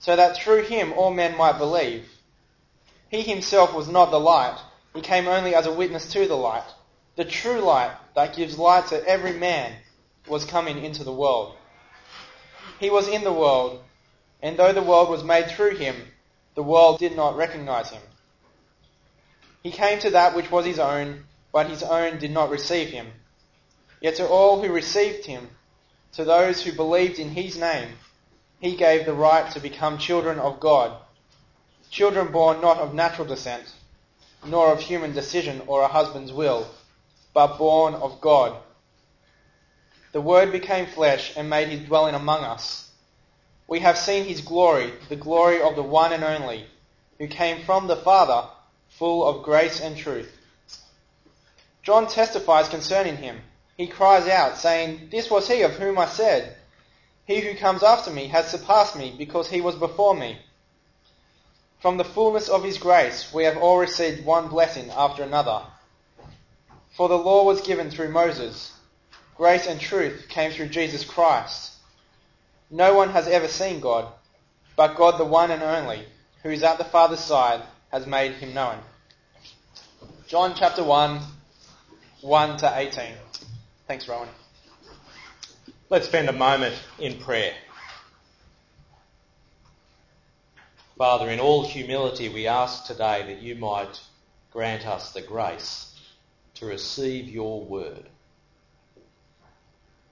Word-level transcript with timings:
so 0.00 0.16
that 0.16 0.36
through 0.36 0.62
him 0.64 0.92
all 0.94 1.12
men 1.12 1.36
might 1.36 1.58
believe. 1.58 2.08
He 3.10 3.22
himself 3.22 3.72
was 3.74 3.86
not 3.86 4.10
the 4.10 4.18
light, 4.18 4.58
he 4.94 5.00
came 5.00 5.28
only 5.28 5.54
as 5.54 5.66
a 5.66 5.72
witness 5.72 6.10
to 6.12 6.26
the 6.26 6.36
light. 6.36 6.64
The 7.16 7.24
true 7.24 7.60
light 7.60 7.92
that 8.14 8.34
gives 8.34 8.58
light 8.58 8.88
to 8.88 9.06
every 9.06 9.34
man 9.34 9.76
was 10.26 10.44
coming 10.44 10.82
into 10.82 11.04
the 11.04 11.12
world. 11.12 11.54
He 12.78 12.88
was 12.88 13.08
in 13.08 13.24
the 13.24 13.32
world, 13.32 13.82
and 14.42 14.58
though 14.58 14.72
the 14.72 14.82
world 14.82 15.10
was 15.10 15.22
made 15.22 15.50
through 15.50 15.76
him, 15.76 16.10
the 16.54 16.62
world 16.62 16.98
did 16.98 17.14
not 17.14 17.36
recognize 17.36 17.90
him. 17.90 18.02
He 19.62 19.70
came 19.70 19.98
to 20.00 20.10
that 20.10 20.34
which 20.34 20.50
was 20.50 20.64
his 20.64 20.78
own, 20.78 21.26
but 21.52 21.68
his 21.68 21.82
own 21.82 22.18
did 22.18 22.30
not 22.30 22.48
receive 22.48 22.88
him. 22.88 23.12
Yet 24.00 24.16
to 24.16 24.26
all 24.26 24.62
who 24.62 24.72
received 24.72 25.26
him, 25.26 25.50
to 26.12 26.24
those 26.24 26.62
who 26.62 26.72
believed 26.72 27.18
in 27.18 27.30
his 27.30 27.58
name, 27.58 27.98
he 28.60 28.76
gave 28.76 29.06
the 29.06 29.14
right 29.14 29.50
to 29.52 29.60
become 29.60 29.96
children 29.98 30.38
of 30.38 30.60
God, 30.60 30.96
children 31.90 32.30
born 32.30 32.60
not 32.60 32.76
of 32.76 32.94
natural 32.94 33.26
descent, 33.26 33.64
nor 34.44 34.70
of 34.72 34.80
human 34.80 35.12
decision 35.12 35.62
or 35.66 35.82
a 35.82 35.88
husband's 35.88 36.32
will, 36.32 36.68
but 37.32 37.56
born 37.58 37.94
of 37.94 38.20
God. 38.20 38.56
The 40.12 40.20
Word 40.20 40.52
became 40.52 40.86
flesh 40.86 41.32
and 41.36 41.48
made 41.48 41.68
his 41.68 41.86
dwelling 41.86 42.14
among 42.14 42.44
us. 42.44 42.90
We 43.66 43.80
have 43.80 43.96
seen 43.96 44.24
his 44.24 44.40
glory, 44.40 44.92
the 45.08 45.16
glory 45.16 45.62
of 45.62 45.76
the 45.76 45.82
one 45.82 46.12
and 46.12 46.24
only, 46.24 46.66
who 47.18 47.28
came 47.28 47.64
from 47.64 47.86
the 47.86 47.96
Father, 47.96 48.48
full 48.88 49.26
of 49.26 49.44
grace 49.44 49.80
and 49.80 49.96
truth. 49.96 50.36
John 51.82 52.08
testifies 52.08 52.68
concerning 52.68 53.16
him. 53.16 53.40
He 53.76 53.86
cries 53.86 54.28
out, 54.28 54.58
saying, 54.58 55.08
This 55.10 55.30
was 55.30 55.48
he 55.48 55.62
of 55.62 55.72
whom 55.72 55.98
I 55.98 56.06
said, 56.06 56.56
he 57.26 57.40
who 57.40 57.54
comes 57.54 57.82
after 57.82 58.10
me 58.10 58.28
has 58.28 58.50
surpassed 58.50 58.96
me 58.96 59.14
because 59.16 59.48
he 59.48 59.60
was 59.60 59.76
before 59.76 60.14
me. 60.14 60.38
From 61.80 61.96
the 61.96 62.04
fullness 62.04 62.48
of 62.48 62.64
his 62.64 62.78
grace 62.78 63.32
we 63.32 63.44
have 63.44 63.56
all 63.56 63.78
received 63.78 64.24
one 64.24 64.48
blessing 64.48 64.90
after 64.90 65.22
another. 65.22 65.62
For 66.96 67.08
the 67.08 67.18
law 67.18 67.44
was 67.44 67.60
given 67.60 67.90
through 67.90 68.10
Moses. 68.10 68.72
Grace 69.36 69.66
and 69.66 69.80
truth 69.80 70.26
came 70.28 70.52
through 70.52 70.68
Jesus 70.68 71.04
Christ. 71.04 71.72
No 72.70 72.94
one 72.94 73.10
has 73.10 73.26
ever 73.26 73.48
seen 73.48 73.80
God, 73.80 74.12
but 74.76 74.96
God 74.96 75.18
the 75.18 75.24
one 75.24 75.50
and 75.50 75.62
only, 75.62 76.04
who 76.42 76.50
is 76.50 76.62
at 76.62 76.78
the 76.78 76.84
Father's 76.84 77.20
side, 77.20 77.62
has 77.90 78.06
made 78.06 78.32
him 78.34 78.54
known. 78.54 78.78
John 80.28 80.54
chapter 80.54 80.84
1, 80.84 81.20
1 82.20 82.56
to 82.58 82.78
18. 82.78 83.14
Thanks, 83.88 84.06
Rowan. 84.06 84.28
Let's 85.90 86.06
spend 86.06 86.28
a 86.28 86.32
moment 86.32 86.80
in 87.00 87.18
prayer. 87.18 87.52
Father, 90.96 91.28
in 91.30 91.40
all 91.40 91.64
humility, 91.64 92.28
we 92.28 92.46
ask 92.46 92.86
today 92.86 93.24
that 93.26 93.42
you 93.42 93.56
might 93.56 94.00
grant 94.52 94.86
us 94.86 95.10
the 95.10 95.20
grace 95.20 95.92
to 96.54 96.66
receive 96.66 97.24
your 97.24 97.64
word. 97.64 98.08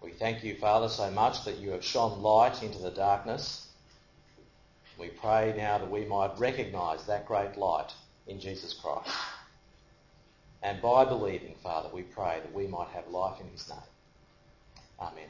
We 0.03 0.11
thank 0.11 0.43
you, 0.43 0.57
Father, 0.57 0.89
so 0.89 1.13
much 1.13 1.45
that 1.45 1.59
you 1.59 1.71
have 1.71 1.85
shone 1.85 2.23
light 2.23 2.61
into 2.65 2.79
the 2.83 2.91
darkness. 2.91 3.69
We 4.99 5.11
pray 5.11 5.55
now 5.57 5.79
that 5.79 5.93
we 5.93 6.05
might 6.05 6.41
recognise 6.41 7.07
that 7.07 7.25
great 7.25 7.57
light 7.57 7.93
in 8.27 8.41
Jesus 8.41 8.75
Christ. 8.75 9.17
And 10.61 10.83
by 10.83 11.05
believing, 11.05 11.55
Father, 11.63 11.89
we 11.95 12.03
pray 12.03 12.41
that 12.43 12.53
we 12.53 12.67
might 12.67 12.89
have 12.89 13.07
life 13.07 13.41
in 13.41 13.49
his 13.51 13.69
name. 13.69 13.79
Amen. 15.01 15.29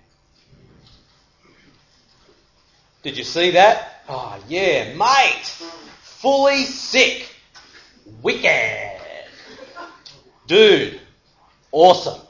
Did 3.03 3.17
you 3.17 3.25
see 3.25 3.53
that? 3.53 4.03
Oh, 4.09 4.39
yeah, 4.49 4.95
mate. 4.95 5.47
Fully 6.01 6.65
sick. 6.65 7.35
Wicked. 8.23 9.01
Dude. 10.47 11.01
Awesome. 11.71 12.21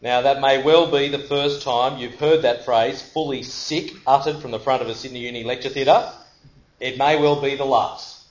Now, 0.00 0.22
that 0.22 0.40
may 0.40 0.62
well 0.62 0.90
be 0.90 1.08
the 1.08 1.18
first 1.18 1.62
time 1.62 1.98
you've 1.98 2.20
heard 2.20 2.42
that 2.42 2.64
phrase, 2.64 3.02
fully 3.02 3.42
sick, 3.42 3.90
uttered 4.06 4.40
from 4.40 4.52
the 4.52 4.60
front 4.60 4.82
of 4.82 4.88
a 4.88 4.94
Sydney 4.94 5.20
Uni 5.20 5.42
lecture 5.42 5.70
theatre. 5.70 6.12
It 6.78 6.98
may 6.98 7.18
well 7.18 7.40
be 7.40 7.56
the 7.56 7.64
last. 7.64 8.24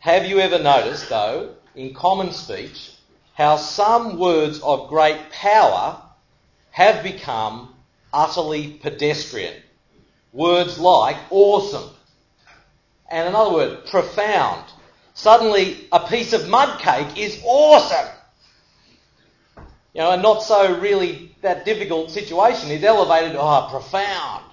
Have 0.00 0.26
you 0.26 0.40
ever 0.40 0.58
noticed, 0.58 1.08
though, 1.08 1.54
in 1.76 1.94
common 1.94 2.32
speech, 2.32 2.90
how 3.34 3.56
some 3.56 4.18
words 4.18 4.60
of 4.60 4.88
great 4.88 5.30
power 5.30 6.02
have 6.72 7.04
become 7.04 7.71
utterly 8.12 8.78
pedestrian. 8.82 9.54
Words 10.32 10.78
like 10.78 11.16
awesome. 11.30 11.90
And 13.10 13.28
another 13.28 13.52
word, 13.52 13.86
profound. 13.86 14.64
Suddenly, 15.14 15.88
a 15.92 16.00
piece 16.00 16.32
of 16.32 16.48
mud 16.48 16.80
cake 16.80 17.18
is 17.18 17.40
awesome. 17.44 18.08
You 19.94 20.00
know, 20.00 20.12
a 20.12 20.16
not 20.16 20.42
so 20.42 20.78
really 20.78 21.36
that 21.42 21.66
difficult 21.66 22.10
situation 22.10 22.70
is 22.70 22.82
elevated, 22.82 23.36
oh, 23.36 23.68
profound. 23.70 24.44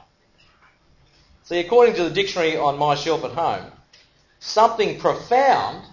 See, 1.43 1.59
according 1.59 1.95
to 1.95 2.03
the 2.03 2.09
dictionary 2.09 2.57
on 2.57 2.77
my 2.77 2.95
shelf 2.95 3.23
at 3.23 3.31
home, 3.31 3.71
something 4.39 4.99
profound 4.99 5.85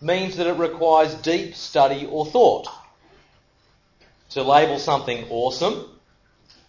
means 0.00 0.36
that 0.36 0.46
it 0.46 0.58
requires 0.58 1.14
deep 1.14 1.54
study 1.54 2.06
or 2.06 2.26
thought. 2.26 2.68
To 4.30 4.42
label 4.42 4.78
something 4.78 5.26
awesome 5.30 5.99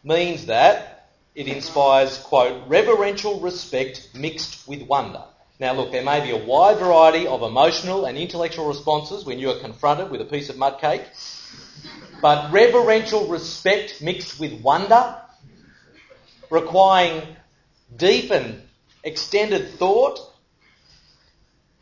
means 0.04 0.48
that 0.48 1.10
it 1.36 1.48
inspires, 1.48 2.18
quote, 2.18 2.68
reverential 2.68 3.40
respect 3.40 4.10
mixed 4.14 4.68
with 4.68 4.82
wonder. 4.84 5.24
Now 5.60 5.74
look, 5.74 5.92
there 5.92 6.04
may 6.04 6.22
be 6.22 6.32
a 6.32 6.44
wide 6.44 6.80
variety 6.80 7.28
of 7.28 7.44
emotional 7.44 8.06
and 8.06 8.18
intellectual 8.18 8.68
responses 8.68 9.26
when 9.26 9.40
you 9.40 9.52
are 9.52 9.60
confronted 9.60 10.10
with 10.10 10.20
a 10.20 10.26
piece 10.26 10.50
of 10.50 10.58
mud 10.58 10.80
cake, 10.82 11.04
but 12.22 12.52
reverential 12.52 13.28
respect 13.28 14.02
mixed 14.02 14.40
with 14.40 14.60
wonder, 14.62 15.16
requiring 16.50 17.22
deep 17.96 18.32
and 18.32 18.62
extended 19.04 19.70
thought, 19.70 20.20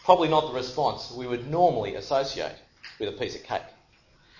probably 0.03 0.27
not 0.27 0.47
the 0.47 0.53
response 0.53 1.11
we 1.11 1.25
would 1.25 1.49
normally 1.49 1.95
associate 1.95 2.55
with 2.99 3.09
a 3.09 3.13
piece 3.13 3.35
of 3.35 3.43
cake. 3.43 3.61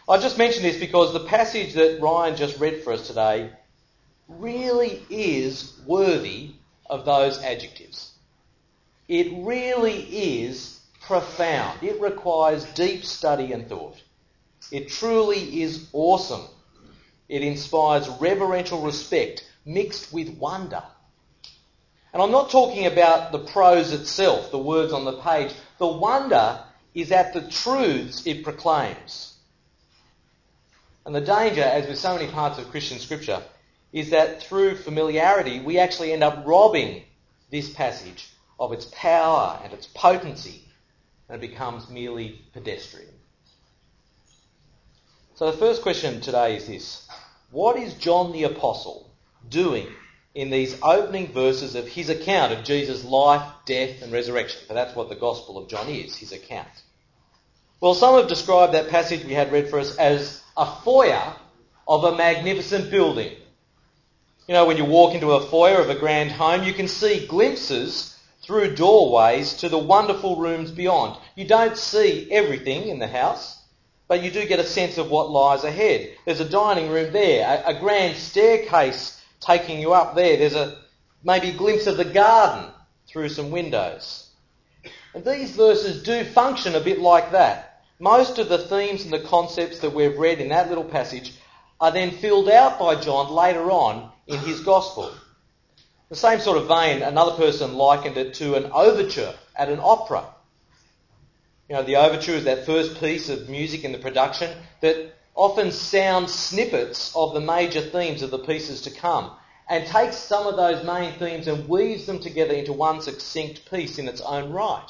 I 0.07 0.17
just 0.17 0.37
mention 0.37 0.63
this 0.63 0.77
because 0.77 1.13
the 1.13 1.25
passage 1.25 1.73
that 1.75 2.01
Ryan 2.01 2.35
just 2.35 2.59
read 2.59 2.83
for 2.83 2.93
us 2.93 3.07
today 3.07 3.51
really 4.29 5.03
is 5.09 5.73
worthy 5.85 6.51
of 6.89 7.05
those 7.05 7.41
adjectives. 7.41 8.11
It 9.07 9.43
really 9.43 10.37
is 10.41 10.79
profound. 11.01 11.81
It 11.81 11.99
requires 11.99 12.63
deep 12.73 13.03
study 13.03 13.51
and 13.51 13.67
thought. 13.67 13.97
It 14.71 14.89
truly 14.89 15.63
is 15.63 15.89
awesome. 15.93 16.45
It 17.27 17.41
inspires 17.41 18.07
reverential 18.21 18.81
respect 18.81 19.45
mixed 19.65 20.13
with 20.13 20.29
wonder. 20.37 20.83
And 22.13 22.21
I'm 22.21 22.31
not 22.31 22.49
talking 22.49 22.85
about 22.85 23.31
the 23.31 23.39
prose 23.39 23.93
itself, 23.93 24.51
the 24.51 24.57
words 24.59 24.93
on 24.93 25.05
the 25.05 25.17
page. 25.17 25.53
The 25.77 25.87
wonder 25.87 26.63
is 26.93 27.11
at 27.11 27.33
the 27.33 27.41
truths 27.41 28.25
it 28.25 28.43
proclaims. 28.43 29.35
And 31.05 31.15
the 31.15 31.21
danger, 31.21 31.63
as 31.63 31.87
with 31.87 31.97
so 31.97 32.15
many 32.15 32.29
parts 32.31 32.59
of 32.59 32.69
Christian 32.69 32.99
scripture, 32.99 33.41
is 33.91 34.11
that 34.11 34.43
through 34.43 34.75
familiarity, 34.75 35.59
we 35.59 35.79
actually 35.79 36.13
end 36.13 36.23
up 36.23 36.43
robbing 36.45 37.03
this 37.49 37.69
passage 37.73 38.29
of 38.59 38.71
its 38.71 38.85
power 38.91 39.59
and 39.63 39.73
its 39.73 39.87
potency, 39.87 40.63
and 41.27 41.41
it 41.41 41.49
becomes 41.49 41.89
merely 41.89 42.41
pedestrian. 42.53 43.13
So 45.35 45.49
the 45.49 45.57
first 45.57 45.81
question 45.81 46.21
today 46.21 46.57
is 46.57 46.67
this. 46.67 47.07
What 47.51 47.77
is 47.77 47.93
John 47.93 48.31
the 48.31 48.43
Apostle 48.43 49.09
doing 49.47 49.87
in 50.35 50.51
these 50.51 50.77
opening 50.83 51.31
verses 51.31 51.73
of 51.75 51.87
his 51.87 52.09
account 52.09 52.53
of 52.53 52.63
Jesus' 52.63 53.03
life, 53.03 53.49
death, 53.65 54.01
and 54.01 54.11
resurrection? 54.11 54.61
For 54.67 54.73
that's 54.73 54.95
what 54.95 55.09
the 55.09 55.15
Gospel 55.15 55.57
of 55.57 55.69
John 55.69 55.87
is, 55.87 56.15
his 56.15 56.31
account. 56.31 56.67
Well, 57.81 57.95
some 57.95 58.19
have 58.19 58.27
described 58.27 58.73
that 58.73 58.89
passage 58.89 59.23
we 59.23 59.33
had 59.33 59.51
read 59.51 59.69
for 59.69 59.79
us 59.79 59.95
as 59.95 60.43
a 60.57 60.65
foyer 60.83 61.33
of 61.87 62.03
a 62.03 62.17
magnificent 62.17 62.91
building 62.91 63.33
You 64.49 64.55
know, 64.55 64.65
when 64.65 64.77
you 64.77 64.85
walk 64.85 65.13
into 65.13 65.33
a 65.33 65.45
foyer 65.45 65.79
of 65.79 65.91
a 65.91 65.95
grand 65.95 66.31
home, 66.31 66.63
you 66.63 66.73
can 66.73 66.87
see 66.87 67.27
glimpses 67.27 68.17
through 68.41 68.73
doorways 68.73 69.53
to 69.57 69.69
the 69.69 69.77
wonderful 69.77 70.37
rooms 70.37 70.71
beyond. 70.71 71.21
You 71.35 71.45
don't 71.45 71.77
see 71.77 72.27
everything 72.31 72.87
in 72.87 72.97
the 72.97 73.05
house, 73.05 73.61
but 74.07 74.23
you 74.23 74.31
do 74.31 74.47
get 74.47 74.57
a 74.57 74.65
sense 74.65 74.97
of 74.97 75.11
what 75.11 75.29
lies 75.29 75.63
ahead. 75.63 76.09
There's 76.25 76.39
a 76.39 76.49
dining 76.49 76.89
room 76.89 77.13
there, 77.13 77.63
a, 77.63 77.75
a 77.75 77.79
grand 77.79 78.17
staircase 78.17 79.23
taking 79.39 79.79
you 79.79 79.93
up 79.93 80.15
there. 80.15 80.37
There's 80.37 80.55
a 80.55 80.79
maybe 81.23 81.49
a 81.49 81.55
glimpse 81.55 81.85
of 81.85 81.97
the 81.97 82.05
garden 82.05 82.71
through 83.07 83.29
some 83.29 83.51
windows. 83.51 84.31
And 85.13 85.23
these 85.23 85.51
verses 85.51 86.01
do 86.01 86.23
function 86.23 86.73
a 86.73 86.79
bit 86.79 86.97
like 86.97 87.33
that. 87.33 87.83
Most 87.99 88.39
of 88.39 88.49
the 88.49 88.57
themes 88.57 89.03
and 89.03 89.13
the 89.13 89.19
concepts 89.19 89.81
that 89.81 89.93
we've 89.93 90.17
read 90.17 90.41
in 90.41 90.49
that 90.49 90.69
little 90.69 90.85
passage 90.85 91.35
are 91.79 91.91
then 91.91 92.09
filled 92.09 92.49
out 92.49 92.79
by 92.79 92.95
John 92.95 93.31
later 93.31 93.69
on 93.69 94.11
in 94.29 94.39
his 94.39 94.61
gospel. 94.61 95.11
The 96.09 96.15
same 96.15 96.39
sort 96.39 96.57
of 96.57 96.67
vein, 96.67 97.01
another 97.01 97.35
person 97.35 97.73
likened 97.73 98.17
it 98.17 98.35
to 98.35 98.55
an 98.55 98.71
overture 98.71 99.33
at 99.55 99.69
an 99.69 99.79
opera. 99.81 100.25
You 101.67 101.75
know, 101.75 101.83
the 101.83 101.97
overture 101.97 102.31
is 102.33 102.45
that 102.45 102.65
first 102.65 102.99
piece 102.99 103.29
of 103.29 103.49
music 103.49 103.83
in 103.83 103.91
the 103.91 103.99
production 103.99 104.55
that 104.81 105.13
often 105.35 105.71
sounds 105.71 106.33
snippets 106.33 107.15
of 107.15 107.33
the 107.33 107.41
major 107.41 107.81
themes 107.81 108.21
of 108.21 108.31
the 108.31 108.39
pieces 108.39 108.81
to 108.81 108.91
come 108.91 109.31
and 109.69 109.85
takes 109.85 110.17
some 110.17 110.47
of 110.47 110.55
those 110.55 110.83
main 110.83 111.13
themes 111.19 111.47
and 111.47 111.67
weaves 111.69 112.05
them 112.07 112.19
together 112.19 112.53
into 112.53 112.73
one 112.73 113.01
succinct 113.01 113.69
piece 113.69 113.99
in 113.99 114.07
its 114.07 114.21
own 114.21 114.51
right. 114.51 114.89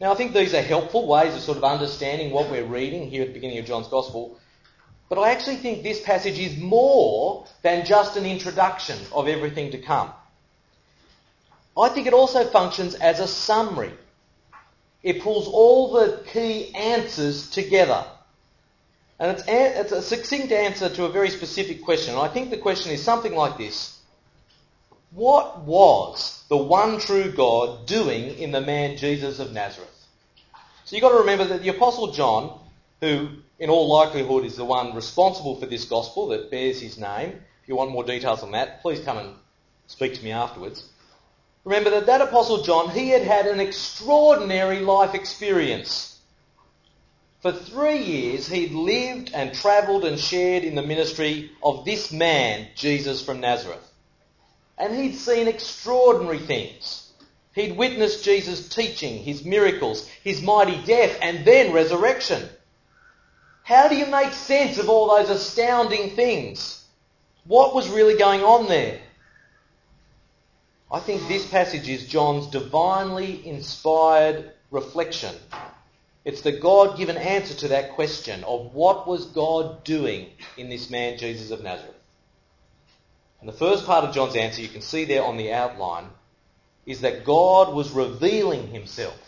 Now, 0.00 0.12
I 0.12 0.16
think 0.16 0.32
these 0.32 0.54
are 0.54 0.62
helpful 0.62 1.06
ways 1.06 1.34
of 1.34 1.42
sort 1.42 1.58
of 1.58 1.64
understanding 1.64 2.32
what 2.32 2.50
we're 2.50 2.64
reading 2.64 3.08
here 3.08 3.22
at 3.22 3.28
the 3.28 3.34
beginning 3.34 3.58
of 3.58 3.66
John's 3.66 3.86
Gospel, 3.86 4.39
but 5.10 5.18
I 5.18 5.32
actually 5.32 5.56
think 5.56 5.82
this 5.82 6.00
passage 6.00 6.38
is 6.38 6.56
more 6.56 7.44
than 7.62 7.84
just 7.84 8.16
an 8.16 8.24
introduction 8.24 8.96
of 9.12 9.26
everything 9.26 9.72
to 9.72 9.78
come. 9.78 10.12
I 11.76 11.88
think 11.88 12.06
it 12.06 12.14
also 12.14 12.44
functions 12.44 12.94
as 12.94 13.18
a 13.18 13.26
summary. 13.26 13.92
It 15.02 15.20
pulls 15.20 15.48
all 15.48 15.92
the 15.92 16.24
key 16.32 16.72
answers 16.74 17.50
together. 17.50 18.04
And 19.18 19.36
it's, 19.36 19.48
a, 19.48 19.80
it's 19.80 19.92
a 19.92 20.00
succinct 20.00 20.52
answer 20.52 20.88
to 20.88 21.04
a 21.04 21.10
very 21.10 21.30
specific 21.30 21.82
question. 21.82 22.14
And 22.14 22.22
I 22.22 22.28
think 22.28 22.50
the 22.50 22.58
question 22.58 22.92
is 22.92 23.02
something 23.02 23.34
like 23.34 23.58
this. 23.58 23.98
What 25.10 25.62
was 25.62 26.44
the 26.48 26.56
one 26.56 27.00
true 27.00 27.32
God 27.32 27.86
doing 27.86 28.38
in 28.38 28.52
the 28.52 28.60
man 28.60 28.96
Jesus 28.96 29.40
of 29.40 29.52
Nazareth? 29.52 29.88
So 30.84 30.94
you've 30.94 31.02
got 31.02 31.10
to 31.10 31.18
remember 31.18 31.46
that 31.46 31.62
the 31.62 31.70
Apostle 31.70 32.12
John, 32.12 32.60
who 33.00 33.28
in 33.58 33.70
all 33.70 33.88
likelihood 33.88 34.44
is 34.44 34.56
the 34.56 34.64
one 34.64 34.94
responsible 34.94 35.56
for 35.56 35.66
this 35.66 35.84
gospel 35.84 36.28
that 36.28 36.50
bears 36.50 36.80
his 36.80 36.98
name. 36.98 37.30
If 37.62 37.68
you 37.68 37.76
want 37.76 37.90
more 37.90 38.04
details 38.04 38.42
on 38.42 38.52
that, 38.52 38.82
please 38.82 39.00
come 39.00 39.18
and 39.18 39.34
speak 39.86 40.14
to 40.14 40.24
me 40.24 40.32
afterwards. 40.32 40.84
Remember 41.64 41.90
that 41.90 42.06
that 42.06 42.22
apostle 42.22 42.62
John, 42.62 42.90
he 42.90 43.10
had 43.10 43.22
had 43.22 43.46
an 43.46 43.60
extraordinary 43.60 44.80
life 44.80 45.14
experience. 45.14 46.18
For 47.40 47.52
three 47.52 47.98
years, 47.98 48.46
he'd 48.46 48.72
lived 48.72 49.30
and 49.32 49.54
travelled 49.54 50.04
and 50.04 50.18
shared 50.18 50.62
in 50.62 50.74
the 50.74 50.82
ministry 50.82 51.50
of 51.62 51.84
this 51.84 52.12
man, 52.12 52.68
Jesus 52.74 53.24
from 53.24 53.40
Nazareth. 53.40 53.86
And 54.76 54.94
he'd 54.94 55.16
seen 55.16 55.48
extraordinary 55.48 56.38
things. 56.38 57.10
He'd 57.54 57.76
witnessed 57.76 58.24
Jesus' 58.24 58.68
teaching, 58.68 59.22
his 59.22 59.44
miracles, 59.44 60.08
his 60.22 60.40
mighty 60.40 60.82
death, 60.84 61.18
and 61.20 61.44
then 61.44 61.72
resurrection. 61.72 62.48
How 63.70 63.86
do 63.86 63.94
you 63.94 64.06
make 64.06 64.32
sense 64.32 64.78
of 64.78 64.88
all 64.88 65.16
those 65.16 65.30
astounding 65.30 66.16
things? 66.16 66.84
What 67.44 67.72
was 67.72 67.88
really 67.88 68.18
going 68.18 68.42
on 68.42 68.66
there? 68.66 68.98
I 70.90 70.98
think 70.98 71.28
this 71.28 71.46
passage 71.46 71.88
is 71.88 72.08
John's 72.08 72.48
divinely 72.48 73.46
inspired 73.46 74.50
reflection. 74.72 75.36
It's 76.24 76.40
the 76.40 76.50
God 76.50 76.98
given 76.98 77.16
answer 77.16 77.54
to 77.58 77.68
that 77.68 77.92
question 77.92 78.42
of 78.42 78.74
what 78.74 79.06
was 79.06 79.26
God 79.26 79.84
doing 79.84 80.30
in 80.56 80.68
this 80.68 80.90
man, 80.90 81.16
Jesus 81.16 81.52
of 81.52 81.62
Nazareth. 81.62 81.94
And 83.38 83.48
the 83.48 83.52
first 83.52 83.86
part 83.86 84.04
of 84.04 84.12
John's 84.12 84.34
answer, 84.34 84.62
you 84.62 84.68
can 84.68 84.82
see 84.82 85.04
there 85.04 85.22
on 85.22 85.36
the 85.36 85.52
outline, 85.52 86.08
is 86.86 87.02
that 87.02 87.24
God 87.24 87.72
was 87.72 87.92
revealing 87.92 88.66
himself 88.66 89.20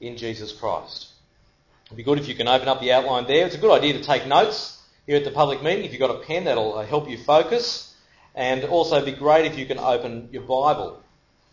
in 0.00 0.16
Jesus 0.16 0.52
Christ. 0.52 1.08
It'd 1.88 1.96
be 1.96 2.02
good 2.02 2.18
if 2.18 2.28
you 2.28 2.34
can 2.34 2.48
open 2.48 2.68
up 2.68 2.80
the 2.82 2.92
outline 2.92 3.26
there. 3.26 3.46
It's 3.46 3.54
a 3.54 3.58
good 3.58 3.74
idea 3.74 3.94
to 3.94 4.02
take 4.02 4.26
notes 4.26 4.78
here 5.06 5.16
at 5.16 5.24
the 5.24 5.30
public 5.30 5.62
meeting. 5.62 5.86
If 5.86 5.92
you've 5.92 6.00
got 6.00 6.10
a 6.10 6.18
pen, 6.18 6.44
that'll 6.44 6.76
uh, 6.76 6.84
help 6.84 7.08
you 7.08 7.16
focus. 7.16 7.94
And 8.34 8.62
also 8.64 9.02
be 9.02 9.12
great 9.12 9.46
if 9.46 9.56
you 9.56 9.64
can 9.64 9.78
open 9.78 10.28
your 10.30 10.42
Bible. 10.42 11.02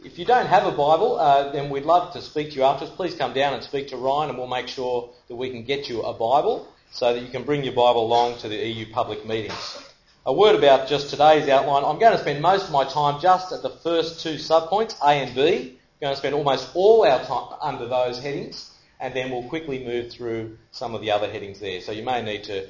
If 0.04 0.20
you 0.20 0.26
don't 0.26 0.48
have 0.48 0.66
a 0.66 0.76
Bible, 0.76 1.18
uh, 1.18 1.54
then 1.54 1.70
we'd 1.70 1.86
love 1.86 2.12
to 2.12 2.22
speak 2.22 2.50
to 2.50 2.56
you 2.58 2.64
afterwards. 2.64 2.94
Please 2.98 3.16
come 3.16 3.32
down 3.32 3.54
and 3.54 3.64
speak 3.64 3.88
to 3.88 3.96
Ryan 3.96 4.32
and 4.32 4.38
we'll 4.38 4.48
make 4.48 4.68
sure 4.68 5.10
that 5.30 5.38
we 5.38 5.52
can 5.52 5.64
get 5.64 5.88
you 5.88 6.02
a 6.02 6.14
Bible 6.14 6.68
so 6.92 7.14
that 7.14 7.22
you 7.22 7.30
can 7.30 7.44
bring 7.44 7.64
your 7.64 7.74
Bible 7.74 8.06
along 8.06 8.40
to 8.40 8.50
the 8.50 8.58
EU 8.58 8.92
public 8.92 9.26
meetings. 9.26 9.80
A 10.26 10.34
word 10.34 10.58
about 10.58 10.90
just 10.90 11.10
today's 11.10 11.48
outline. 11.48 11.86
I'm 11.86 11.98
going 11.98 12.12
to 12.12 12.20
spend 12.20 12.42
most 12.42 12.66
of 12.66 12.72
my 12.72 12.84
time 12.84 13.22
just 13.22 13.54
at 13.54 13.62
the 13.62 13.70
first 13.70 14.20
two 14.20 14.36
subpoints, 14.36 15.00
A 15.02 15.12
and 15.12 15.34
B. 15.34 15.80
I'm 15.80 16.02
going 16.02 16.14
to 16.14 16.20
spend 16.20 16.36
almost 16.36 16.72
all 16.76 17.08
our 17.08 17.24
time 17.24 17.58
under 17.62 17.88
those 17.88 18.22
headings 18.22 18.72
and 19.00 19.13
then 19.13 19.30
we'll 19.30 19.47
quickly 19.50 19.83
move 19.83 20.12
through 20.12 20.57
some 20.71 20.95
of 20.95 21.01
the 21.01 21.12
other 21.12 21.30
headings 21.30 21.59
there. 21.59 21.81
So 21.81 21.92
you 21.92 22.03
may 22.03 22.21
need 22.21 22.45
to 22.45 22.68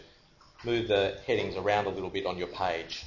move 0.63 0.87
the 0.87 1.17
headings 1.27 1.55
around 1.55 1.85
a 1.85 1.89
little 1.89 2.09
bit 2.09 2.25
on 2.25 2.37
your 2.37 2.47
page. 2.47 3.03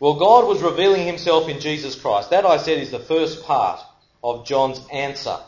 Well, 0.00 0.14
God 0.14 0.48
was 0.48 0.60
revealing 0.62 1.06
himself 1.06 1.48
in 1.48 1.60
Jesus 1.60 1.94
Christ. 1.94 2.30
That, 2.30 2.44
I 2.44 2.56
said, 2.56 2.78
is 2.78 2.90
the 2.90 2.98
first 2.98 3.44
part 3.44 3.80
of 4.24 4.46
John's 4.46 4.80
answer. 4.92 5.38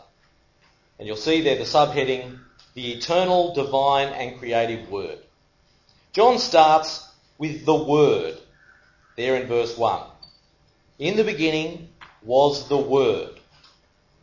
And 0.98 1.08
you'll 1.08 1.16
see 1.16 1.40
there 1.40 1.56
the 1.56 1.64
subheading, 1.64 2.38
the 2.74 2.92
eternal, 2.92 3.52
divine 3.52 4.08
and 4.08 4.38
creative 4.38 4.88
word. 4.88 5.18
John 6.12 6.38
starts 6.38 7.08
with 7.36 7.66
the 7.66 7.74
word, 7.74 8.38
there 9.16 9.34
in 9.34 9.48
verse 9.48 9.76
1. 9.76 10.02
In 11.00 11.16
the 11.16 11.24
beginning 11.24 11.88
was 12.22 12.68
the 12.68 12.78
word. 12.78 13.33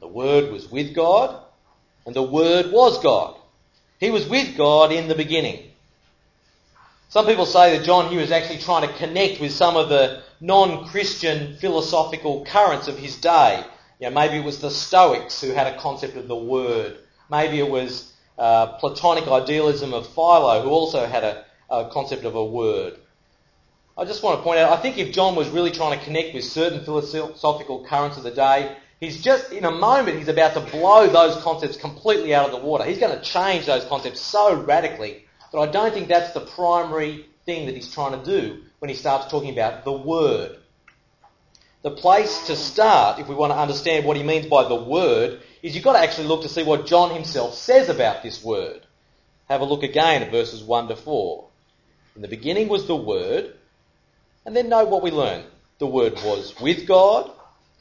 The 0.01 0.07
Word 0.07 0.51
was 0.51 0.69
with 0.69 0.95
God, 0.95 1.39
and 2.05 2.15
the 2.15 2.23
Word 2.23 2.71
was 2.71 3.01
God. 3.01 3.37
He 3.99 4.09
was 4.09 4.27
with 4.27 4.57
God 4.57 4.91
in 4.91 5.07
the 5.07 5.15
beginning. 5.15 5.71
Some 7.09 7.27
people 7.27 7.45
say 7.45 7.77
that 7.77 7.85
John 7.85 8.09
here 8.09 8.19
is 8.19 8.31
actually 8.31 8.57
trying 8.57 8.87
to 8.87 8.97
connect 8.97 9.39
with 9.39 9.51
some 9.51 9.77
of 9.77 9.89
the 9.89 10.23
non-Christian 10.39 11.55
philosophical 11.57 12.43
currents 12.45 12.87
of 12.87 12.97
his 12.97 13.15
day. 13.17 13.63
You 13.99 14.09
know, 14.09 14.15
maybe 14.15 14.37
it 14.37 14.43
was 14.43 14.59
the 14.59 14.71
Stoics 14.71 15.39
who 15.39 15.51
had 15.51 15.67
a 15.67 15.77
concept 15.77 16.17
of 16.17 16.27
the 16.27 16.35
Word. 16.35 16.97
Maybe 17.29 17.59
it 17.59 17.69
was 17.69 18.11
uh, 18.39 18.77
Platonic 18.79 19.27
idealism 19.27 19.93
of 19.93 20.07
Philo 20.07 20.63
who 20.63 20.69
also 20.69 21.05
had 21.05 21.23
a, 21.23 21.45
a 21.69 21.89
concept 21.91 22.25
of 22.25 22.33
a 22.33 22.43
Word. 22.43 22.97
I 23.95 24.05
just 24.05 24.23
want 24.23 24.39
to 24.39 24.43
point 24.43 24.57
out, 24.57 24.75
I 24.75 24.81
think 24.81 24.97
if 24.97 25.13
John 25.13 25.35
was 25.35 25.49
really 25.49 25.69
trying 25.69 25.99
to 25.99 26.03
connect 26.03 26.33
with 26.33 26.43
certain 26.43 26.83
philosophical 26.83 27.85
currents 27.85 28.17
of 28.17 28.23
the 28.23 28.31
day, 28.31 28.77
He's 29.01 29.19
just, 29.19 29.51
in 29.51 29.65
a 29.65 29.71
moment, 29.71 30.19
he's 30.19 30.27
about 30.27 30.53
to 30.53 30.59
blow 30.59 31.07
those 31.07 31.35
concepts 31.41 31.75
completely 31.75 32.35
out 32.35 32.45
of 32.45 32.51
the 32.51 32.63
water. 32.65 32.83
He's 32.83 32.99
going 32.99 33.17
to 33.17 33.23
change 33.23 33.65
those 33.65 33.83
concepts 33.85 34.21
so 34.21 34.53
radically 34.53 35.25
that 35.51 35.57
I 35.57 35.65
don't 35.65 35.91
think 35.91 36.07
that's 36.07 36.33
the 36.33 36.41
primary 36.41 37.25
thing 37.43 37.65
that 37.65 37.73
he's 37.73 37.91
trying 37.91 38.23
to 38.23 38.23
do 38.23 38.61
when 38.77 38.89
he 38.89 38.95
starts 38.95 39.31
talking 39.31 39.49
about 39.49 39.85
the 39.85 39.91
Word. 39.91 40.55
The 41.81 41.89
place 41.89 42.45
to 42.45 42.55
start, 42.55 43.19
if 43.19 43.27
we 43.27 43.33
want 43.33 43.51
to 43.51 43.57
understand 43.57 44.05
what 44.05 44.17
he 44.17 44.23
means 44.23 44.45
by 44.45 44.67
the 44.67 44.75
Word, 44.75 45.41
is 45.63 45.73
you've 45.73 45.83
got 45.83 45.93
to 45.93 45.99
actually 45.99 46.27
look 46.27 46.43
to 46.43 46.49
see 46.49 46.61
what 46.61 46.85
John 46.85 47.11
himself 47.11 47.55
says 47.55 47.89
about 47.89 48.21
this 48.21 48.43
Word. 48.43 48.85
Have 49.49 49.61
a 49.61 49.65
look 49.65 49.81
again 49.81 50.21
at 50.21 50.29
verses 50.29 50.61
1 50.61 50.89
to 50.89 50.95
4. 50.95 51.47
In 52.17 52.21
the 52.21 52.27
beginning 52.27 52.67
was 52.67 52.85
the 52.85 52.95
Word, 52.95 53.55
and 54.45 54.55
then 54.55 54.69
note 54.69 54.89
what 54.89 55.01
we 55.01 55.09
learn. 55.09 55.43
The 55.79 55.87
Word 55.87 56.13
was 56.23 56.53
with 56.61 56.87
God, 56.87 57.31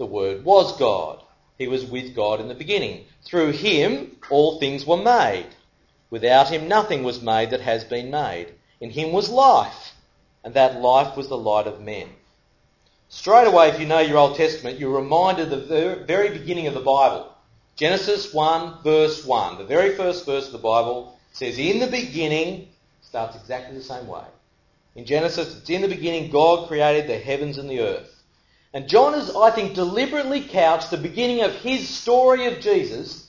the 0.01 0.07
Word 0.07 0.47
was 0.47 0.79
God. 0.79 1.23
He 1.59 1.69
was 1.69 1.85
with 1.85 2.17
God 2.17 2.41
in 2.41 2.49
the 2.49 2.55
beginning. 2.55 3.05
Through 3.23 3.53
him 3.53 4.17
all 4.31 4.59
things 4.59 4.87
were 4.87 4.97
made. 4.97 5.49
Without 6.09 6.49
him 6.49 6.69
nothing 6.69 7.03
was 7.05 7.21
made 7.21 7.51
that 7.51 7.61
has 7.61 7.85
been 7.85 8.11
made. 8.11 8.49
In 8.81 8.89
him 8.89 9.13
was 9.13 9.29
life, 9.29 9.93
and 10.43 10.55
that 10.55 10.81
life 10.81 11.19
was 11.19 11.29
the 11.29 11.37
light 11.37 11.67
of 11.67 11.83
men. 11.83 12.09
Straight 13.11 13.47
away, 13.47 13.69
if 13.69 13.79
you 13.79 13.85
know 13.85 13.99
your 13.99 14.17
Old 14.17 14.37
Testament, 14.37 14.79
you're 14.79 14.97
reminded 14.97 15.53
of 15.53 15.69
the 15.69 16.03
very 16.07 16.31
beginning 16.31 16.67
of 16.67 16.73
the 16.73 16.81
Bible. 16.81 17.31
Genesis 17.77 18.33
1 18.33 18.83
verse 18.83 19.23
1. 19.27 19.59
The 19.59 19.65
very 19.65 19.95
first 19.97 20.25
verse 20.25 20.47
of 20.47 20.53
the 20.53 20.59
Bible 20.59 21.19
says, 21.35 21.59
In 21.59 21.79
the 21.79 21.89
beginning, 21.89 22.71
starts 23.03 23.37
exactly 23.37 23.77
the 23.77 23.85
same 23.85 24.07
way. 24.07 24.25
In 24.95 25.05
Genesis, 25.05 25.59
it's 25.59 25.69
in 25.69 25.83
the 25.83 25.89
beginning 25.89 26.31
God 26.31 26.69
created 26.69 27.07
the 27.07 27.19
heavens 27.19 27.59
and 27.59 27.69
the 27.69 27.81
earth. 27.81 28.20
And 28.73 28.89
John 28.89 29.15
has, 29.15 29.35
I 29.35 29.51
think, 29.51 29.75
deliberately 29.75 30.43
couched 30.43 30.91
the 30.91 30.97
beginning 30.97 31.43
of 31.43 31.53
his 31.57 31.89
story 31.89 32.47
of 32.47 32.61
Jesus 32.61 33.29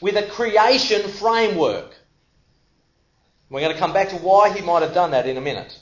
with 0.00 0.16
a 0.16 0.26
creation 0.28 1.08
framework. 1.08 1.94
We're 3.50 3.60
going 3.60 3.72
to 3.72 3.78
come 3.78 3.92
back 3.92 4.10
to 4.10 4.16
why 4.16 4.52
he 4.52 4.62
might 4.62 4.82
have 4.82 4.94
done 4.94 5.10
that 5.10 5.26
in 5.26 5.36
a 5.36 5.40
minute. 5.40 5.78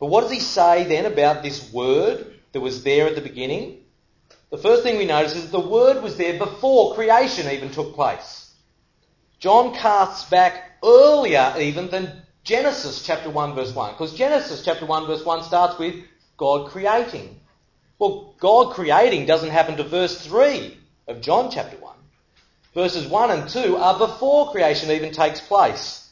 But 0.00 0.06
what 0.06 0.22
does 0.22 0.30
he 0.30 0.40
say 0.40 0.84
then 0.84 1.04
about 1.06 1.42
this 1.42 1.72
word 1.72 2.34
that 2.52 2.60
was 2.60 2.82
there 2.82 3.06
at 3.06 3.14
the 3.14 3.20
beginning? 3.20 3.80
The 4.50 4.58
first 4.58 4.82
thing 4.82 4.96
we 4.98 5.04
notice 5.04 5.36
is 5.36 5.50
the 5.50 5.60
word 5.60 6.02
was 6.02 6.16
there 6.16 6.38
before 6.38 6.94
creation 6.94 7.50
even 7.50 7.70
took 7.70 7.94
place. 7.94 8.52
John 9.38 9.74
casts 9.74 10.28
back 10.28 10.78
earlier 10.82 11.54
even 11.58 11.90
than 11.90 12.22
Genesis 12.42 13.02
chapter 13.02 13.30
1 13.30 13.54
verse 13.54 13.74
1. 13.74 13.92
Because 13.92 14.14
Genesis 14.14 14.64
chapter 14.64 14.86
1 14.86 15.06
verse 15.06 15.24
1 15.24 15.44
starts 15.44 15.78
with 15.78 15.94
God 16.36 16.70
creating. 16.70 17.39
Well, 18.00 18.34
God 18.40 18.72
creating 18.72 19.26
doesn't 19.26 19.50
happen 19.50 19.76
to 19.76 19.84
verse 19.84 20.18
3 20.26 20.74
of 21.06 21.20
John 21.20 21.50
chapter 21.50 21.76
1. 21.76 21.96
Verses 22.72 23.06
1 23.06 23.30
and 23.30 23.46
2 23.46 23.76
are 23.76 23.98
before 23.98 24.52
creation 24.52 24.90
even 24.90 25.12
takes 25.12 25.38
place. 25.38 26.10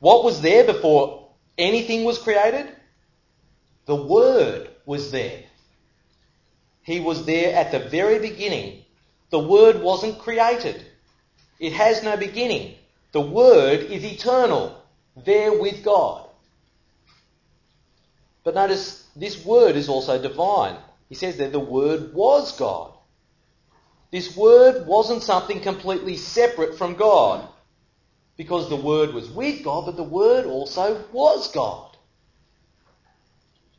What 0.00 0.24
was 0.24 0.42
there 0.42 0.64
before 0.64 1.28
anything 1.56 2.02
was 2.02 2.18
created? 2.18 2.74
The 3.86 3.94
Word 3.94 4.70
was 4.86 5.12
there. 5.12 5.44
He 6.82 6.98
was 6.98 7.24
there 7.26 7.54
at 7.54 7.70
the 7.70 7.78
very 7.78 8.18
beginning. 8.18 8.82
The 9.30 9.38
Word 9.38 9.80
wasn't 9.80 10.18
created. 10.18 10.84
It 11.60 11.74
has 11.74 12.02
no 12.02 12.16
beginning. 12.16 12.74
The 13.12 13.20
Word 13.20 13.78
is 13.82 14.04
eternal, 14.04 14.82
there 15.14 15.56
with 15.56 15.84
God. 15.84 16.28
But 18.42 18.56
notice 18.56 19.06
this 19.14 19.44
Word 19.44 19.76
is 19.76 19.88
also 19.88 20.20
divine. 20.20 20.76
He 21.10 21.16
says 21.16 21.36
there 21.36 21.50
the 21.50 21.60
Word 21.60 22.14
was 22.14 22.56
God. 22.56 22.92
This 24.12 24.34
Word 24.36 24.86
wasn't 24.86 25.22
something 25.22 25.60
completely 25.60 26.16
separate 26.16 26.78
from 26.78 26.94
God. 26.94 27.46
Because 28.36 28.70
the 28.70 28.76
Word 28.76 29.12
was 29.12 29.28
with 29.28 29.62
God, 29.62 29.84
but 29.86 29.96
the 29.96 30.02
Word 30.02 30.46
also 30.46 31.04
was 31.12 31.50
God. 31.52 31.96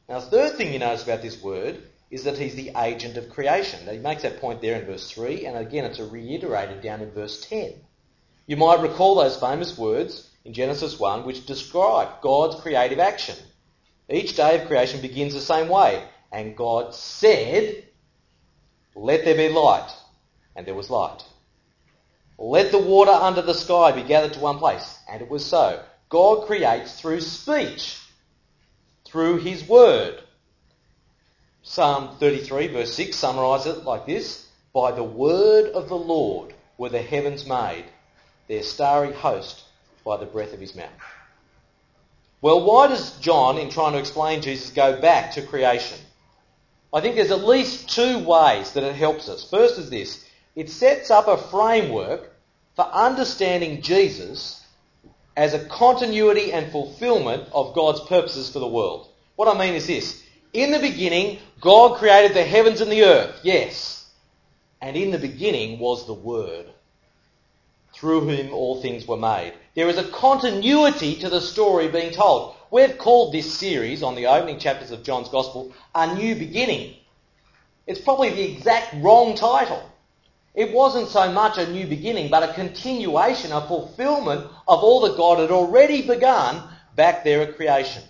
Now, 0.07 0.19
the 0.19 0.25
third 0.29 0.57
thing 0.57 0.73
you 0.73 0.79
notice 0.79 1.03
about 1.03 1.21
this 1.21 1.41
Word 1.41 1.81
is 2.11 2.25
that 2.25 2.38
he's 2.38 2.55
the 2.55 2.73
agent 2.77 3.15
of 3.15 3.29
creation. 3.29 3.85
Now, 3.85 3.93
he 3.93 4.00
makes 4.00 4.23
that 4.23 4.41
point 4.41 4.61
there 4.61 4.79
in 4.79 4.85
verse 4.85 5.09
3, 5.09 5.45
and 5.45 5.57
again 5.57 5.85
it's 5.85 6.00
reiterated 6.00 6.81
down 6.81 7.00
in 7.00 7.11
verse 7.11 7.45
10. 7.45 7.73
You 8.45 8.57
might 8.57 8.81
recall 8.81 9.15
those 9.15 9.39
famous 9.39 9.77
words 9.77 10.29
in 10.43 10.53
Genesis 10.53 11.00
1 11.00 11.25
which 11.25 11.45
describe 11.45 12.19
God's 12.21 12.61
creative 12.61 13.00
action. 13.00 13.38
Each 14.09 14.35
day 14.35 14.59
of 14.59 14.67
creation 14.67 15.00
begins 15.00 15.33
the 15.33 15.39
same 15.39 15.69
way. 15.69 16.03
And 16.31 16.55
God 16.55 16.95
said, 16.95 17.83
Let 18.95 19.25
there 19.25 19.35
be 19.35 19.50
light. 19.50 19.89
And 20.55 20.65
there 20.65 20.75
was 20.75 20.89
light. 20.89 21.23
Let 22.38 22.71
the 22.71 22.79
water 22.79 23.11
under 23.11 23.41
the 23.41 23.53
sky 23.53 23.91
be 23.91 24.03
gathered 24.03 24.33
to 24.33 24.39
one 24.39 24.57
place. 24.57 24.97
And 25.09 25.21
it 25.21 25.29
was 25.29 25.45
so. 25.45 25.83
God 26.09 26.47
creates 26.47 27.00
through 27.00 27.21
speech, 27.21 28.00
through 29.05 29.38
his 29.38 29.67
word. 29.67 30.21
Psalm 31.63 32.17
33 32.19 32.67
verse 32.67 32.93
6 32.93 33.15
summarises 33.15 33.77
it 33.77 33.83
like 33.83 34.05
this. 34.05 34.47
By 34.73 34.91
the 34.91 35.03
word 35.03 35.67
of 35.71 35.89
the 35.89 35.97
Lord 35.97 36.53
were 36.77 36.89
the 36.89 37.01
heavens 37.01 37.45
made, 37.45 37.85
their 38.47 38.63
starry 38.63 39.13
host 39.13 39.63
by 40.03 40.17
the 40.17 40.25
breath 40.25 40.53
of 40.53 40.59
his 40.59 40.75
mouth. 40.75 40.89
Well, 42.41 42.65
why 42.65 42.88
does 42.88 43.17
John, 43.19 43.59
in 43.59 43.69
trying 43.69 43.93
to 43.93 44.00
explain 44.00 44.41
Jesus, 44.41 44.71
go 44.71 45.00
back 45.00 45.33
to 45.33 45.45
creation? 45.45 46.00
I 46.93 47.01
think 47.01 47.15
there's 47.15 47.31
at 47.31 47.45
least 47.45 47.89
two 47.89 48.19
ways 48.19 48.74
that 48.74 48.83
it 48.83 48.95
helps 48.95 49.29
us. 49.29 49.50
First 49.50 49.79
is 49.79 49.89
this. 49.89 50.25
It 50.55 50.69
sets 50.69 51.10
up 51.10 51.27
a 51.27 51.38
framework 51.38 52.31
for 52.75 52.86
understanding 52.86 53.81
Jesus 53.81 54.62
as 55.38 55.53
a 55.53 55.65
continuity 55.65 56.51
and 56.51 56.71
fulfillment 56.71 57.48
of 57.53 57.74
God's 57.74 58.01
purposes 58.01 58.50
for 58.51 58.60
the 58.60 58.67
world. 58.67 59.07
What 59.38 59.48
I 59.48 59.57
mean 59.57 59.75
is 59.75 59.88
this. 59.88 60.24
In 60.53 60.71
the 60.71 60.79
beginning, 60.79 61.39
God 61.62 61.98
created 61.98 62.36
the 62.36 62.43
heavens 62.43 62.81
and 62.81 62.91
the 62.91 63.03
earth. 63.03 63.39
Yes. 63.43 64.10
And 64.81 64.98
in 64.98 65.12
the 65.12 65.17
beginning 65.17 65.79
was 65.79 66.05
the 66.05 66.13
Word, 66.13 66.65
through 67.93 68.21
whom 68.21 68.53
all 68.53 68.81
things 68.81 69.07
were 69.07 69.17
made. 69.17 69.53
There 69.75 69.88
is 69.88 69.98
a 69.98 70.10
continuity 70.10 71.15
to 71.21 71.29
the 71.29 71.39
story 71.39 71.88
being 71.88 72.12
told. 72.12 72.55
We've 72.71 72.97
called 72.97 73.33
this 73.33 73.53
series 73.53 74.01
on 74.01 74.15
the 74.15 74.27
opening 74.27 74.57
chapters 74.57 74.91
of 74.91 75.03
John's 75.03 75.27
Gospel 75.27 75.73
A 75.93 76.15
New 76.15 76.35
Beginning. 76.35 76.95
It's 77.85 77.99
probably 77.99 78.29
the 78.29 78.49
exact 78.49 78.95
wrong 79.03 79.35
title. 79.35 79.83
It 80.55 80.71
wasn't 80.71 81.09
so 81.09 81.29
much 81.33 81.57
a 81.57 81.69
new 81.69 81.85
beginning, 81.85 82.31
but 82.31 82.49
a 82.49 82.53
continuation, 82.53 83.51
a 83.51 83.67
fulfillment 83.67 84.45
of 84.69 84.83
all 84.83 85.01
that 85.01 85.17
God 85.17 85.39
had 85.39 85.51
already 85.51 86.07
begun 86.07 86.63
back 86.95 87.25
there 87.25 87.41
at 87.41 87.57
creation. 87.57 88.03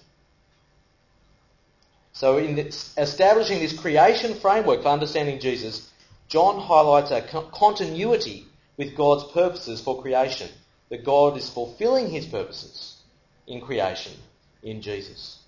So 2.13 2.37
in 2.37 2.59
establishing 2.59 3.59
this 3.59 3.79
creation 3.79 4.35
framework 4.35 4.83
for 4.83 4.89
understanding 4.89 5.39
Jesus, 5.39 5.89
John 6.27 6.59
highlights 6.59 7.09
a 7.09 7.21
continuity 7.51 8.45
with 8.77 8.95
God's 8.95 9.31
purposes 9.31 9.81
for 9.81 10.03
creation, 10.03 10.49
that 10.89 11.03
God 11.03 11.35
is 11.35 11.49
fulfilling 11.49 12.09
his 12.09 12.27
purposes 12.27 12.97
in 13.47 13.59
creation 13.59 14.13
in 14.63 14.81
Jesus. 14.81 15.39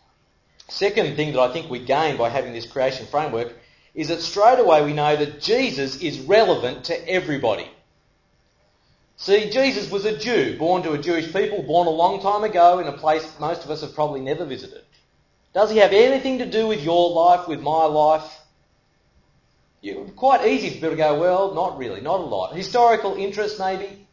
Second 0.70 1.16
thing 1.16 1.34
that 1.34 1.42
I 1.42 1.52
think 1.52 1.70
we 1.70 1.84
gain 1.84 2.18
by 2.18 2.30
having 2.30 2.54
this 2.54 2.66
creation 2.66 3.06
framework 3.06 3.54
is 3.94 4.08
that 4.08 4.22
straight 4.22 4.60
away 4.60 4.84
we 4.84 4.94
know 4.94 5.16
that 5.16 5.42
Jesus 5.42 6.02
is 6.02 6.20
relevant 6.22 6.86
to 6.86 7.10
everybody. 7.10 7.70
See, 9.18 9.50
Jesus 9.52 9.92
was 9.92 10.06
a 10.06 10.18
Jew, 10.18 10.58
born 10.58 10.84
to 10.84 10.94
a 10.94 10.98
Jewish 10.98 11.32
people, 11.32 11.62
born 11.64 11.88
a 11.88 11.92
long 11.92 12.22
time 12.22 12.44
ago 12.44 12.80
in 12.80 12.88
a 12.88 12.98
place 12.98 13.26
most 13.40 13.64
of 13.64 13.70
us 13.70 13.82
have 13.82 13.94
probably 13.94 14.22
never 14.22 14.46
visited. 14.46 14.82
Does 15.54 15.70
he 15.70 15.78
have 15.78 15.94
anything 15.94 16.40
to 16.40 16.50
do 16.50 16.68
with 16.68 16.82
your 16.82 17.12
life, 17.12 17.48
with 17.48 17.62
my 17.62 17.86
life? 17.86 18.40
You, 19.82 20.12
quite 20.16 20.48
easy 20.48 20.70
for 20.70 20.76
people 20.76 20.90
to 20.92 20.96
go, 20.96 21.20
well, 21.20 21.54
not 21.54 21.78
really, 21.78 22.02
not 22.02 22.22
a 22.22 22.24
lot. 22.24 22.56
Historical 22.56 23.16
interest, 23.16 23.60
maybe. 23.60 24.08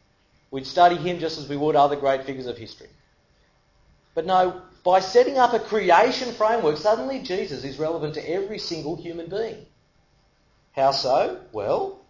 We'd 0.51 0.67
study 0.67 0.97
him 0.97 1.21
just 1.21 1.39
as 1.39 1.49
we 1.49 1.57
would 1.57 1.77
other 1.77 1.97
great 1.97 2.25
figures 2.25 2.47
of 2.47 2.59
history. 2.59 2.89
But 4.15 4.27
no, 4.27 4.61
by 4.83 5.01
setting 5.01 5.39
up 5.39 5.53
a 5.53 5.61
creation 5.61 6.33
framework, 6.33 6.79
suddenly 6.79 7.21
Jesus 7.21 7.65
is 7.65 7.79
relevant 7.79 8.15
to 8.15 8.31
every 8.31 8.59
single 8.59 8.97
human 8.97 9.29
being. 9.29 9.67
How 10.73 10.93
so? 10.93 11.41
Well, 11.53 12.01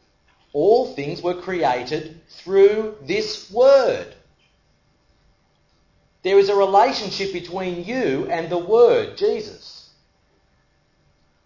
all 0.53 0.95
things 0.95 1.23
were 1.23 1.41
created 1.41 2.21
through 2.29 2.97
this 3.03 3.51
word. 3.51 4.15
There 6.23 6.39
is 6.39 6.51
a 6.51 6.55
relationship 6.55 7.33
between 7.33 7.85
you 7.85 8.27
and 8.31 8.51
the 8.51 8.59
Word, 8.59 9.17
Jesus. 9.17 9.89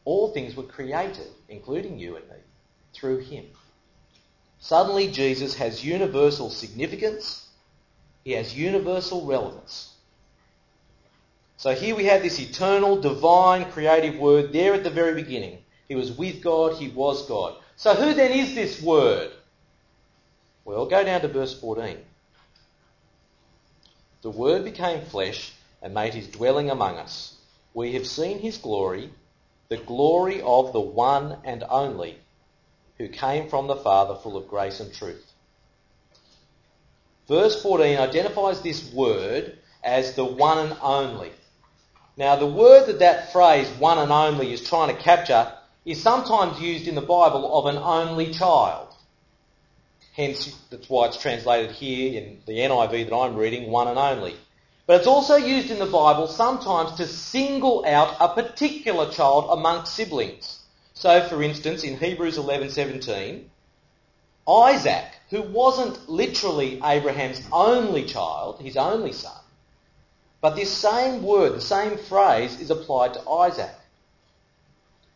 All 0.04 0.33
things 0.33 0.57
were 0.57 0.64
created, 0.64 1.28
including 1.49 1.99
you 1.99 2.16
and 2.16 2.28
me, 2.28 2.37
through 2.93 3.21
Him. 3.21 3.47
Suddenly, 4.59 5.12
Jesus 5.12 5.54
has 5.54 5.85
universal 5.85 6.50
significance. 6.50 7.49
He 8.25 8.33
has 8.33 8.57
universal 8.57 9.26
relevance. 9.26 9.93
So 11.56 11.75
here 11.75 11.94
we 11.94 12.04
have 12.06 12.23
this 12.23 12.40
eternal, 12.40 13.00
divine, 13.00 13.70
creative 13.70 14.18
Word 14.18 14.52
there 14.52 14.75
at 14.75 14.84
the 14.84 14.90
very 14.90 15.14
beginning. 15.14 15.58
He 15.88 15.94
was 15.94 16.12
with 16.12 16.42
God, 16.42 16.76
He 16.76 16.88
was 16.88 17.26
God. 17.26 17.56
So 17.76 17.94
who 17.94 18.14
then 18.14 18.32
is 18.32 18.54
this 18.54 18.82
Word? 18.82 19.30
Well, 20.64 20.87
go 20.87 21.04
down 21.04 21.20
to 21.20 21.28
verse 21.28 21.58
14. 21.58 21.99
The 24.23 24.30
Word 24.30 24.64
became 24.64 25.04
flesh 25.04 25.52
and 25.82 25.92
made 25.92 26.14
his 26.14 26.26
dwelling 26.28 26.70
among 26.70 26.96
us. 26.96 27.37
We 27.75 27.92
have 27.92 28.06
seen 28.06 28.38
his 28.38 28.56
glory, 28.56 29.11
the 29.68 29.76
glory 29.76 30.40
of 30.40 30.73
the 30.73 30.80
one 30.80 31.37
and 31.44 31.62
only, 31.68 32.18
who 32.96 33.08
came 33.08 33.50
from 33.50 33.66
the 33.66 33.76
Father 33.76 34.14
full 34.14 34.38
of 34.38 34.49
grace 34.49 34.80
and 34.80 34.92
truth. 34.94 35.30
Verse 37.28 37.61
14 37.62 37.99
identifies 37.99 38.62
this 38.62 38.90
word 38.92 39.58
as 39.82 40.14
the 40.14 40.25
one 40.25 40.58
and 40.58 40.76
only. 40.80 41.32
Now, 42.16 42.37
the 42.37 42.47
word 42.47 42.87
that 42.87 43.00
that 43.00 43.33
phrase, 43.33 43.68
one 43.78 43.99
and 43.99 44.12
only, 44.12 44.52
is 44.52 44.62
trying 44.62 44.94
to 44.94 45.02
capture 45.02 45.52
is 45.85 46.02
sometimes 46.02 46.61
used 46.61 46.87
in 46.87 46.94
the 46.94 47.00
Bible 47.00 47.59
of 47.59 47.66
an 47.66 47.76
only 47.76 48.33
child. 48.33 48.88
Hence, 50.14 50.56
that's 50.71 50.88
why 50.88 51.06
it's 51.06 51.21
translated 51.21 51.73
here 51.73 52.23
in 52.23 52.40
the 52.47 52.59
NIV 52.59 53.09
that 53.09 53.16
I'm 53.16 53.35
reading, 53.35 53.71
one 53.71 53.88
and 53.88 53.99
only. 53.99 54.37
But 54.87 54.99
it's 54.99 55.09
also 55.09 55.37
used 55.37 55.71
in 55.71 55.78
the 55.80 55.87
Bible 55.87 56.28
sometimes 56.28 56.92
to 56.99 57.06
single 57.06 57.85
out 57.85 58.16
a 58.21 58.28
particular 58.28 59.11
child 59.11 59.47
amongst 59.50 59.94
siblings. 59.94 60.61
So, 60.92 61.26
for 61.28 61.42
instance, 61.42 61.83
in 61.83 61.99
Hebrews 61.99 62.38
11:17, 62.38 63.50
Isaac, 64.49 65.06
who 65.30 65.42
wasn't 65.42 66.09
literally 66.09 66.80
Abraham's 66.85 67.40
only 67.50 68.04
child, 68.04 68.61
his 68.61 68.76
only 68.76 69.12
son, 69.12 69.40
but 70.44 70.56
this 70.56 70.70
same 70.70 71.22
word, 71.22 71.54
the 71.54 71.60
same 71.62 71.96
phrase, 71.96 72.60
is 72.60 72.70
applied 72.70 73.14
to 73.14 73.30
Isaac. 73.30 73.74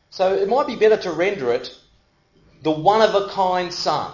So 0.09 0.33
it 0.33 0.49
might 0.49 0.67
be 0.67 0.75
better 0.75 0.97
to 1.03 1.13
render 1.13 1.53
it 1.53 1.71
the 2.63 2.71
one 2.71 3.03
of 3.03 3.15
a 3.15 3.29
kind 3.29 3.71
son 3.71 4.11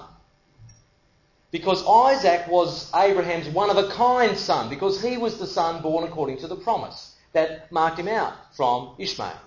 because 1.52 1.86
Isaac 1.86 2.48
was 2.48 2.90
Abraham's 2.92 3.48
one 3.48 3.70
of 3.70 3.76
a 3.76 3.90
kind 3.90 4.36
son, 4.36 4.68
because 4.68 5.00
he 5.00 5.16
was 5.16 5.38
the 5.38 5.46
son 5.46 5.82
born 5.82 6.02
according 6.02 6.38
to 6.38 6.48
the 6.48 6.56
promise. 6.56 7.14
that 7.32 7.70
marked 7.70 8.00
him 8.00 8.08
out 8.08 8.34
from 8.56 8.96
Ishmael. 8.98 9.38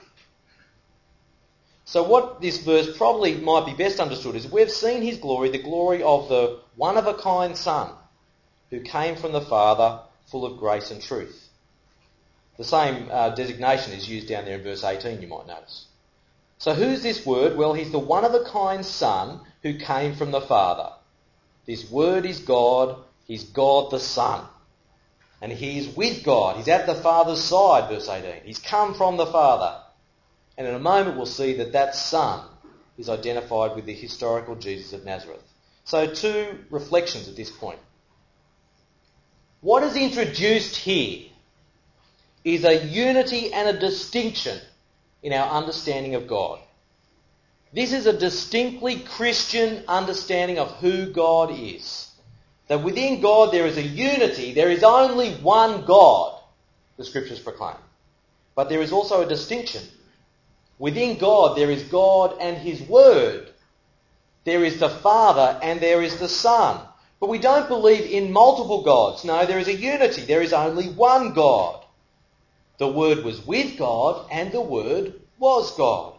So 1.83 2.03
what 2.03 2.39
this 2.39 2.59
verse 2.59 2.95
probably 2.95 3.35
might 3.35 3.65
be 3.65 3.73
best 3.73 3.99
understood 3.99 4.37
is 4.37 4.49
we've 4.49 4.71
seen 4.71 5.01
his 5.01 5.17
glory, 5.17 5.49
the 5.49 5.61
glory 5.61 6.01
of 6.01 6.29
the 6.29 6.61
one 6.77 6.95
of 6.95 7.07
a 7.07 7.15
kind 7.15 7.57
Son 7.57 7.91
who 8.69 8.79
came 8.79 9.17
from 9.17 9.33
the 9.33 9.41
Father 9.41 9.99
full 10.27 10.45
of 10.45 10.59
grace 10.59 10.91
and 10.91 11.01
truth. 11.01 11.46
The 12.57 12.63
same 12.63 13.07
uh, 13.11 13.29
designation 13.29 13.93
is 13.93 14.09
used 14.09 14.27
down 14.27 14.45
there 14.45 14.57
in 14.57 14.63
verse 14.63 14.83
18, 14.83 15.21
you 15.21 15.27
might 15.27 15.47
notice. 15.47 15.85
So 16.57 16.73
who's 16.73 17.03
this 17.03 17.25
Word? 17.25 17.55
Well, 17.55 17.73
he's 17.73 17.91
the 17.91 17.99
one 17.99 18.25
of 18.25 18.33
a 18.33 18.43
kind 18.45 18.85
Son 18.85 19.41
who 19.61 19.77
came 19.77 20.15
from 20.15 20.31
the 20.31 20.41
Father. 20.41 20.91
This 21.67 21.89
Word 21.89 22.25
is 22.25 22.39
God. 22.39 22.97
He's 23.25 23.43
God 23.43 23.91
the 23.91 23.99
Son. 23.99 24.45
And 25.39 25.51
he's 25.51 25.95
with 25.95 26.23
God. 26.23 26.57
He's 26.57 26.67
at 26.67 26.87
the 26.87 26.95
Father's 26.95 27.43
side, 27.43 27.89
verse 27.89 28.09
18. 28.09 28.41
He's 28.43 28.57
come 28.57 28.95
from 28.95 29.17
the 29.17 29.27
Father. 29.27 29.79
And 30.57 30.65
in 30.65 30.73
a 30.73 30.79
moment 30.79 31.15
we'll 31.15 31.27
see 31.27 31.57
that 31.57 31.73
that 31.73 31.93
Son 31.93 32.43
is 32.97 33.09
identified 33.09 33.75
with 33.75 33.85
the 33.85 33.93
historical 33.93 34.55
Jesus 34.55 34.93
of 34.93 35.05
Nazareth. 35.05 35.43
So 35.83 36.11
two 36.11 36.57
reflections 36.71 37.27
at 37.27 37.35
this 37.35 37.51
point. 37.51 37.79
What 39.61 39.83
is 39.83 39.95
introduced 39.95 40.75
here 40.75 41.29
is 42.55 42.63
a 42.63 42.85
unity 42.85 43.53
and 43.53 43.69
a 43.69 43.79
distinction 43.79 44.59
in 45.23 45.33
our 45.33 45.49
understanding 45.49 46.15
of 46.15 46.27
God. 46.27 46.59
This 47.73 47.93
is 47.93 48.05
a 48.05 48.17
distinctly 48.17 48.99
Christian 48.99 49.83
understanding 49.87 50.57
of 50.57 50.71
who 50.77 51.11
God 51.11 51.51
is. 51.51 52.09
That 52.67 52.83
within 52.83 53.21
God 53.21 53.53
there 53.53 53.65
is 53.65 53.77
a 53.77 53.81
unity, 53.81 54.53
there 54.53 54.69
is 54.69 54.83
only 54.83 55.33
one 55.35 55.85
God, 55.85 56.39
the 56.97 57.05
scriptures 57.05 57.39
proclaim. 57.39 57.77
But 58.55 58.69
there 58.69 58.81
is 58.81 58.91
also 58.91 59.21
a 59.21 59.29
distinction 59.29 59.83
Within 60.79 61.17
God, 61.17 61.57
there 61.57 61.71
is 61.71 61.83
God 61.83 62.37
and 62.39 62.57
His 62.57 62.81
Word. 62.81 63.49
There 64.43 64.63
is 64.63 64.79
the 64.79 64.89
Father 64.89 65.59
and 65.61 65.79
there 65.79 66.01
is 66.01 66.19
the 66.19 66.29
Son. 66.29 66.79
But 67.19 67.29
we 67.29 67.39
don't 67.39 67.67
believe 67.67 68.05
in 68.05 68.31
multiple 68.31 68.83
gods. 68.83 69.25
No, 69.25 69.45
there 69.45 69.59
is 69.59 69.67
a 69.67 69.73
unity. 69.73 70.21
There 70.21 70.43
is 70.43 70.53
only 70.53 70.89
one 70.89 71.33
God. 71.33 71.83
The 72.77 72.87
Word 72.87 73.23
was 73.23 73.45
with 73.45 73.77
God 73.77 74.27
and 74.31 74.51
the 74.51 74.61
Word 74.61 75.19
was 75.39 75.75
God. 75.75 76.13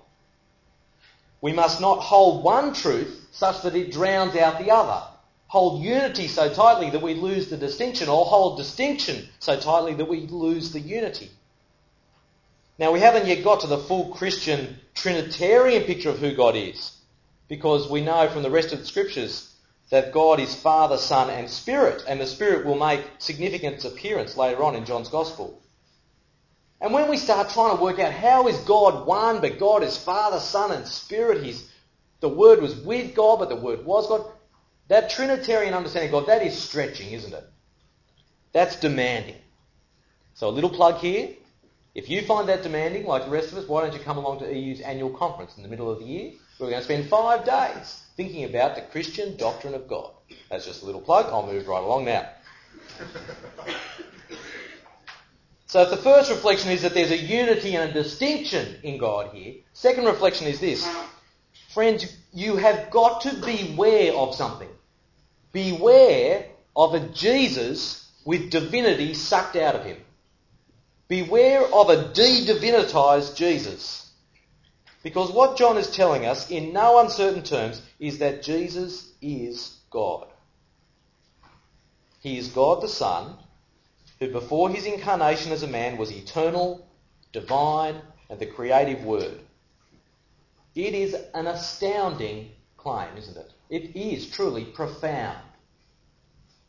We 1.40 1.52
must 1.52 1.80
not 1.80 2.00
hold 2.00 2.42
one 2.42 2.74
truth 2.74 3.28
such 3.32 3.62
that 3.62 3.76
it 3.76 3.92
drowns 3.92 4.34
out 4.34 4.58
the 4.58 4.72
other. 4.72 5.02
Hold 5.46 5.82
unity 5.82 6.28
so 6.28 6.52
tightly 6.52 6.90
that 6.90 7.00
we 7.00 7.14
lose 7.14 7.48
the 7.48 7.56
distinction, 7.56 8.08
or 8.08 8.24
hold 8.24 8.58
distinction 8.58 9.28
so 9.38 9.58
tightly 9.58 9.94
that 9.94 10.08
we 10.08 10.26
lose 10.26 10.72
the 10.72 10.80
unity. 10.80 11.30
Now, 12.78 12.92
we 12.92 13.00
haven't 13.00 13.26
yet 13.26 13.42
got 13.42 13.60
to 13.60 13.66
the 13.66 13.78
full 13.78 14.12
Christian 14.12 14.78
Trinitarian 14.94 15.84
picture 15.84 16.10
of 16.10 16.18
who 16.18 16.34
God 16.34 16.54
is, 16.54 16.92
because 17.48 17.90
we 17.90 18.02
know 18.02 18.28
from 18.28 18.42
the 18.42 18.50
rest 18.50 18.72
of 18.72 18.80
the 18.80 18.84
scriptures 18.84 19.54
that 19.90 20.12
God 20.12 20.38
is 20.38 20.54
Father, 20.54 20.98
Son, 20.98 21.30
and 21.30 21.48
Spirit, 21.48 22.04
and 22.06 22.20
the 22.20 22.26
Spirit 22.26 22.66
will 22.66 22.76
make 22.76 23.00
significant 23.18 23.84
appearance 23.84 24.36
later 24.36 24.62
on 24.62 24.76
in 24.76 24.84
John's 24.84 25.08
Gospel. 25.08 25.62
And 26.80 26.92
when 26.92 27.08
we 27.08 27.16
start 27.16 27.50
trying 27.50 27.76
to 27.76 27.82
work 27.82 27.99
out 27.99 28.12
how 28.12 28.47
is 28.47 28.56
God 28.58 29.06
one, 29.06 29.40
but 29.40 29.58
God 29.58 29.82
is 29.82 29.97
Father, 29.97 30.38
Son, 30.38 30.70
and 30.70 30.87
Spirit, 30.87 31.42
He's, 31.42 31.68
the 32.20 32.28
Word 32.28 32.61
was 32.61 32.76
with 32.76 33.14
God, 33.14 33.40
but 33.40 33.49
the 33.49 33.56
Word 33.56 33.85
was 33.85 34.06
God, 34.06 34.25
that 34.87 35.11
Trinitarian 35.11 35.75
understanding 35.75 36.14
of 36.14 36.20
God, 36.20 36.28
that 36.28 36.47
is 36.47 36.56
stretching, 36.56 37.12
isn't 37.12 37.35
it? 37.35 37.44
That's 38.52 38.76
demanding. 38.76 39.37
So 40.35 40.49
a 40.49 40.50
little 40.50 40.70
plug 40.70 40.99
here. 40.99 41.30
If 41.94 42.08
you 42.08 42.23
find 42.23 42.49
that 42.49 42.62
demanding, 42.62 43.06
like 43.06 43.25
the 43.25 43.30
rest 43.30 43.50
of 43.50 43.58
us, 43.58 43.66
why 43.66 43.82
don't 43.82 43.92
you 43.92 43.99
come 43.99 44.18
along 44.18 44.38
to 44.38 44.54
EU's 44.54 44.80
annual 44.80 45.11
conference 45.11 45.57
in 45.57 45.64
the 45.64 45.68
middle 45.68 45.90
of 45.90 45.98
the 45.98 46.05
year? 46.05 46.33
We're 46.61 46.70
going 46.70 46.79
to 46.79 46.85
spend 46.85 47.09
five 47.09 47.44
days 47.44 48.05
thinking 48.16 48.44
about 48.44 48.76
the 48.76 48.83
Christian 48.83 49.37
doctrine 49.37 49.74
of 49.74 49.88
God. 49.88 50.12
That's 50.48 50.64
just 50.64 50.83
a 50.83 50.87
little 50.87 51.00
plug. 51.00 51.26
I'll 51.26 51.46
move 51.46 51.66
right 51.66 51.83
along 51.83 52.05
now. 52.05 52.29
So 55.68 55.83
if 55.83 55.90
the 55.90 55.98
first 55.98 56.31
reflection 56.31 56.70
is 56.70 56.81
that 56.83 56.94
there's 56.94 57.11
a 57.11 57.16
unity 57.16 57.76
and 57.76 57.90
a 57.90 57.92
distinction 57.92 58.76
in 58.83 58.96
God 58.96 59.35
here, 59.35 59.57
second 59.74 60.07
reflection 60.07 60.46
is 60.46 60.61
this. 60.61 60.88
Friends, 61.74 62.16
you 62.33 62.57
have 62.57 62.90
got 62.90 63.20
to 63.22 63.35
beware 63.35 64.14
of 64.14 64.35
something. 64.35 64.68
Beware 65.52 66.46
of 66.74 66.94
a 66.94 67.09
Jesus 67.09 68.11
with 68.24 68.50
divinity 68.50 69.12
sucked 69.12 69.57
out 69.57 69.74
of 69.74 69.85
him. 69.85 69.98
Beware 71.07 71.62
of 71.62 71.90
a 71.90 72.12
de-divinitized 72.14 73.37
Jesus. 73.37 74.11
Because 75.02 75.31
what 75.31 75.59
John 75.59 75.76
is 75.76 75.90
telling 75.90 76.24
us 76.24 76.50
in 76.50 76.72
no 76.72 76.98
uncertain 76.98 77.42
terms 77.42 77.83
is 77.98 78.18
that 78.18 78.42
Jesus 78.42 79.12
is 79.20 79.76
God. 79.90 80.28
He 82.20 82.38
is 82.38 82.48
God 82.48 82.83
the 82.83 82.88
Son, 82.88 83.37
who 84.20 84.31
before 84.31 84.70
his 84.70 84.85
incarnation 84.85 85.52
as 85.52 85.62
a 85.62 85.68
man 85.68 85.96
was 85.96 86.11
eternal, 86.11 86.87
divine, 87.33 88.00
and 88.28 88.38
the 88.38 88.46
creative 88.46 89.04
word. 89.04 89.40
It 90.74 90.94
is 90.94 91.14
an 91.35 91.46
astounding 91.46 92.50
claim, 92.76 93.16
isn't 93.16 93.37
it? 93.37 93.52
It 93.70 93.96
is 93.96 94.31
truly 94.31 94.64
profound. 94.64 95.38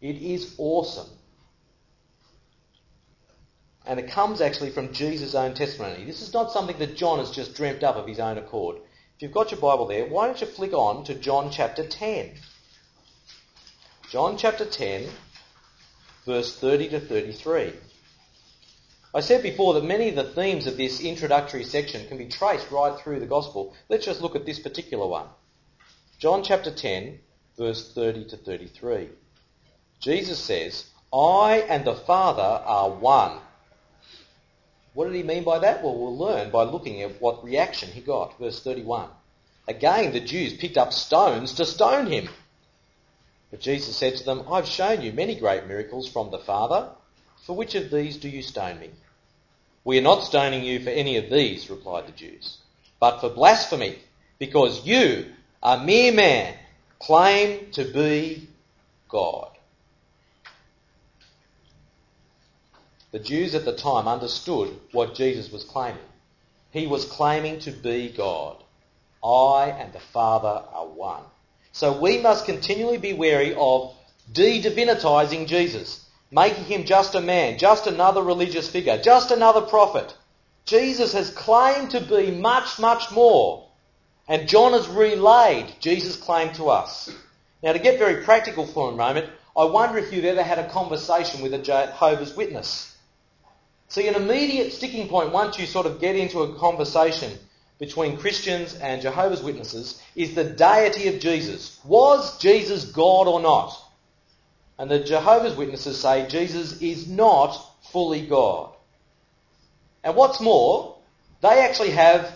It 0.02 0.18
is 0.18 0.56
awesome. 0.58 1.10
And 3.86 4.00
it 4.00 4.10
comes 4.10 4.42
actually 4.42 4.70
from 4.70 4.94
Jesus' 4.94 5.36
own 5.36 5.54
testimony. 5.54 6.06
This 6.06 6.22
is 6.22 6.34
not 6.34 6.52
something 6.52 6.78
that 6.80 6.96
John 6.96 7.20
has 7.20 7.32
just 7.32 7.56
dreamt 7.56 7.84
up 7.84 7.96
of 7.96 8.08
his 8.08 8.20
own 8.20 8.38
accord. 8.38 8.78
If 9.16 9.24
you've 9.24 9.32
got 9.32 9.52
your 9.52 9.60
Bible 9.60 9.88
there, 9.88 10.06
why 10.06 10.28
don't 10.28 10.40
you 10.40 10.48
flick 10.48 10.74
on 10.74 11.04
to 11.06 11.16
John 11.16 11.50
chapter 11.52 11.86
10? 11.86 12.32
John 14.10 14.38
chapter 14.38 14.66
10, 14.66 15.10
verse 16.26 16.56
30 16.58 16.90
to 16.90 17.00
33. 17.00 17.74
I 19.14 19.22
said 19.22 19.42
before 19.42 19.74
that 19.74 19.84
many 19.84 20.10
of 20.10 20.16
the 20.16 20.24
themes 20.24 20.68
of 20.68 20.78
this 20.78 21.00
introductory 21.02 21.64
section 21.64 22.08
can 22.08 22.18
be 22.18 22.28
traced 22.28 22.70
right 22.70 22.98
through 23.00 23.20
the 23.20 23.26
Gospel. 23.26 23.74
Let's 23.90 24.06
just 24.06 24.22
look 24.22 24.36
at 24.36 24.46
this 24.46 24.60
particular 24.60 25.08
one. 25.08 25.28
John 26.20 26.44
chapter 26.44 26.70
10, 26.70 27.20
verse 27.58 27.92
30 27.94 28.26
to 28.26 28.38
33. 28.38 29.10
Jesus 30.00 30.38
says, 30.38 30.86
I 31.12 31.66
and 31.68 31.86
the 31.86 31.96
Father 31.96 32.42
are 32.42 32.92
one. 32.92 33.40
What 34.94 35.06
did 35.06 35.16
he 35.16 35.24
mean 35.24 35.44
by 35.44 35.60
that? 35.60 35.84
Well, 35.84 35.98
we'll 35.98 36.18
learn 36.18 36.52
by 36.52 36.64
looking 36.64 37.02
at 37.02 37.22
what 37.22 37.44
reaction 37.44 37.90
he 37.90 38.02
got. 38.02 38.38
Verse 38.38 38.62
31. 38.62 39.10
Again, 39.68 40.12
the 40.14 40.20
Jews 40.20 40.54
picked 40.54 40.78
up 40.78 40.94
stones 40.94 41.54
to 41.54 41.66
stone 41.66 42.08
him. 42.08 42.30
But 43.52 43.62
Jesus 43.62 43.96
said 43.96 44.18
to 44.18 44.24
them, 44.24 44.44
I've 44.52 44.68
shown 44.68 45.02
you 45.02 45.12
many 45.12 45.36
great 45.36 45.66
miracles 45.68 46.08
from 46.08 46.30
the 46.30 46.40
Father. 46.40 46.90
For 47.46 47.56
which 47.56 47.76
of 47.76 47.90
these 47.90 48.18
do 48.18 48.30
you 48.30 48.44
stone 48.44 48.80
me? 48.80 48.92
We 49.84 49.98
are 49.98 50.04
not 50.04 50.24
stoning 50.24 50.64
you 50.64 50.80
for 50.84 50.90
any 50.90 51.18
of 51.18 51.32
these, 51.32 51.70
replied 51.70 52.08
the 52.08 52.12
Jews, 52.12 52.58
but 53.00 53.20
for 53.20 53.30
blasphemy, 53.30 53.98
because 54.38 54.86
you, 54.86 55.26
a 55.64 55.84
mere 55.84 56.14
man, 56.14 56.54
claim 57.00 57.72
to 57.72 57.86
be 57.86 58.48
God. 59.08 59.50
The 63.12 63.20
Jews 63.20 63.56
at 63.56 63.66
the 63.66 63.76
time 63.76 64.08
understood 64.08 64.78
what 64.92 65.16
Jesus 65.16 65.52
was 65.52 65.64
claiming. 65.64 65.98
He 66.72 66.86
was 66.86 67.06
claiming 67.06 67.60
to 67.62 67.72
be 67.72 68.10
God. 68.10 68.64
I 69.24 69.70
and 69.72 69.92
the 69.92 70.00
Father 70.00 70.64
are 70.72 70.86
one. 70.86 71.24
So 71.72 72.00
we 72.00 72.18
must 72.18 72.46
continually 72.46 72.98
be 72.98 73.14
wary 73.14 73.54
of 73.54 73.94
de-divinitizing 74.32 75.48
Jesus, 75.48 76.06
making 76.32 76.66
him 76.66 76.84
just 76.86 77.16
a 77.16 77.22
man, 77.22 77.58
just 77.58 77.88
another 77.88 78.22
religious 78.22 78.70
figure, 78.70 79.02
just 79.02 79.32
another 79.32 79.62
prophet. 79.62 80.14
Jesus 80.66 81.14
has 81.14 81.32
claimed 81.32 81.92
to 81.92 82.02
be 82.02 82.32
much, 82.32 82.80
much 82.80 83.12
more. 83.12 83.68
And 84.28 84.48
John 84.48 84.74
has 84.74 84.88
relayed 84.88 85.74
Jesus' 85.80 86.16
claim 86.16 86.54
to 86.54 86.70
us. 86.70 87.12
Now 87.64 87.74
to 87.74 87.80
get 87.80 87.98
very 87.98 88.24
practical 88.24 88.68
for 88.68 88.92
a 88.92 88.96
moment, 88.96 89.30
I 89.58 89.66
wonder 89.66 89.98
if 89.98 90.14
you've 90.14 90.26
ever 90.26 90.44
had 90.44 90.60
a 90.60 90.70
conversation 90.70 91.42
with 91.42 91.54
a 91.54 91.58
Jehovah's 91.58 92.36
Witness. 92.36 92.96
See, 93.88 94.08
an 94.08 94.16
immediate 94.16 94.72
sticking 94.72 95.10
point 95.10 95.32
once 95.32 95.58
you 95.58 95.66
sort 95.66 95.88
of 95.88 96.00
get 96.00 96.16
into 96.16 96.44
a 96.44 96.60
conversation 96.60 97.32
between 97.80 98.18
Christians 98.18 98.76
and 98.76 99.02
Jehovah's 99.02 99.42
Witnesses 99.42 100.02
is 100.16 100.36
the 100.36 100.44
deity 100.44 101.08
of 101.08 101.22
Jesus. 101.22 101.80
Was 101.86 102.38
Jesus 102.38 102.86
God 102.86 103.28
or 103.28 103.40
not? 103.40 103.76
And 104.78 104.92
the 104.92 105.00
Jehovah's 105.00 105.56
Witnesses 105.56 106.00
say 106.00 106.28
Jesus 106.28 106.82
is 106.82 107.08
not 107.08 107.52
fully 107.92 108.28
God. 108.28 108.72
And 110.04 110.16
what's 110.16 110.42
more, 110.42 110.98
they 111.42 111.62
actually 111.62 111.92
have 111.92 112.32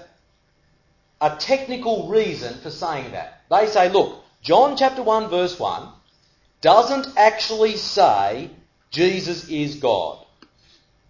a 1.21 1.35
technical 1.37 2.07
reason 2.07 2.59
for 2.61 2.69
saying 2.69 3.11
that. 3.11 3.41
They 3.49 3.67
say, 3.67 3.89
look, 3.89 4.23
John 4.41 4.75
chapter 4.75 5.03
1 5.03 5.29
verse 5.29 5.59
1 5.59 5.87
doesn't 6.61 7.17
actually 7.17 7.75
say 7.75 8.49
Jesus 8.91 9.49
is 9.49 9.75
God. 9.75 10.25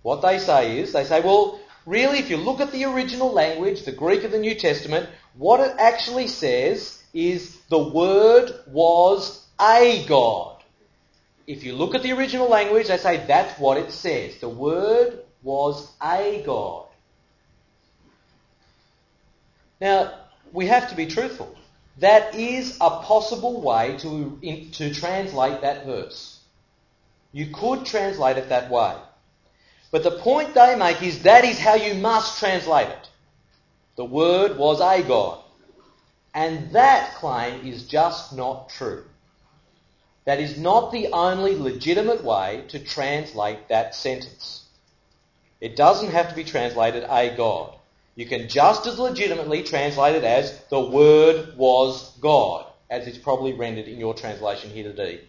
What 0.02 0.22
they 0.22 0.38
say 0.40 0.80
is, 0.80 0.92
they 0.92 1.04
say, 1.04 1.22
well, 1.22 1.60
really, 1.86 2.20
if 2.20 2.30
you 2.30 2.38
look 2.38 2.60
at 2.60 2.72
the 2.72 2.86
original 2.86 3.32
language, 3.32 3.84
the 3.84 3.92
Greek 3.92 4.24
of 4.24 4.32
the 4.32 4.40
New 4.40 4.56
Testament, 4.56 5.10
what 5.36 5.60
it 5.60 5.76
actually 5.78 6.28
says 6.28 7.02
is 7.14 7.58
the 7.70 7.78
Word 7.78 8.52
was 8.68 9.46
a 9.60 10.06
God. 10.08 10.64
If 11.46 11.64
you 11.64 11.76
look 11.76 11.96
at 11.96 12.04
the 12.04 12.14
original 12.14 12.48
language, 12.48 12.88
they 12.88 12.98
say 12.98 13.26
that's 13.26 13.60
what 13.60 13.78
it 13.78 13.92
says. 13.92 14.38
The 14.38 14.50
Word 14.50 15.20
was 15.42 15.92
a 16.02 16.42
God. 16.46 16.88
Now, 19.82 20.14
we 20.54 20.68
have 20.68 20.90
to 20.90 20.96
be 20.96 21.08
truthful. 21.08 21.54
That 21.98 22.36
is 22.36 22.78
a 22.80 22.90
possible 23.02 23.62
way 23.62 23.98
to, 23.98 24.40
to 24.74 24.94
translate 24.94 25.62
that 25.62 25.86
verse. 25.86 26.40
You 27.34 27.48
could 27.48 27.86
translate 27.86 28.38
it 28.38 28.50
that 28.50 28.70
way. 28.70 28.96
But 29.94 30.02
the 30.02 30.10
point 30.10 30.56
they 30.56 30.76
make 30.76 31.04
is 31.04 31.22
that 31.22 31.46
is 31.46 31.60
how 31.60 31.76
you 31.76 31.94
must 31.94 32.40
translate 32.40 32.90
it. 32.90 33.10
The 33.96 34.04
Word 34.04 34.58
was 34.58 34.82
a 34.82 35.08
God. 35.08 35.44
And 36.34 36.72
that 36.72 37.14
claim 37.18 37.64
is 37.64 37.84
just 37.84 38.36
not 38.36 38.70
true. 38.70 39.04
That 40.26 40.40
is 40.40 40.58
not 40.58 40.92
the 40.92 41.10
only 41.10 41.56
legitimate 41.56 42.24
way 42.24 42.64
to 42.70 42.80
translate 42.80 43.68
that 43.68 43.94
sentence. 43.94 44.66
It 45.62 45.76
doesn't 45.76 46.10
have 46.10 46.30
to 46.30 46.36
be 46.36 46.44
translated 46.44 47.04
a 47.08 47.38
God. 47.38 47.76
You 48.16 48.26
can 48.26 48.50
just 48.50 48.88
as 48.88 48.98
legitimately 48.98 49.62
translate 49.62 50.16
it 50.16 50.24
as 50.24 50.60
the 50.72 50.82
Word 50.82 51.56
was 51.56 52.18
God, 52.20 52.66
as 52.90 53.06
it's 53.06 53.20
probably 53.20 53.54
rendered 53.54 53.88
in 53.88 54.00
your 54.00 54.16
translation 54.16 54.72
here 54.72 54.92
today. 54.92 55.22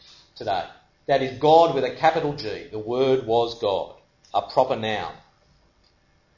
That 1.07 1.21
is 1.21 1.39
God 1.39 1.75
with 1.75 1.85
a 1.85 1.95
capital 1.97 2.33
G. 2.33 2.69
The 2.73 2.79
Word 2.79 3.27
was 3.27 3.59
God, 3.61 3.94
a 4.35 4.43
proper 4.43 4.77
noun. 4.77 5.15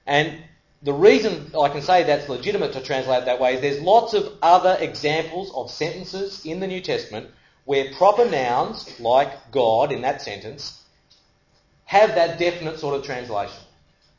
And 0.07 0.43
the 0.83 0.93
reason 0.93 1.51
I 1.61 1.69
can 1.69 1.83
say 1.83 2.05
that's 2.05 2.29
legitimate 2.29 2.75
to 2.75 2.81
translate 2.81 3.25
that 3.25 3.41
way 3.41 3.55
is 3.55 3.61
there's 3.61 3.81
lots 3.81 4.15
of 4.15 4.33
other 4.43 4.77
examples 4.79 5.51
of 5.55 5.71
sentences 5.71 6.45
in 6.45 6.61
the 6.61 6.67
New 6.67 6.81
Testament 6.81 7.29
where 7.65 7.93
proper 7.95 8.25
nouns, 8.25 9.01
like 9.01 9.51
God 9.51 9.91
in 9.91 10.03
that 10.03 10.23
sentence, 10.23 10.81
have 11.85 12.15
that 12.15 12.39
definite 12.39 12.79
sort 12.79 12.95
of 12.95 13.05
translation. 13.05 13.59